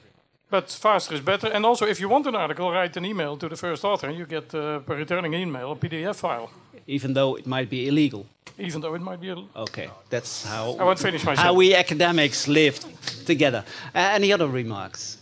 [0.49, 1.47] But faster is better.
[1.47, 4.17] And also, if you want an article, write an email to the first author, and
[4.17, 6.49] you get uh, per returning email a PDF file.
[6.87, 8.25] Even though it might be illegal.
[8.57, 9.31] Even though it might be.
[9.55, 10.75] Okay, that's how.
[10.79, 11.45] I won't finish myself.
[11.45, 12.79] How we academics live
[13.25, 13.63] together.
[13.93, 15.17] Uh, any other remarks?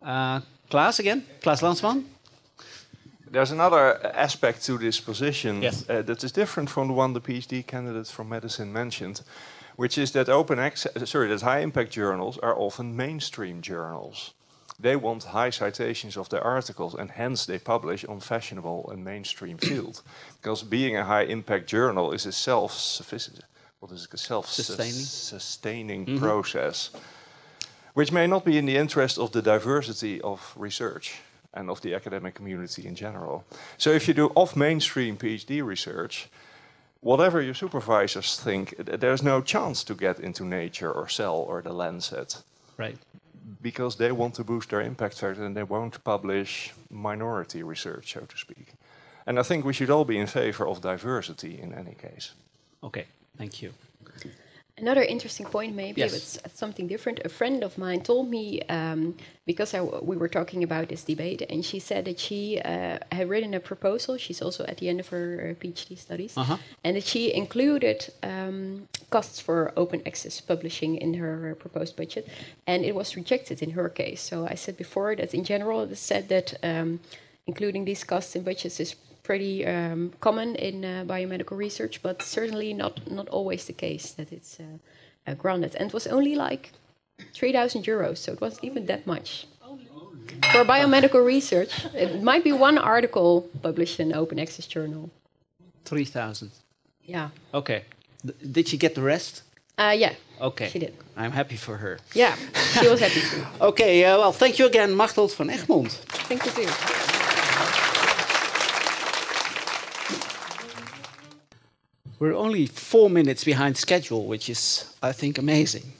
[0.00, 2.04] Uh, Klaas again, Klaas Landsman.
[3.32, 5.84] There's another aspect to this position Yes.
[5.88, 9.22] uh, that is different from the one the PhD candidate from medicine mentioned,
[9.76, 14.34] which is that open access, sorry, that high impact journals are often mainstream journals.
[14.78, 19.56] They want high citations of their articles, and hence they publish on fashionable and mainstream
[19.68, 20.02] field.
[20.42, 23.40] Because being a high impact journal is a self sufficient,
[23.80, 24.92] what is it, a self Sustaining.
[25.06, 26.18] sustaining Mhm.
[26.18, 26.90] process,
[27.94, 31.14] which may not be in the interest of the diversity of research
[31.54, 33.44] and of the academic community in general.
[33.78, 36.28] So if you do off mainstream PhD research,
[37.00, 41.72] whatever your supervisors think, there's no chance to get into Nature or Cell or the
[41.72, 42.42] Lancet.
[42.76, 42.96] Right.
[43.60, 48.20] Because they want to boost their impact factor and they won't publish minority research, so
[48.20, 48.74] to speak.
[49.26, 52.32] And I think we should all be in favor of diversity in any case.
[52.82, 53.06] Okay,
[53.36, 53.72] thank you.
[54.78, 56.10] Another interesting point, maybe, Yes.
[56.12, 57.20] but it's something different.
[57.24, 61.04] A friend of mine told me um, because I w we were talking about this
[61.04, 64.16] debate, and she said that she uh, had written a proposal.
[64.16, 66.56] She's also at the end of her uh, PhD studies, Uh-huh.
[66.84, 72.24] and that she included um, costs for open access publishing in her proposed budget,
[72.66, 74.20] and it was rejected in her case.
[74.30, 77.00] So I said before that in general, it is said that um,
[77.46, 82.74] including these costs in budgets is pretty um, common in uh, biomedical research, but certainly
[82.74, 84.64] not not always the case that it's uh,
[85.30, 85.74] uh, granted.
[85.76, 86.72] And it was only like
[87.34, 89.46] three thousand euros, so it wasn't even that much.
[90.52, 95.10] For biomedical research, it might be one article published in an open access journal.
[95.84, 96.50] 3,000.
[97.04, 97.28] Yeah.
[97.52, 97.84] Okay.
[98.24, 99.42] D- did she get the rest?
[99.78, 100.14] Uh, yeah.
[100.40, 100.68] Okay.
[100.68, 100.94] She did.
[101.16, 101.98] I'm happy for her.
[102.14, 102.36] Yeah,
[102.80, 103.44] she was happy too.
[103.60, 105.90] Okay, uh, well, thank you again, Machteld van Egmond.
[106.28, 107.11] Thank you too.
[112.22, 115.92] We're only four minutes behind schedule, which is, I think, amazing,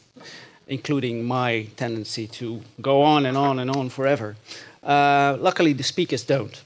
[0.68, 4.36] including my tendency to go on and on and on forever.
[4.84, 6.62] Uh, luckily, the speakers don't,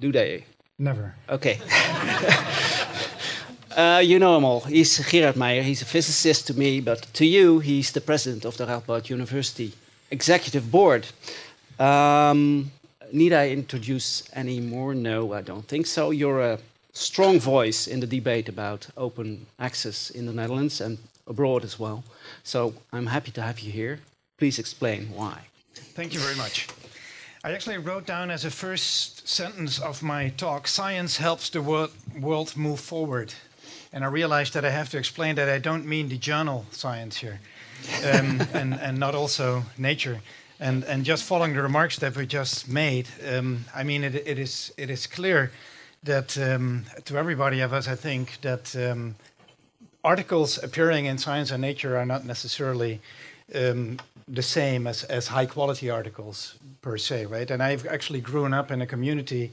[0.00, 0.46] do they?
[0.80, 1.14] Never.
[1.28, 1.60] Okay.
[3.76, 4.62] uh, you know him all.
[4.62, 5.62] He's Gerard Meijer.
[5.62, 9.74] He's a physicist to me, but to you, he's the president of the Radboud University
[10.10, 11.06] Executive Board.
[11.78, 12.72] Um,
[13.12, 14.92] need I introduce any more?
[14.92, 16.10] No, I don't think so.
[16.10, 16.58] You're a
[16.98, 22.02] strong voice in the debate about open access in the Netherlands and abroad as well.
[22.42, 24.00] So I'm happy to have you here.
[24.36, 25.46] Please explain why.
[25.74, 26.66] Thank you very much.
[27.44, 31.92] I actually wrote down as a first sentence of my talk science helps the world,
[32.20, 33.32] world move forward.
[33.92, 37.16] And I realized that I have to explain that I don't mean the journal science
[37.18, 37.40] here,
[38.04, 40.20] um, and, and not also nature.
[40.60, 44.38] And, and just following the remarks that we just made, um, I mean, it, it,
[44.38, 45.52] is, it is clear
[46.04, 49.16] that um, to everybody of us, I think, that um,
[50.04, 53.00] articles appearing in Science and Nature are not necessarily
[53.54, 57.50] um, the same as, as high quality articles per se, right?
[57.50, 59.52] And I've actually grown up in a community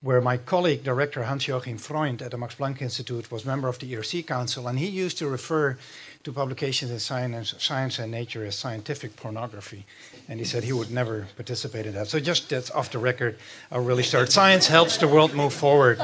[0.00, 3.90] where my colleague, director Hans-Joachim Freund at the Max Planck Institute, was member of the
[3.92, 5.78] ERC Council, and he used to refer
[6.24, 9.86] to publications in science, science and Nature as scientific pornography.
[10.28, 12.08] And he said he would never participate in that.
[12.08, 13.38] So just that's off the record,
[13.70, 14.32] I'll really start.
[14.32, 16.00] Science helps the world move forward.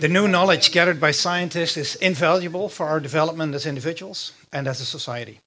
[0.00, 4.80] The new knowledge gathered by scientists is invaluable for our development as individuals and as
[4.80, 5.40] a society.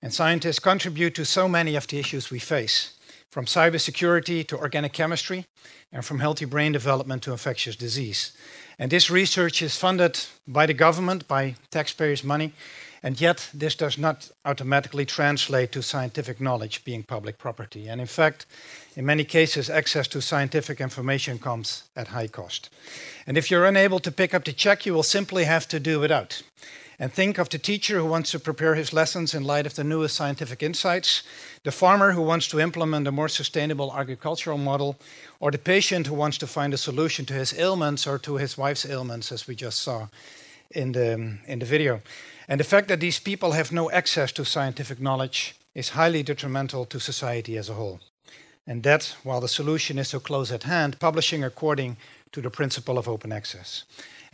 [0.00, 2.94] And scientists contribute to so many of the issues we face,
[3.30, 5.44] from cybersecurity to organic chemistry,
[5.92, 8.32] and from healthy brain development to infectious disease.
[8.78, 10.18] And this research is funded
[10.48, 12.54] by the government, by taxpayers' money,
[13.02, 17.88] and yet this does not automatically translate to scientific knowledge being public property.
[17.88, 18.46] And in fact,
[18.94, 22.70] in many cases, access to scientific information comes at high cost.
[23.26, 25.98] And if you're unable to pick up the check, you will simply have to do
[25.98, 26.42] without.
[26.98, 29.82] And think of the teacher who wants to prepare his lessons in light of the
[29.82, 31.24] newest scientific insights,
[31.64, 34.96] the farmer who wants to implement a more sustainable agricultural model,
[35.40, 38.56] or the patient who wants to find a solution to his ailments or to his
[38.56, 40.06] wife's ailments, as we just saw
[40.74, 42.00] in the, in the video.
[42.48, 46.84] And the fact that these people have no access to scientific knowledge is highly detrimental
[46.86, 48.00] to society as a whole.
[48.66, 51.96] And that, while the solution is so close at hand, publishing according
[52.32, 53.84] to the principle of open access.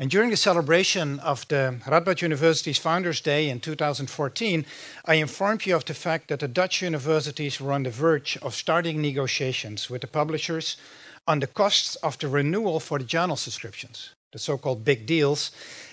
[0.01, 4.65] And during the celebration of the Radboud University's Founders Day in 2014,
[5.05, 8.55] I informed you of the fact that the Dutch universities were on the verge of
[8.55, 10.77] starting negotiations with the publishers
[11.27, 15.51] on the costs of the renewal for the journal subscriptions, the so called big deals,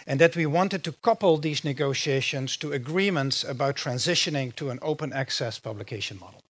[0.07, 5.14] and that we wanted to couple these negotiations to agreements about transitioning to an open
[5.14, 6.41] access publication model.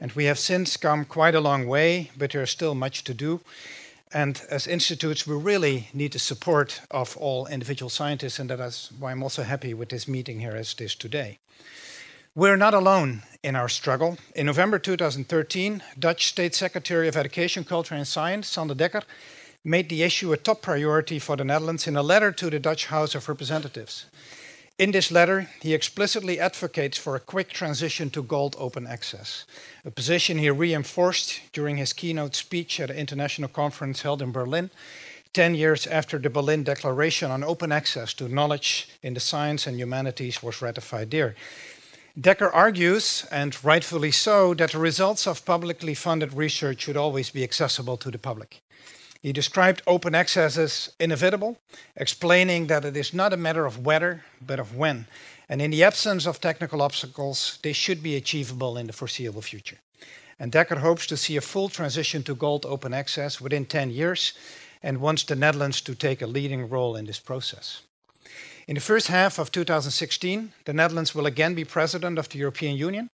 [0.00, 3.14] And we have since come quite a long way, but there is still much to
[3.14, 3.40] do.
[4.12, 8.90] And as institutes, we really need the support of all individual scientists, and that is
[8.98, 11.38] why I'm also happy with this meeting here as it is today.
[12.34, 14.16] We're not alone in our struggle.
[14.34, 19.02] In November 2013, Dutch State Secretary of Education, Culture and Science, Sander Dekker,
[19.64, 22.86] made the issue a top priority for the Netherlands in a letter to the Dutch
[22.86, 24.06] House of Representatives.
[24.78, 29.44] In this letter, he explicitly advocates for a quick transition to gold open access,
[29.84, 34.70] a position he reinforced during his keynote speech at an international conference held in Berlin
[35.34, 39.78] 10 years after the Berlin Declaration on Open Access to Knowledge in the Science and
[39.78, 41.34] Humanities was ratified there.
[42.20, 47.42] Dekker argues, and rightfully so, that the results of publicly funded research should always be
[47.42, 48.61] accessible to the public.
[49.22, 51.56] He described open access as inevitable,
[51.96, 55.06] explaining that it is not a matter of whether, but of when.
[55.48, 59.78] And in the absence of technical obstacles, they should be achievable in the foreseeable future.
[60.40, 64.32] And Dekker hopes to see a full transition to gold open access within 10 years
[64.82, 67.82] and wants the Netherlands to take a leading role in this process.
[68.66, 72.76] In the first half of 2016, the Netherlands will again be president of the European
[72.76, 73.08] Union,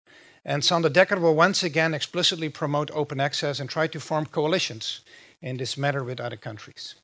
[0.45, 5.01] and Sander Dekker will once again explicitly promote open access and try to form coalitions
[5.45, 6.95] in this matter with other countries.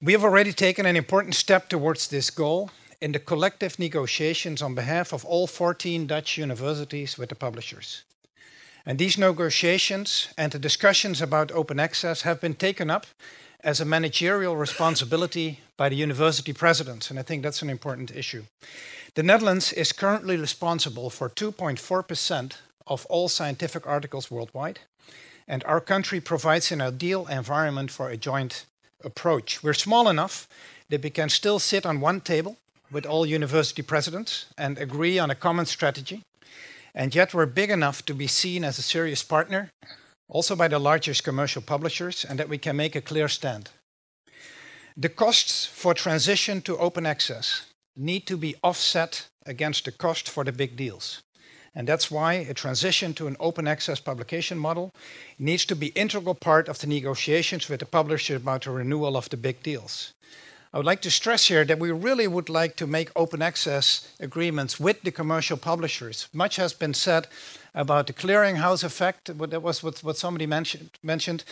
[0.00, 4.74] We have already taken an important step towards this goal in the collective negotiations on
[4.74, 8.04] behalf of all 14 Dutch universities with the publishers.
[8.86, 13.06] And these negotiations and the discussions about open access have been taken up
[13.60, 18.44] as a managerial responsibility by the university presidents, and I think that's an important issue.
[19.14, 22.52] The Netherlands is currently responsible for 2.4%
[22.86, 24.78] of all scientific articles worldwide,
[25.48, 28.66] and our country provides an ideal environment for a joint
[29.02, 29.62] approach.
[29.62, 30.46] We're small enough
[30.90, 32.56] that we can still sit on one table
[32.90, 36.22] with all university presidents and agree on a common strategy,
[36.94, 39.70] and yet we're big enough to be seen as a serious partner,
[40.28, 43.70] also by the largest commercial publishers, and that we can make a clear stand.
[44.96, 47.66] The costs for transition to open access
[47.96, 51.22] need to be offset against the cost for the big deals.
[51.78, 54.92] And that's why a transition to an open access publication model
[55.38, 59.28] needs to be integral part of the negotiations with the publisher about the renewal of
[59.28, 60.12] the big deals.
[60.74, 64.12] I would like to stress here that we really would like to make open access
[64.18, 66.28] agreements with the commercial publishers.
[66.32, 67.28] Much has been said
[67.76, 71.44] about the clearinghouse effect, that was what, somebody mentioned.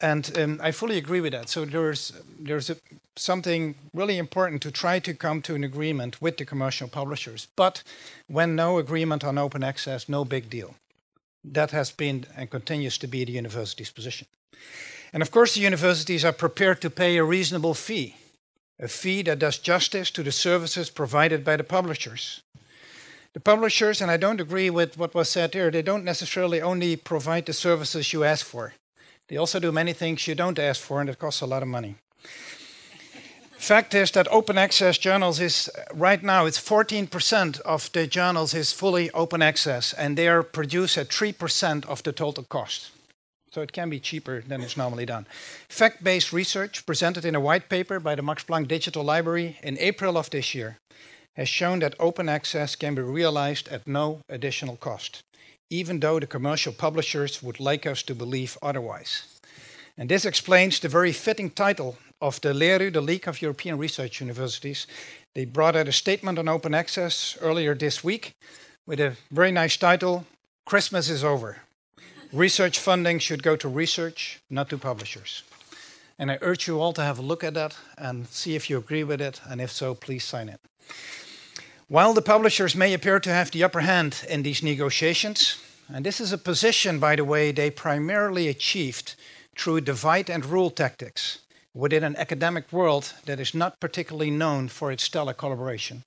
[0.00, 1.48] And um, I fully agree with that.
[1.48, 2.76] So there's, there's a,
[3.16, 7.48] something really important to try to come to an agreement with the commercial publishers.
[7.56, 7.82] But
[8.26, 10.74] when no agreement on open access, no big deal.
[11.44, 14.26] That has been and continues to be the university's position.
[15.12, 18.16] And of course, the universities are prepared to pay a reasonable fee
[18.78, 22.42] a fee that does justice to the services provided by the publishers.
[23.32, 26.96] The publishers, and I don't agree with what was said here, they don't necessarily only
[26.96, 28.74] provide the services you ask for.
[29.28, 31.68] They also do many things you don't ask for, and it costs a lot of
[31.68, 31.96] money.
[33.58, 38.72] Fact is that open access journals is right now it's 14% of the journals is
[38.72, 42.90] fully open access, and they are produced at 3% of the total cost
[43.56, 45.26] so it can be cheaper than it's normally done.
[45.70, 49.78] Fact based research presented in a white paper by the Max Planck Digital Library in
[49.78, 50.76] April of this year
[51.36, 55.22] has shown that open access can be realized at no additional cost,
[55.70, 59.38] even though the commercial publishers would like us to believe otherwise.
[59.98, 64.20] And this explains the very fitting title of the LERU, the League of European Research
[64.20, 64.86] Universities.
[65.34, 68.34] They brought out a statement on open access earlier this week
[68.86, 70.26] with a very nice title
[70.64, 71.58] Christmas is over.
[72.32, 75.44] Research funding should go to research, not to publishers.
[76.18, 78.76] And I urge you all to have a look at that and see if you
[78.76, 80.60] agree with it, and if so, please sign it.
[81.88, 85.56] While the publishers may appear to have the upper hand in these negotiations,
[85.88, 89.14] and this is a position, by the way, they primarily achieved
[89.56, 91.38] through divide and rule tactics
[91.74, 96.02] within an academic world that is not particularly known for its stellar collaboration.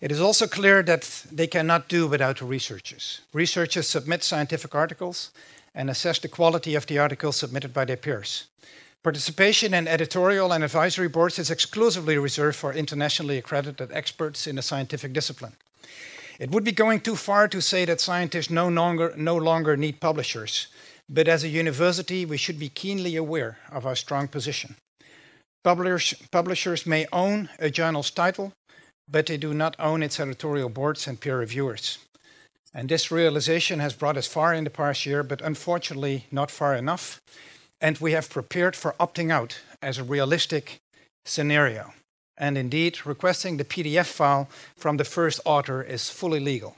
[0.00, 3.20] It is also clear that they cannot do without the researchers.
[3.32, 5.32] Researchers submit scientific articles
[5.74, 8.44] and assess the quality of the articles submitted by their peers.
[9.04, 14.62] Participation in editorial and advisory boards is exclusively reserved for internationally accredited experts in a
[14.62, 15.52] scientific discipline.
[16.40, 20.00] It would be going too far to say that scientists no longer, no longer need
[20.00, 20.66] publishers,
[21.08, 24.74] but as a university, we should be keenly aware of our strong position.
[25.62, 28.52] Publishers, publishers may own a journal's title,
[29.08, 31.98] but they do not own its editorial boards and peer reviewers.
[32.74, 36.74] And this realization has brought us far in the past year, but unfortunately not far
[36.74, 37.20] enough.
[37.80, 40.80] And we have prepared for opting out as a realistic
[41.24, 41.92] scenario.
[42.36, 46.76] And indeed, requesting the PDF file from the first author is fully legal.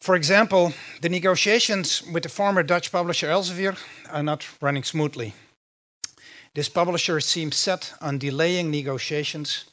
[0.00, 3.76] For example, the negotiations with the former Dutch publisher Elsevier
[4.10, 5.32] are not running smoothly.
[6.54, 9.64] This publisher seems set on delaying negotiations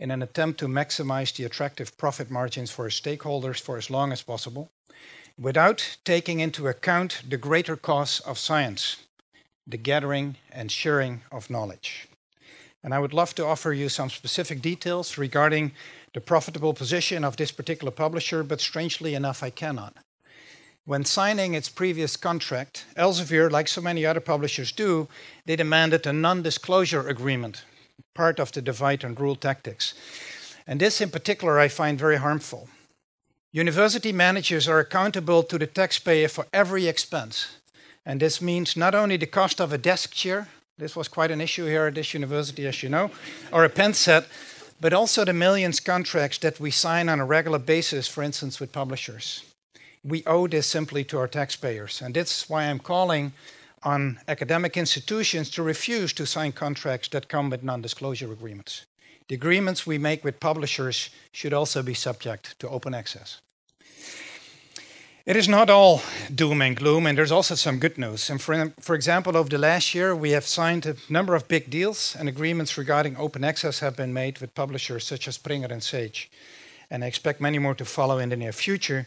[0.00, 4.10] in an attempt to maximize the attractive profit margins for its stakeholders for as long
[4.10, 4.70] as possible,
[5.38, 8.96] without taking into account the greater costs of science,
[9.66, 12.08] the gathering and sharing of knowledge.
[12.82, 15.72] And I would love to offer you some specific details regarding
[16.12, 19.96] the profitable position of this particular publisher, but strangely enough, I cannot.
[20.84, 25.08] When signing its previous contract, Elsevier, like so many other publishers do,
[25.46, 27.64] they demanded a non disclosure agreement,
[28.14, 29.94] part of the divide and rule tactics.
[30.66, 32.68] And this, in particular, I find very harmful.
[33.50, 37.48] University managers are accountable to the taxpayer for every expense.
[38.06, 41.40] And this means not only the cost of a desk chair, this was quite an
[41.40, 43.10] issue here at this university, as you know,
[43.52, 44.26] or a pen set,
[44.80, 48.72] but also the millions contracts that we sign on a regular basis, for instance, with
[48.72, 49.44] publishers.
[50.02, 53.32] We owe this simply to our taxpayers, and that's why I'm calling
[53.84, 58.84] on academic institutions to refuse to sign contracts that come with non disclosure agreements.
[59.28, 63.40] The agreements we make with publishers should also be subject to open access.
[65.26, 66.02] It is not all
[66.34, 68.28] doom and gloom, and there's also some good news.
[68.28, 71.70] And for, for example, over the last year, we have signed a number of big
[71.70, 75.82] deals, and agreements regarding open access have been made with publishers such as Springer and
[75.82, 76.30] Sage.
[76.90, 79.06] And I expect many more to follow in the near future.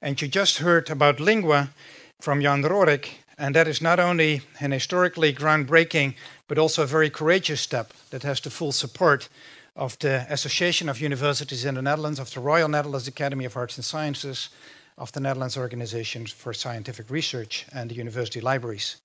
[0.00, 1.70] And you just heard about LingOA
[2.20, 6.14] from Jan Rooryck, and that is not only an historically groundbreaking,
[6.46, 9.28] but also a very courageous step that has the full support
[9.74, 13.76] of the Association of Universities in the Netherlands, of the Royal Netherlands Academy of Arts
[13.76, 14.50] and Sciences,
[14.98, 18.96] of the Netherlands Organization for Scientific Research and the university libraries.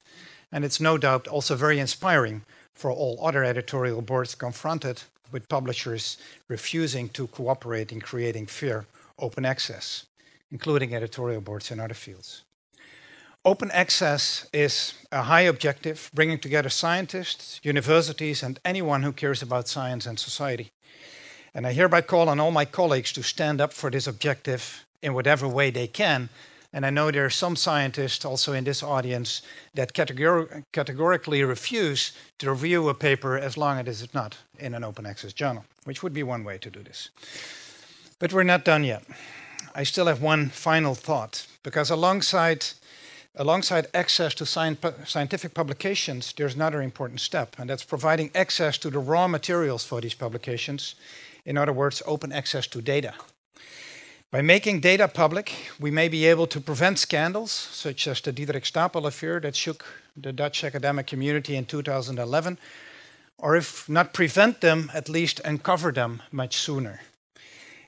[0.51, 2.43] And it's no doubt also very inspiring
[2.73, 8.85] for all other editorial boards confronted with publishers refusing to cooperate in creating fair
[9.19, 10.05] open access,
[10.51, 12.43] including editorial boards in other fields.
[13.43, 19.67] Open access is a high objective, bringing together scientists, universities, and anyone who cares about
[19.67, 20.71] science and society.
[21.53, 25.13] And I hereby call on all my colleagues to stand up for this objective in
[25.13, 26.29] whatever way they can.
[26.73, 29.41] And I know there are some scientists also in this audience
[29.73, 34.83] that categor- categorically refuse to review a paper as long as it's not in an
[34.83, 37.09] open access journal, which would be one way to do this.
[38.19, 39.03] But we're not done yet.
[39.75, 42.65] I still have one final thought, because alongside,
[43.35, 48.99] alongside access to scientific publications, there's another important step, and that's providing access to the
[48.99, 50.95] raw materials for these publications.
[51.45, 53.13] In other words, open access to data.
[54.31, 58.63] By making data public, we may be able to prevent scandals, such as the Diederik
[58.63, 59.83] Stapel affair that shook
[60.15, 62.57] the Dutch academic community in 2011,
[63.37, 67.01] or if not prevent them, at least uncover them much sooner.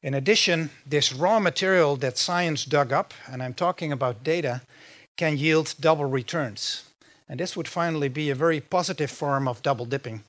[0.02, 4.64] In addition, this raw material that science dug up, and I'm talking about data,
[5.16, 6.84] can yield double returns.
[7.30, 10.26] And this would finally be a very positive form of double dipping.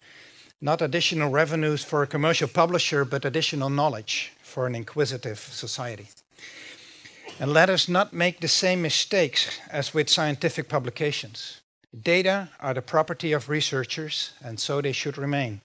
[0.60, 6.06] Not additional revenues for a commercial publisher, but additional knowledge for an inquisitive society.
[7.40, 11.60] And let us not make the same mistakes as with scientific publications.
[12.02, 15.60] Data are the property of researchers, and so they should remain.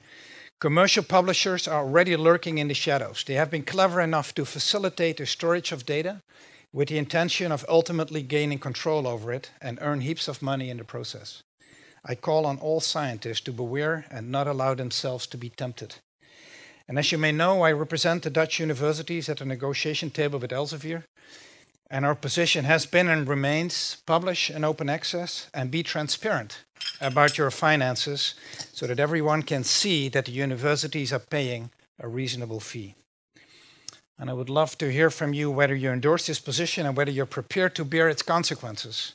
[0.59, 3.23] Commercial publishers are already lurking in the shadows.
[3.23, 6.23] They have been clever enough to facilitate the storage of data
[6.73, 10.77] with the intention of ultimately gaining control over it and earn heaps of money in
[10.77, 11.43] the process.
[12.03, 15.97] I call on all scientists to beware and not allow themselves to be tempted.
[16.89, 20.49] And as you may know, I represent the Dutch universities at the negotiation table with
[20.49, 21.03] Elsevier.
[21.91, 26.63] And our position has been and remains publish in open access and be transparent
[26.99, 28.33] about your finances
[28.73, 32.95] so that everyone can see that the universities are paying a reasonable fee.
[34.17, 37.11] And I would love to hear from you whether you endorse this position and whether
[37.11, 39.13] you're prepared to bear its consequences,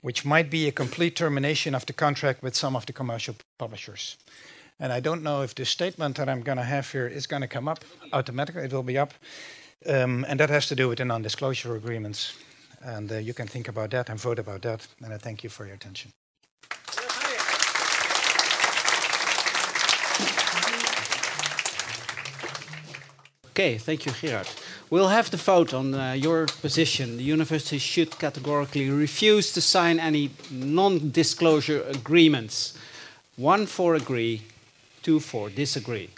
[0.00, 4.16] which might be a complete termination of the contract with some of the commercial publishers.
[4.82, 7.42] And I don't know if the statement that I'm going to have here is going
[7.42, 8.64] to come up automatically.
[8.64, 9.14] It will be up.
[9.86, 12.36] Um, and that has to do with the non disclosure agreements.
[12.84, 14.88] And uh, you can think about that and vote about that.
[15.04, 16.10] And I thank you for your attention.
[23.50, 24.48] Okay, thank you, Gerard.
[24.90, 27.18] We'll have the vote on uh, your position.
[27.18, 32.76] The university should categorically refuse to sign any non disclosure agreements.
[33.36, 34.42] One for agree,
[35.02, 36.10] two four, disagree.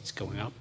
[0.00, 0.52] It's going up.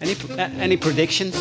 [0.00, 1.34] Any, uh, any predictions?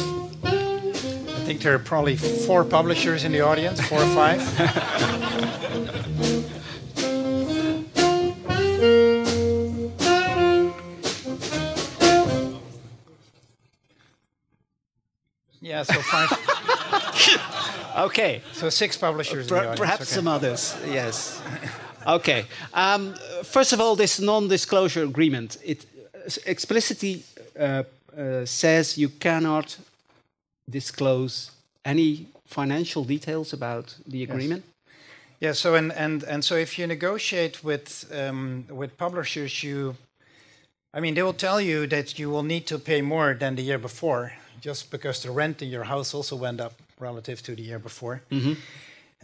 [0.43, 4.39] I think there are probably four publishers in the audience, four or five.
[15.61, 17.71] yeah, so five.
[18.03, 18.41] okay.
[18.53, 19.47] So six publishers.
[19.47, 19.79] Per- in the audience.
[19.79, 20.15] perhaps okay.
[20.15, 21.41] some others, yes.
[22.05, 22.45] Okay.
[22.73, 25.85] Um, first of all, this non-disclosure agreement it
[26.45, 27.23] explicitly
[27.59, 27.83] uh,
[28.17, 29.77] uh, says you cannot
[30.69, 31.51] disclose
[31.83, 34.63] any financial details about the agreement.
[35.39, 35.53] Yeah.
[35.53, 39.95] So and and and so if you negotiate with um, with publishers, you,
[40.93, 43.63] I mean, they will tell you that you will need to pay more than the
[43.63, 47.61] year before, just because the rent in your house also went up relative to the
[47.61, 48.21] year before.
[48.31, 48.57] Mhm.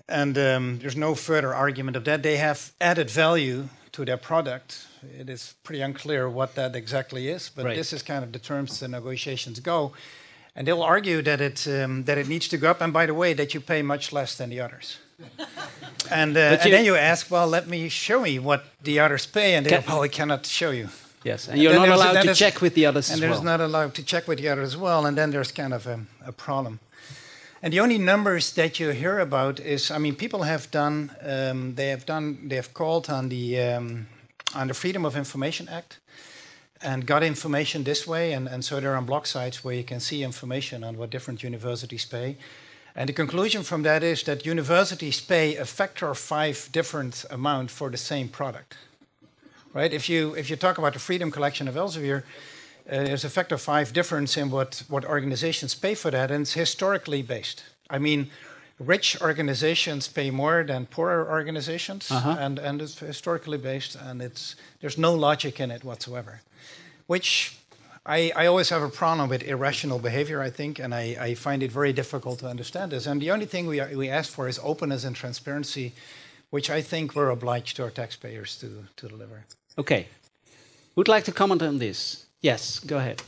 [0.07, 2.22] And um, there's no further argument of that.
[2.23, 4.88] They have added value to their product.
[5.19, 7.77] It is pretty unclear what that exactly is, but Right.
[7.77, 9.91] this is kind of the terms the negotiations go.
[10.56, 13.14] And they'll argue that it um, that it needs to go up, and by the
[13.14, 14.98] way, that you pay much less than the others.
[16.11, 19.56] and, uh, and then you ask, well, let me show me what the others pay,
[19.56, 20.89] and they Can- probably cannot show you.
[21.23, 23.43] Yes, and you're not allowed to there's- check with the others And as there's well.
[23.57, 25.99] not allowed to check with the others as well, and then there's kind of a,
[26.26, 26.80] a problem.
[27.64, 31.76] And the only numbers that you hear about is, I mean, people have done, um,
[31.76, 34.08] they have done, they have called on the um,
[34.56, 36.00] on the Freedom of Information Act,
[36.82, 40.00] and got information this way, and, and so they're on blog sites where you can
[40.00, 42.36] see information on what different universities pay.
[42.96, 47.72] And the conclusion from that is that universities pay a factor of five different amount
[47.72, 48.76] for the same product.
[49.74, 49.94] Right?
[49.94, 52.24] If you if you talk about the Freedom Collection of Elsevier,
[52.92, 56.54] uh, there's a factor five difference in what, what organizations pay for that, and it's
[56.54, 57.64] historically based.
[57.90, 58.30] I mean,
[58.80, 62.36] rich organizations pay more than poorer organizations, Uh-huh.
[62.40, 66.42] and, and it's historically based, and it's there's no logic in it whatsoever.
[67.08, 67.58] Which
[68.06, 71.62] I, I always have a problem with irrational behavior, I think, and I, I find
[71.62, 73.08] it very difficult to understand this.
[73.08, 75.94] And the only thing we, we ask for is openness and transparency,
[76.50, 79.46] which I think we're obliged to our taxpayers to, to deliver.
[79.78, 80.08] Okay.
[80.96, 82.26] Who'd like to comment on this?
[82.42, 83.22] Yes, go ahead.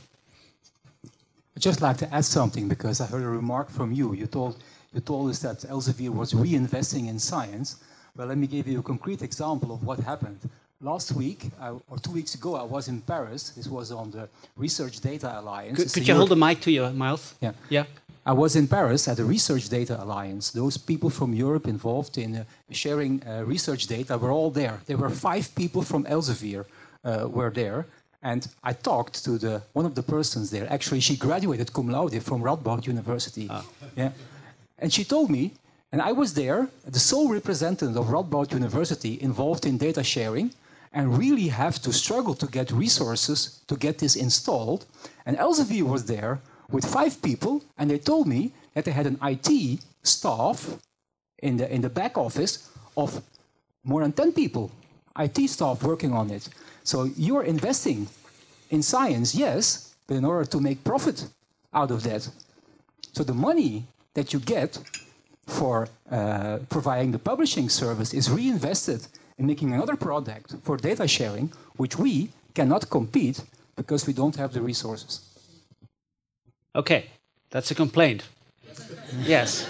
[1.56, 4.12] I'd just like to add something because I heard a remark from you.
[4.12, 4.56] You told,
[4.92, 7.76] you told us that Elsevier was reinvesting in science.
[8.16, 10.38] Well, let me give you a concrete example of what happened.
[10.80, 13.50] Last week, I, or two weeks ago, I was in Paris.
[13.50, 15.78] This was on the Research Data Alliance.
[15.78, 17.36] Could, could you hold the mic to your mouth?
[17.40, 17.52] Yeah.
[17.68, 17.84] Yeah.
[18.26, 20.50] I was in Paris at the Research Data Alliance.
[20.50, 24.80] Those people from Europe involved in uh, sharing uh, research data were all there.
[24.86, 26.64] There were five people from Elsevier
[27.04, 27.86] uh, were there.
[28.24, 30.66] And I talked to the, one of the persons there.
[30.72, 33.46] Actually, she graduated cum laude from Radboud University.
[33.50, 33.64] Ah.
[33.94, 34.10] Yeah.
[34.78, 35.52] And she told me,
[35.92, 40.50] and I was there, the sole representative of Radboud University involved in data sharing,
[40.94, 44.86] and really have to struggle to get resources to get this installed.
[45.26, 46.40] And Elsevier was there
[46.70, 50.78] with five people, and they told me that they had an IT staff
[51.42, 53.22] in the, in the back office of
[53.82, 54.70] more than 10 people,
[55.18, 56.48] IT staff working on it.
[56.84, 58.08] So you're investing
[58.70, 61.26] in science, yes, but in order to make profit
[61.72, 62.28] out of that.
[63.12, 64.78] So the money that you get
[65.46, 69.06] for uh, providing the publishing service is reinvested
[69.38, 73.42] in making another product for data sharing, which we cannot compete
[73.76, 75.20] because we don't have the resources.
[76.76, 77.06] Okay,
[77.50, 78.24] that's a complaint.
[79.22, 79.66] yes.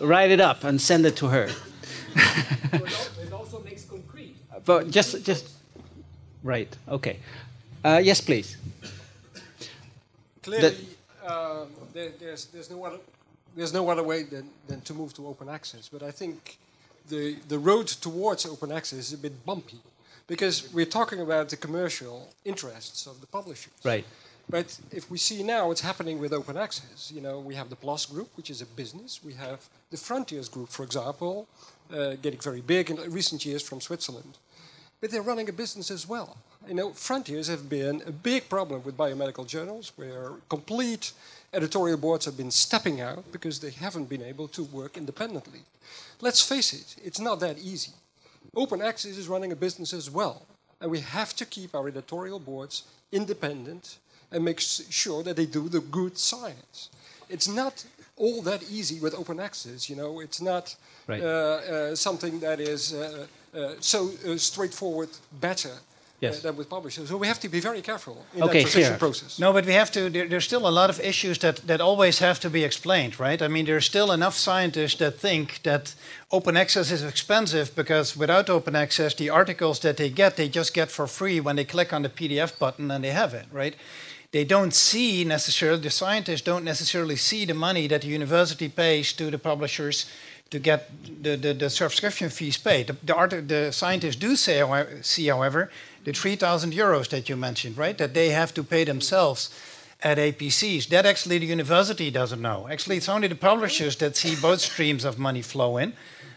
[0.00, 1.48] Write it up and send it to her.
[2.72, 4.36] It also makes concrete.
[4.64, 5.55] But just, just,
[6.42, 6.74] right.
[6.88, 7.18] Okay.
[7.84, 8.56] Uh, yes, please.
[10.42, 10.76] Clearly,
[11.24, 12.98] uh, there, there's, there's, no other,
[13.56, 15.88] there's no other way than, than to move to open access.
[15.88, 16.58] But I think
[17.08, 19.78] the, the road towards open access is a bit bumpy
[20.26, 23.72] because we're talking about the commercial interests of the publishers.
[23.84, 24.04] Right.
[24.48, 27.76] But if we see now what's happening with open access, you know, we have the
[27.76, 29.20] PLOS Group, which is a business.
[29.24, 31.48] We have the Frontiers Group, for example,
[31.92, 34.38] uh, getting very big in recent years from Switzerland.
[35.00, 36.36] But they're running a business as well.
[36.66, 41.12] You know, Frontiers have been a big problem with biomedical journals, where complete
[41.52, 45.60] editorial boards have been stepping out because they haven't been able to work independently.
[46.20, 47.92] Let's face it, it's not that easy.
[48.54, 50.46] Open access is running a business as well,
[50.80, 53.98] and we have to keep our editorial boards independent
[54.32, 56.88] and make sure that they do the good science.
[57.28, 57.84] It's not
[58.16, 59.88] all that easy with open access.
[59.90, 60.74] You know, it's not
[61.06, 61.22] Right.
[61.22, 63.26] uh, uh, something that is uh,
[63.80, 65.08] so uh, straightforward,
[65.40, 65.70] better
[66.20, 66.38] Yes.
[66.38, 67.08] uh, than with publishers.
[67.08, 68.98] So we have to be very careful in Okay, that transition clear.
[68.98, 69.38] process.
[69.38, 70.08] No, but we have to.
[70.10, 73.42] There, there's still a lot of issues that that always have to be explained, right?
[73.42, 75.94] I mean, there's still enough scientists that think that
[76.30, 80.72] open access is expensive because without open access, the articles that they get, they just
[80.74, 83.74] get for free when they click on the PDF button and they have it, right?
[84.30, 85.82] They don't see necessarily.
[85.82, 90.06] The scientists don't necessarily see the money that the university pays to the publishers
[90.50, 90.90] to get
[91.22, 92.86] the, the, the subscription fees paid.
[92.86, 94.62] The, the, the scientists do say,
[95.02, 95.70] see, however,
[96.04, 97.98] the 3,000 euros that you mentioned, right?
[97.98, 99.50] That they have to pay themselves
[100.02, 100.88] at APCs.
[100.88, 102.68] That actually the university doesn't know.
[102.70, 105.94] Actually, it's only the publishers that see both streams of money flow in.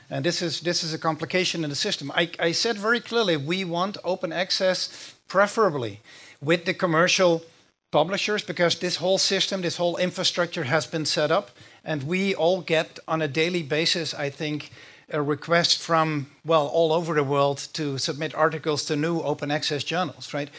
[0.10, 2.12] And this is, this is a complication in the system.
[2.16, 6.00] I, I said very clearly we want open access, preferably
[6.42, 7.44] with the commercial
[7.92, 11.52] publishers, because this whole system, this whole infrastructure has been set up.
[11.90, 14.70] And we all get on a daily basis, I think,
[15.10, 19.84] a request from, well, all over the world to submit articles to new open access
[19.84, 20.52] journals, right?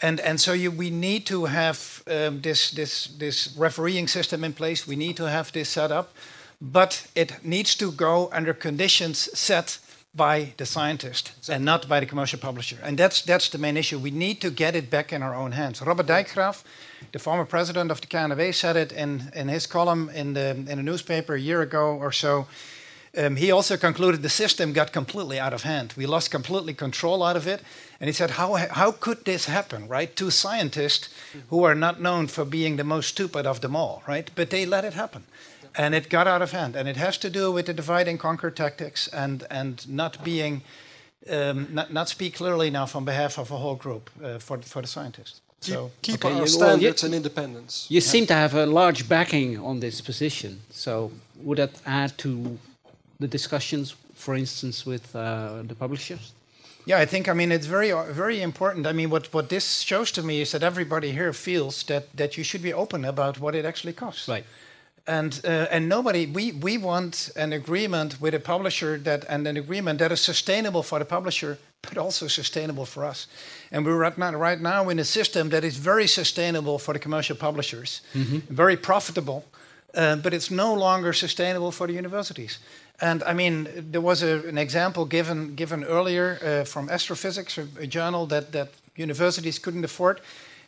[0.00, 4.54] And, and so you, we need to have um, this, this, this refereeing system in
[4.54, 4.84] place.
[4.84, 6.08] We need to have this set up.
[6.60, 9.78] But it needs to go under conditions set
[10.16, 12.78] by the scientist and not by the commercial publisher.
[12.82, 14.00] And that's, that's the main issue.
[14.00, 15.80] We need to get it back in our own hands.
[15.80, 16.64] Robert Dijkgraaf,
[17.10, 20.78] the former president of the KNAW, said it in, in his column in the, in
[20.78, 22.46] a newspaper a year ago or so.
[23.14, 25.92] Um, he also concluded the system got completely out of hand.
[25.98, 27.60] We lost completely control out of it.
[28.00, 30.16] And he said, how, how could this happen, right?
[30.16, 31.10] Two scientists
[31.50, 34.30] who are not known for being the most stupid of them all, right?
[34.34, 35.24] But they let it happen.
[35.74, 36.74] And it got out of hand.
[36.74, 40.62] And it has to do with the divide and conquer tactics and, and not being,
[41.30, 44.80] um, not, not speak clearly enough on behalf of a whole group uh, for, for
[44.80, 45.41] the scientists.
[45.62, 47.86] So keep Okay, our you- standards well, you- and independence.
[47.88, 50.60] You seem to have a large backing on this position.
[50.70, 51.10] So
[51.44, 52.58] would that add to
[53.20, 56.32] the discussions, for instance, with uh, the publishers?
[56.84, 58.86] Yeah, I think I mean it's very very important.
[58.86, 62.36] I mean, what what this shows to me is that everybody here feels that that
[62.36, 64.26] you should be open about what it actually costs.
[64.28, 64.44] Right.
[65.04, 69.56] And uh, and nobody we we want an agreement with a publisher that and an
[69.56, 73.26] agreement that is sustainable for the publisher, but also sustainable for us.
[73.72, 77.00] And we're right now right now in a system that is very sustainable for the
[77.00, 78.42] commercial publishers, Mhm.
[78.48, 79.42] very profitable,
[79.96, 82.58] uh, but it's no longer sustainable for the universities.
[83.00, 87.62] And I mean, there was a, an example given given earlier uh, from Astrophysics, a,
[87.80, 88.68] a journal that that
[88.98, 90.20] universities couldn't afford.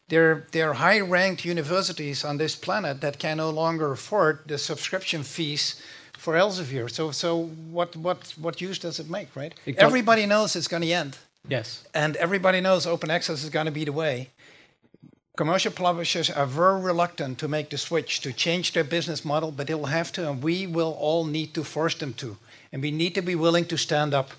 [0.08, 5.80] They're, they're high-ranked universities on this planet that can no longer afford the subscription fees
[6.12, 6.90] for Elsevier.
[6.90, 9.54] So, so what, what, what use does it make, right?
[9.66, 11.18] It Everybody knows it's going to end.
[11.48, 11.84] Yes.
[11.94, 14.30] And everybody knows open access is going to be the way.
[15.36, 19.66] Commercial publishers are very reluctant to make the switch, to change their business model, but
[19.66, 22.36] they will have to, and we will all need to force them to.
[22.72, 24.30] And we need to be willing to stand up.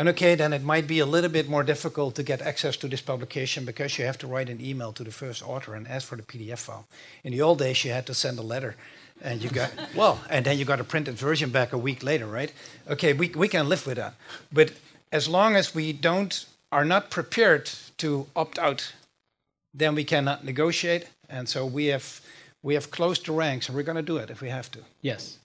[0.00, 2.88] And okay, then it might be a little bit more difficult to get access to
[2.88, 6.08] this publication because you have to write an email to the first author and ask
[6.08, 6.86] for the PDF file.
[7.22, 8.76] In the old days, you had to send a letter
[9.20, 12.26] and you got, well, and then you got a printed version back a week later,
[12.26, 12.50] right?
[12.88, 14.14] Okay, we, we can live with that.
[14.50, 14.72] But
[15.12, 18.94] as long as we don't, are not prepared to opt out
[19.74, 21.08] then we cannot negotiate.
[21.28, 22.20] And so we have
[22.62, 24.80] we have closed the ranks, and we're going to do it if we have to.
[25.02, 25.38] Yes.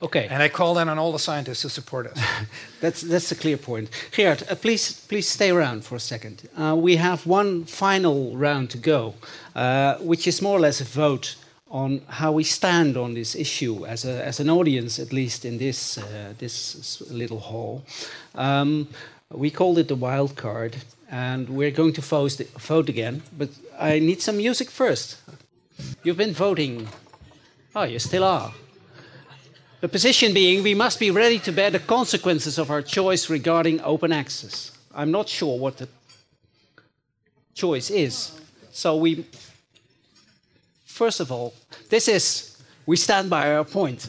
[0.00, 0.26] Okay.
[0.30, 2.18] And I call then on all the scientists to support us.
[2.80, 3.90] That's that's a clear point.
[4.10, 6.48] Gerard, uh, please please stay around for a second.
[6.56, 9.14] Uh, we have one final round to go,
[9.54, 11.36] uh, which is more or less a vote
[11.70, 15.58] on how we stand on this issue as a as an audience, at least in
[15.58, 17.82] this uh, this little hall.
[18.34, 18.88] Um,
[19.30, 20.76] we called it the wild card,
[21.08, 23.22] and we're going to vote vote again.
[23.38, 25.16] But I need some music first.
[26.02, 26.88] You've been voting.
[27.74, 28.52] Oh, you still are.
[29.80, 33.80] The position being we must be ready to bear the consequences of our choice regarding
[33.80, 34.70] open access.
[34.94, 35.88] I'm not sure what the
[37.54, 38.40] choice is.
[38.70, 39.26] So we,
[40.84, 41.52] first of all,
[41.88, 44.08] this is, we stand by our point.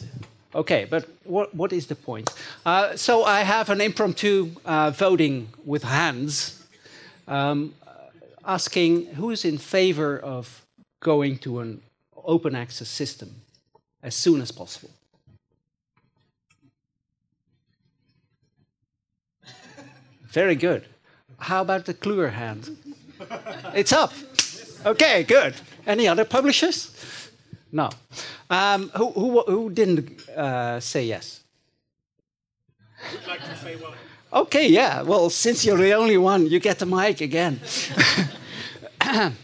[0.54, 2.30] Okay, but what, what is the point?
[2.64, 6.64] Uh, so I have an impromptu uh, voting with hands
[7.26, 7.74] um,
[8.44, 10.63] asking who is in favor of
[11.04, 11.80] going to an
[12.24, 13.30] open access system
[14.02, 14.90] as soon as possible.
[20.26, 20.82] Very good.
[21.38, 22.76] How about the Kluwer hand?
[23.74, 24.12] It's up.
[24.84, 25.54] Okay, good.
[25.86, 26.90] Any other publishers?
[27.70, 27.90] No.
[28.50, 31.44] Um, who, who, who didn't uh, say yes?
[33.12, 33.94] Would like to say well.
[34.32, 35.02] Okay, yeah.
[35.02, 37.60] Well, since you're the only one, you get the mic again.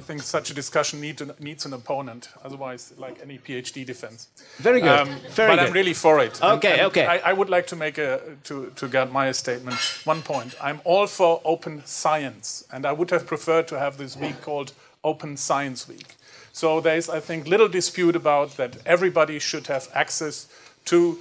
[0.00, 2.28] First of all, I think such a discussion need to, needs an opponent.
[2.44, 4.28] Otherwise, like any PhD defense.
[4.58, 5.08] Very good.
[5.34, 5.68] Very but good.
[5.68, 6.40] I'm really for it.
[6.42, 7.06] Okay, And- and okay.
[7.06, 9.78] I, I would like to make a to to get my statement.
[10.06, 10.54] One point.
[10.60, 14.72] I'm all for open science, and I would have preferred to have this week called
[15.02, 16.16] Open Science Week.
[16.52, 18.76] So there's, I think, little dispute about that.
[18.84, 20.46] Everybody should have access
[20.84, 21.18] to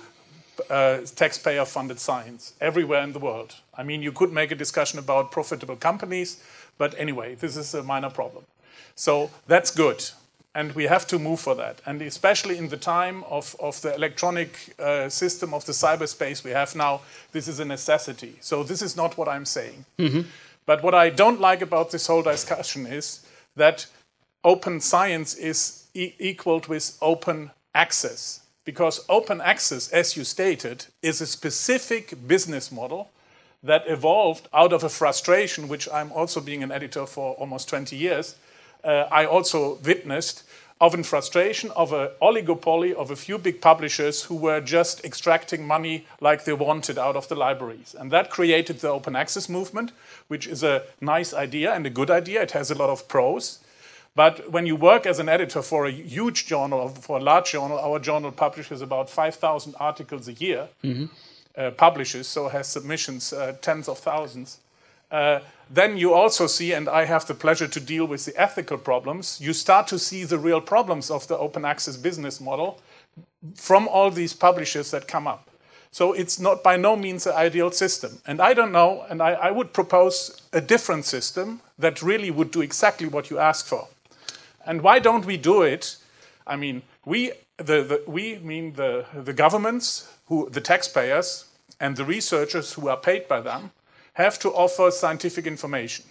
[0.70, 3.56] uh, taxpayer-funded science everywhere in the world.
[3.78, 6.38] I mean, you could make a discussion about profitable companies,
[6.78, 8.44] but anyway, this is a minor problem.
[9.00, 10.04] So that's good,
[10.54, 11.80] and we have to move for that.
[11.86, 16.52] And especially in the time of, of the electronic uh, system of the cyberspace we
[16.52, 17.00] have now,
[17.32, 18.36] this is a necessity.
[18.42, 19.86] So this is not what I'm saying.
[19.98, 20.26] Mhm.
[20.66, 23.22] But what I don't like about this whole discussion is
[23.56, 23.86] that
[24.44, 28.42] open science is e- equaled with open access.
[28.66, 33.08] Because open access, as you stated, is a specific business model
[33.64, 37.96] that evolved out of a frustration, which I'm also being an editor for almost 20
[37.96, 38.36] years.
[38.84, 40.44] Uh, I also witnessed
[40.82, 45.68] of a frustration of an oligopoly of a few big publishers who were just extracting
[45.68, 47.94] money like they wanted out of the libraries.
[47.98, 49.92] And that created the open access movement,
[50.30, 52.42] which is a nice idea and a good idea.
[52.42, 53.60] It has a lot of pros.
[54.16, 57.78] But when you work as an editor for a huge journal, for a large journal,
[57.78, 60.70] our journal publishes about 5,000 articles a year,
[61.58, 64.60] uh, publishes, so has submissions uh, tens of thousands.
[65.12, 68.78] Uh, then you also see, and I have the pleasure to deal with the ethical
[68.78, 72.80] problems, you start to see the real problems of the open access business model
[73.56, 75.50] from all these publishers that come up.
[75.92, 78.20] So it's not by no means an ideal system.
[78.26, 82.52] And I don't know, and I, I would propose a different system that really would
[82.52, 83.88] do exactly what you ask for.
[84.66, 85.98] And why don't we do it?
[86.46, 91.46] I mean, we, the, the, we mean the, the governments, who, the taxpayers,
[91.80, 93.72] and the researchers who are paid by them
[94.20, 96.06] have to offer scientific information.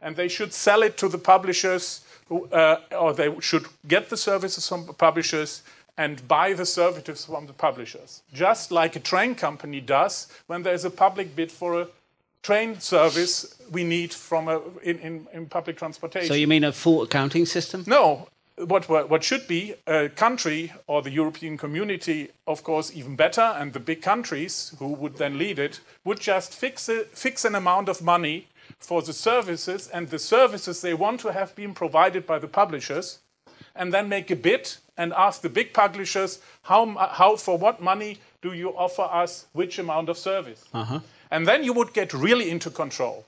[0.00, 4.68] And they should sell it to the publishers, uh, or they should get the services
[4.68, 5.62] from the publishers
[5.96, 8.22] and buy the services from the publishers.
[8.32, 11.86] Just like a train company does when there's a public bid for a
[12.42, 16.28] train service we need from a, in, in, in public transportation.
[16.28, 17.84] So you mean a full accounting system?
[17.86, 18.28] No,
[18.66, 23.72] what, what should be a country or the European community, of course, even better, and
[23.72, 27.88] the big countries who would then lead it would just fix a, fix an amount
[27.88, 28.46] of money
[28.78, 33.18] for the services and the services they want to have been provided by the publishers,
[33.74, 38.18] and then make a bid and ask the big publishers how how for what money
[38.42, 41.00] do you offer us which amount of service, Uh-huh.
[41.30, 43.24] and then you would get really into control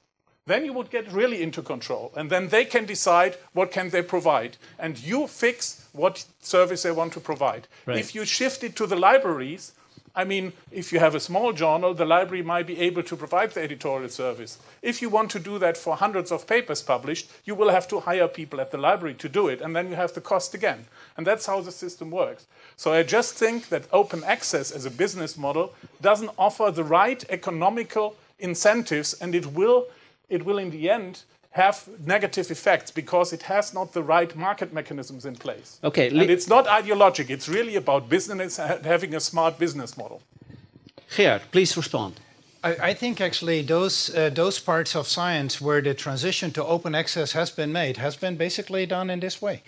[0.51, 4.03] then you would get really into control and then they can decide what can they
[4.03, 7.69] provide and you fix what service they want to provide.
[7.87, 7.99] Right.
[7.99, 9.73] if you shift it to the libraries
[10.15, 13.53] i mean if you have a small journal the library might be able to provide
[13.53, 14.59] the editorial service.
[14.83, 18.01] If you want to do that for hundreds of papers published you will have to
[18.01, 20.87] hire people at the library to do it and then you have the cost again.
[21.17, 22.47] And that's how the system works.
[22.77, 27.25] So i just think that open access as a business model doesn't offer the right
[27.29, 29.87] economical incentives and it will
[30.31, 34.73] it will in the end have negative effects because it has not the right market
[34.73, 35.81] mechanisms in place.
[35.83, 37.29] Okay, and it's not ideologic.
[37.29, 40.23] It's really about business ha- having a smart business model.
[41.17, 42.21] Geert, please respond.
[42.63, 46.95] I, I think actually those uh, those parts of science where the transition to open
[46.95, 49.63] access has been made has been basically done in this way,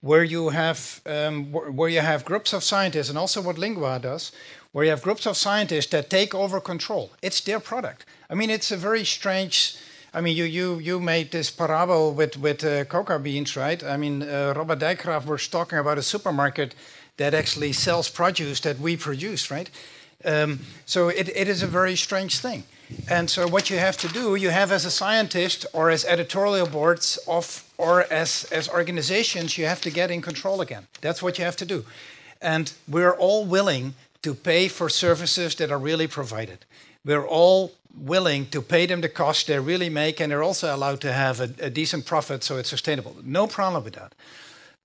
[0.00, 4.00] where you have um, wh- where you have groups of scientists, and also what LingOA
[4.00, 4.32] does,
[4.72, 7.10] where you have groups of scientists that take over control.
[7.20, 8.06] It's their product.
[8.30, 9.76] I mean, it's a very strange.
[10.16, 13.84] I mean, you you you made this parable with with uh, coca beans, right?
[13.84, 16.74] I mean, uh, Robert Dijkgraaf was talking about a supermarket
[17.16, 19.70] that actually sells produce that we produce, right?
[20.24, 22.64] Um, so it, it is a very strange thing.
[23.10, 26.66] And so what you have to do, you have as a scientist or as editorial
[26.66, 30.86] boards of or as, as organizations, you have to get in control again.
[31.02, 31.84] That's what you have to do.
[32.40, 36.64] And we're all willing to pay for services that are really provided.
[37.04, 41.00] We're all willing to pay them the cost they really make, and they're also allowed
[41.00, 43.16] to have a, a decent profit so it's sustainable.
[43.24, 44.14] No problem with that.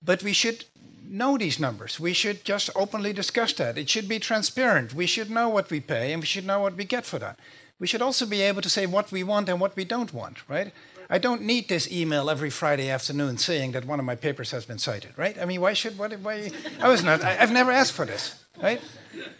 [0.02, 0.64] But we should
[1.12, 2.00] know these numbers.
[2.00, 3.76] We should just openly discuss that.
[3.76, 4.94] It should be transparent.
[4.94, 7.38] We should know what we pay and we should know what we get for that.
[7.78, 10.48] We should also be able to say what we want and what we don't want,
[10.48, 10.72] right?
[11.12, 14.64] I don't need this email every Friday afternoon saying that one of my papers has
[14.64, 15.36] been cited, right?
[15.38, 16.10] I mean, why should what?
[16.20, 16.50] Why?
[16.80, 17.22] I was not.
[17.22, 18.80] I, I've never asked for this, right?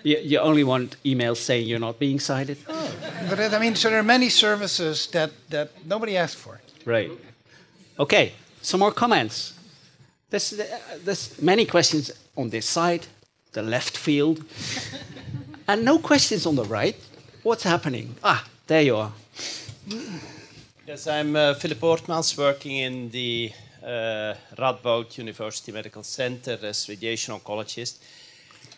[0.03, 2.59] You, you only want emails saying you're not being cited?
[3.31, 6.61] But I mean, so there are many services that that nobody asked for.
[6.85, 7.11] Right.
[7.99, 9.55] Okay, some more comments.
[10.28, 10.66] There's, uh,
[11.05, 13.07] there's many questions on this side,
[13.53, 14.44] the left field,
[15.66, 16.97] and no questions on the right.
[17.43, 18.15] What's happening?
[18.23, 19.12] Ah, there you are.
[20.84, 23.52] Yes, I'm uh, Philip Poortmans, working in the
[23.84, 28.00] uh, Radboud University Medical Center as radiation oncologist.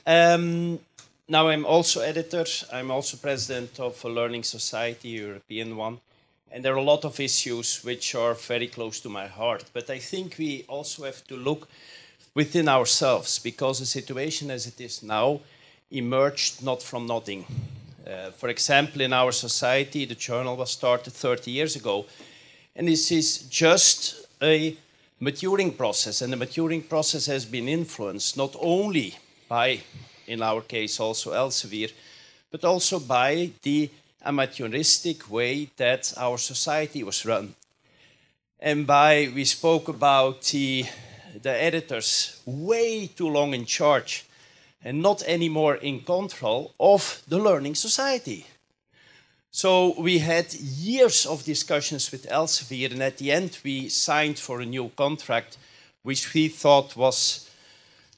[0.06, 0.78] Um,
[1.26, 2.44] now I'm also editor.
[2.70, 5.98] I'm also president of a learning society, European one.
[6.52, 9.64] And there are a lot of issues which are very close to my heart.
[9.72, 11.68] But I think we also have to look
[12.35, 15.40] within ourselves because the situation as it is now
[15.90, 17.47] emerged not from nothing.
[18.06, 22.05] Uh, for example, in our society, the journal was started 30 years ago.
[22.76, 24.76] And this is just a
[25.20, 26.20] maturing process.
[26.20, 29.14] And the maturing process has been influenced not only
[29.48, 29.81] by,
[30.26, 31.90] in our case, also Elsevier,
[32.51, 33.89] but also by the
[34.26, 37.55] amateuristic way that our society was run.
[38.60, 40.85] And by, we spoke about the,
[41.40, 44.26] the editors way too long in charge
[44.85, 48.47] and not anymore in control of the learning society.
[49.51, 54.61] So we had years of discussions with Elsevier, and at the end we signed for
[54.61, 55.56] a new contract,
[56.02, 57.48] which we thought was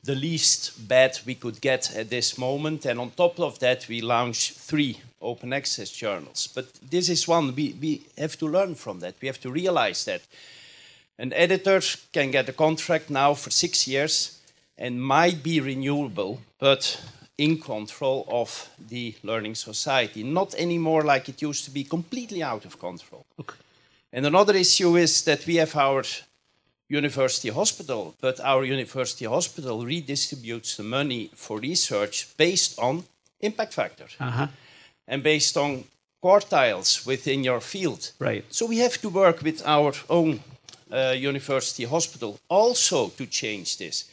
[0.02, 2.86] the least bad we could get at this moment.
[2.86, 6.47] And on top of that, we launched three open access journals.
[6.47, 9.16] But this is one we, we have to learn from that.
[9.20, 10.22] We have to realize that
[11.18, 11.80] an editor
[12.12, 14.35] can get a contract now for six years
[14.78, 17.01] and might be renewable, but
[17.39, 22.65] in control of the learning society, not anymore like it used to be, completely out
[22.65, 23.24] of control.
[23.39, 23.57] Okay.
[24.12, 26.03] And another issue is that we have our
[26.89, 33.05] university hospital, but our university hospital redistributes the money for research based on
[33.40, 34.47] impact factor Uh-huh.
[35.09, 35.85] and based on
[36.23, 38.12] quartiles within your field.
[38.19, 38.44] Right.
[38.48, 40.40] So we have to work with our own
[40.93, 44.05] uh, university hospital also to change this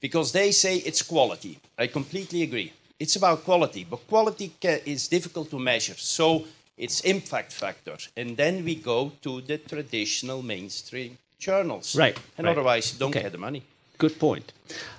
[0.00, 1.58] because they say it's quality.
[1.78, 2.72] I completely agree.
[2.98, 5.94] It's about quality, but quality ca- is difficult to measure.
[5.96, 6.44] So
[6.76, 7.96] it's impact factor.
[8.16, 11.94] And then we go to the traditional mainstream journals.
[11.96, 12.52] Right, And right.
[12.52, 13.22] otherwise, you don't Okay.
[13.22, 13.62] get the money.
[13.98, 14.52] Good point.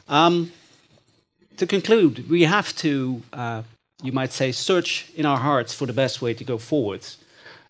[0.08, 0.52] Um,
[1.58, 3.64] to conclude, we have to, uh,
[4.04, 7.06] you might say, search in our hearts for the best way to go forward,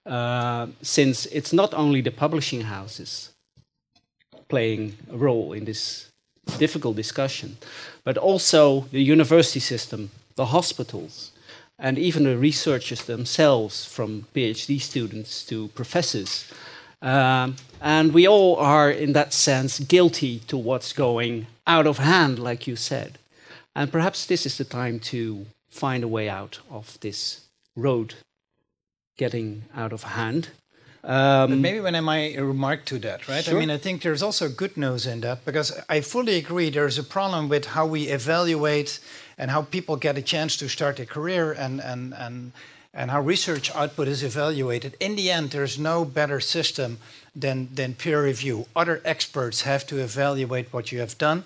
[0.05, 3.31] uh, since it's not only the publishing houses
[4.47, 6.08] playing a role in this
[6.57, 7.57] difficult discussion,
[8.03, 11.31] but also the university system, the hospitals,
[11.77, 16.51] and even the researchers themselves, from PhD students to professors.
[17.01, 22.39] Um, and we all are, in that sense, guilty to what's going out of hand,
[22.39, 23.17] like you said.
[23.75, 27.41] And perhaps this is the time to find a way out of this
[27.75, 28.15] road
[29.17, 30.49] getting out of hand.
[31.03, 33.43] Um, maybe when I might remark to that, right?
[33.43, 33.55] Sure.
[33.55, 36.97] I mean, I think there's also good news in that because I fully agree there's
[36.97, 38.99] a problem with how we evaluate
[39.37, 42.51] and how people get a chance to start a career and, and, and,
[42.93, 44.97] and how research output is evaluated.
[44.99, 46.97] In the end, there's no better system
[47.33, 48.65] than, than peer review.
[48.75, 51.45] Other experts have to evaluate what you have done,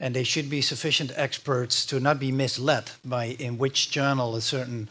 [0.00, 4.40] and they should be sufficient experts to not be misled by in which journal a
[4.40, 4.88] certain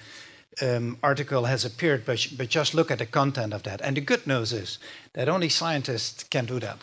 [0.61, 3.81] um, article has appeared, but, but just look at the content of that.
[3.81, 4.79] And the good news is
[5.13, 6.77] that only scientists can do that.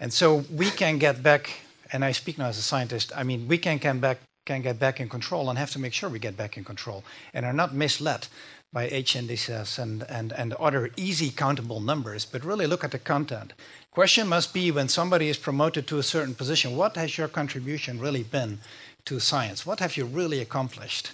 [0.00, 1.50] And so we can get back,
[1.92, 4.78] and I speak now as a scientist, I mean, we can, can, back, can get
[4.78, 7.52] back in control and have to make sure we get back in control and are
[7.52, 8.28] not misled
[8.72, 12.98] by H indices and, and, and other easy countable numbers, but really look at the
[12.98, 13.52] content.
[13.92, 18.00] Question must be when somebody is promoted to a certain position, what has your contribution
[18.00, 18.58] really been
[19.04, 19.64] to science?
[19.64, 21.12] What have you really accomplished?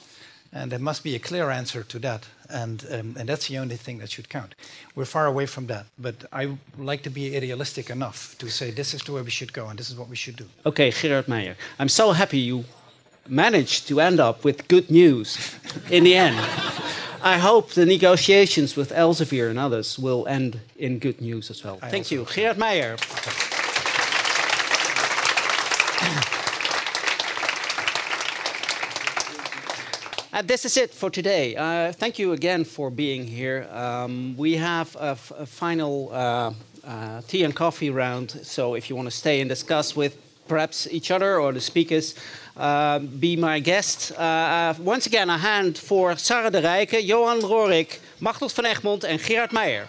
[0.52, 2.26] And there must be a clear answer to that.
[2.48, 4.56] And, um, and that's the only thing that should count.
[4.96, 5.86] We're far away from that.
[5.96, 9.52] But I like to be idealistic enough to say this is the way we should
[9.52, 10.46] go and this is what we should do.
[10.66, 11.54] Okay, Gerard Meijer.
[11.78, 12.64] I'm so happy you
[13.28, 15.38] managed to end up with good news
[15.90, 16.36] in the end.
[17.22, 21.78] I hope the negotiations with Elsevier and others will end in good news as well.
[21.82, 22.24] I Thank you.
[22.24, 22.98] Gerard Meijer.
[30.40, 31.54] Uh, this is it for today.
[31.54, 33.68] Uh, thank you again for being here.
[33.72, 39.06] Um, we have a, final uh, uh, tea and coffee round, so if you want
[39.06, 40.16] to stay and discuss with
[40.48, 42.14] perhaps each other or the speakers,
[42.56, 44.12] uh, be my guest.
[44.12, 49.18] Uh, once again, a hand for Sarah de Rijcke, Johan Rooryck, Machteld van Egmond en
[49.18, 49.86] Gerard Meijer.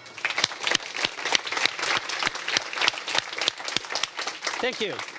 [4.60, 5.11] Thank you.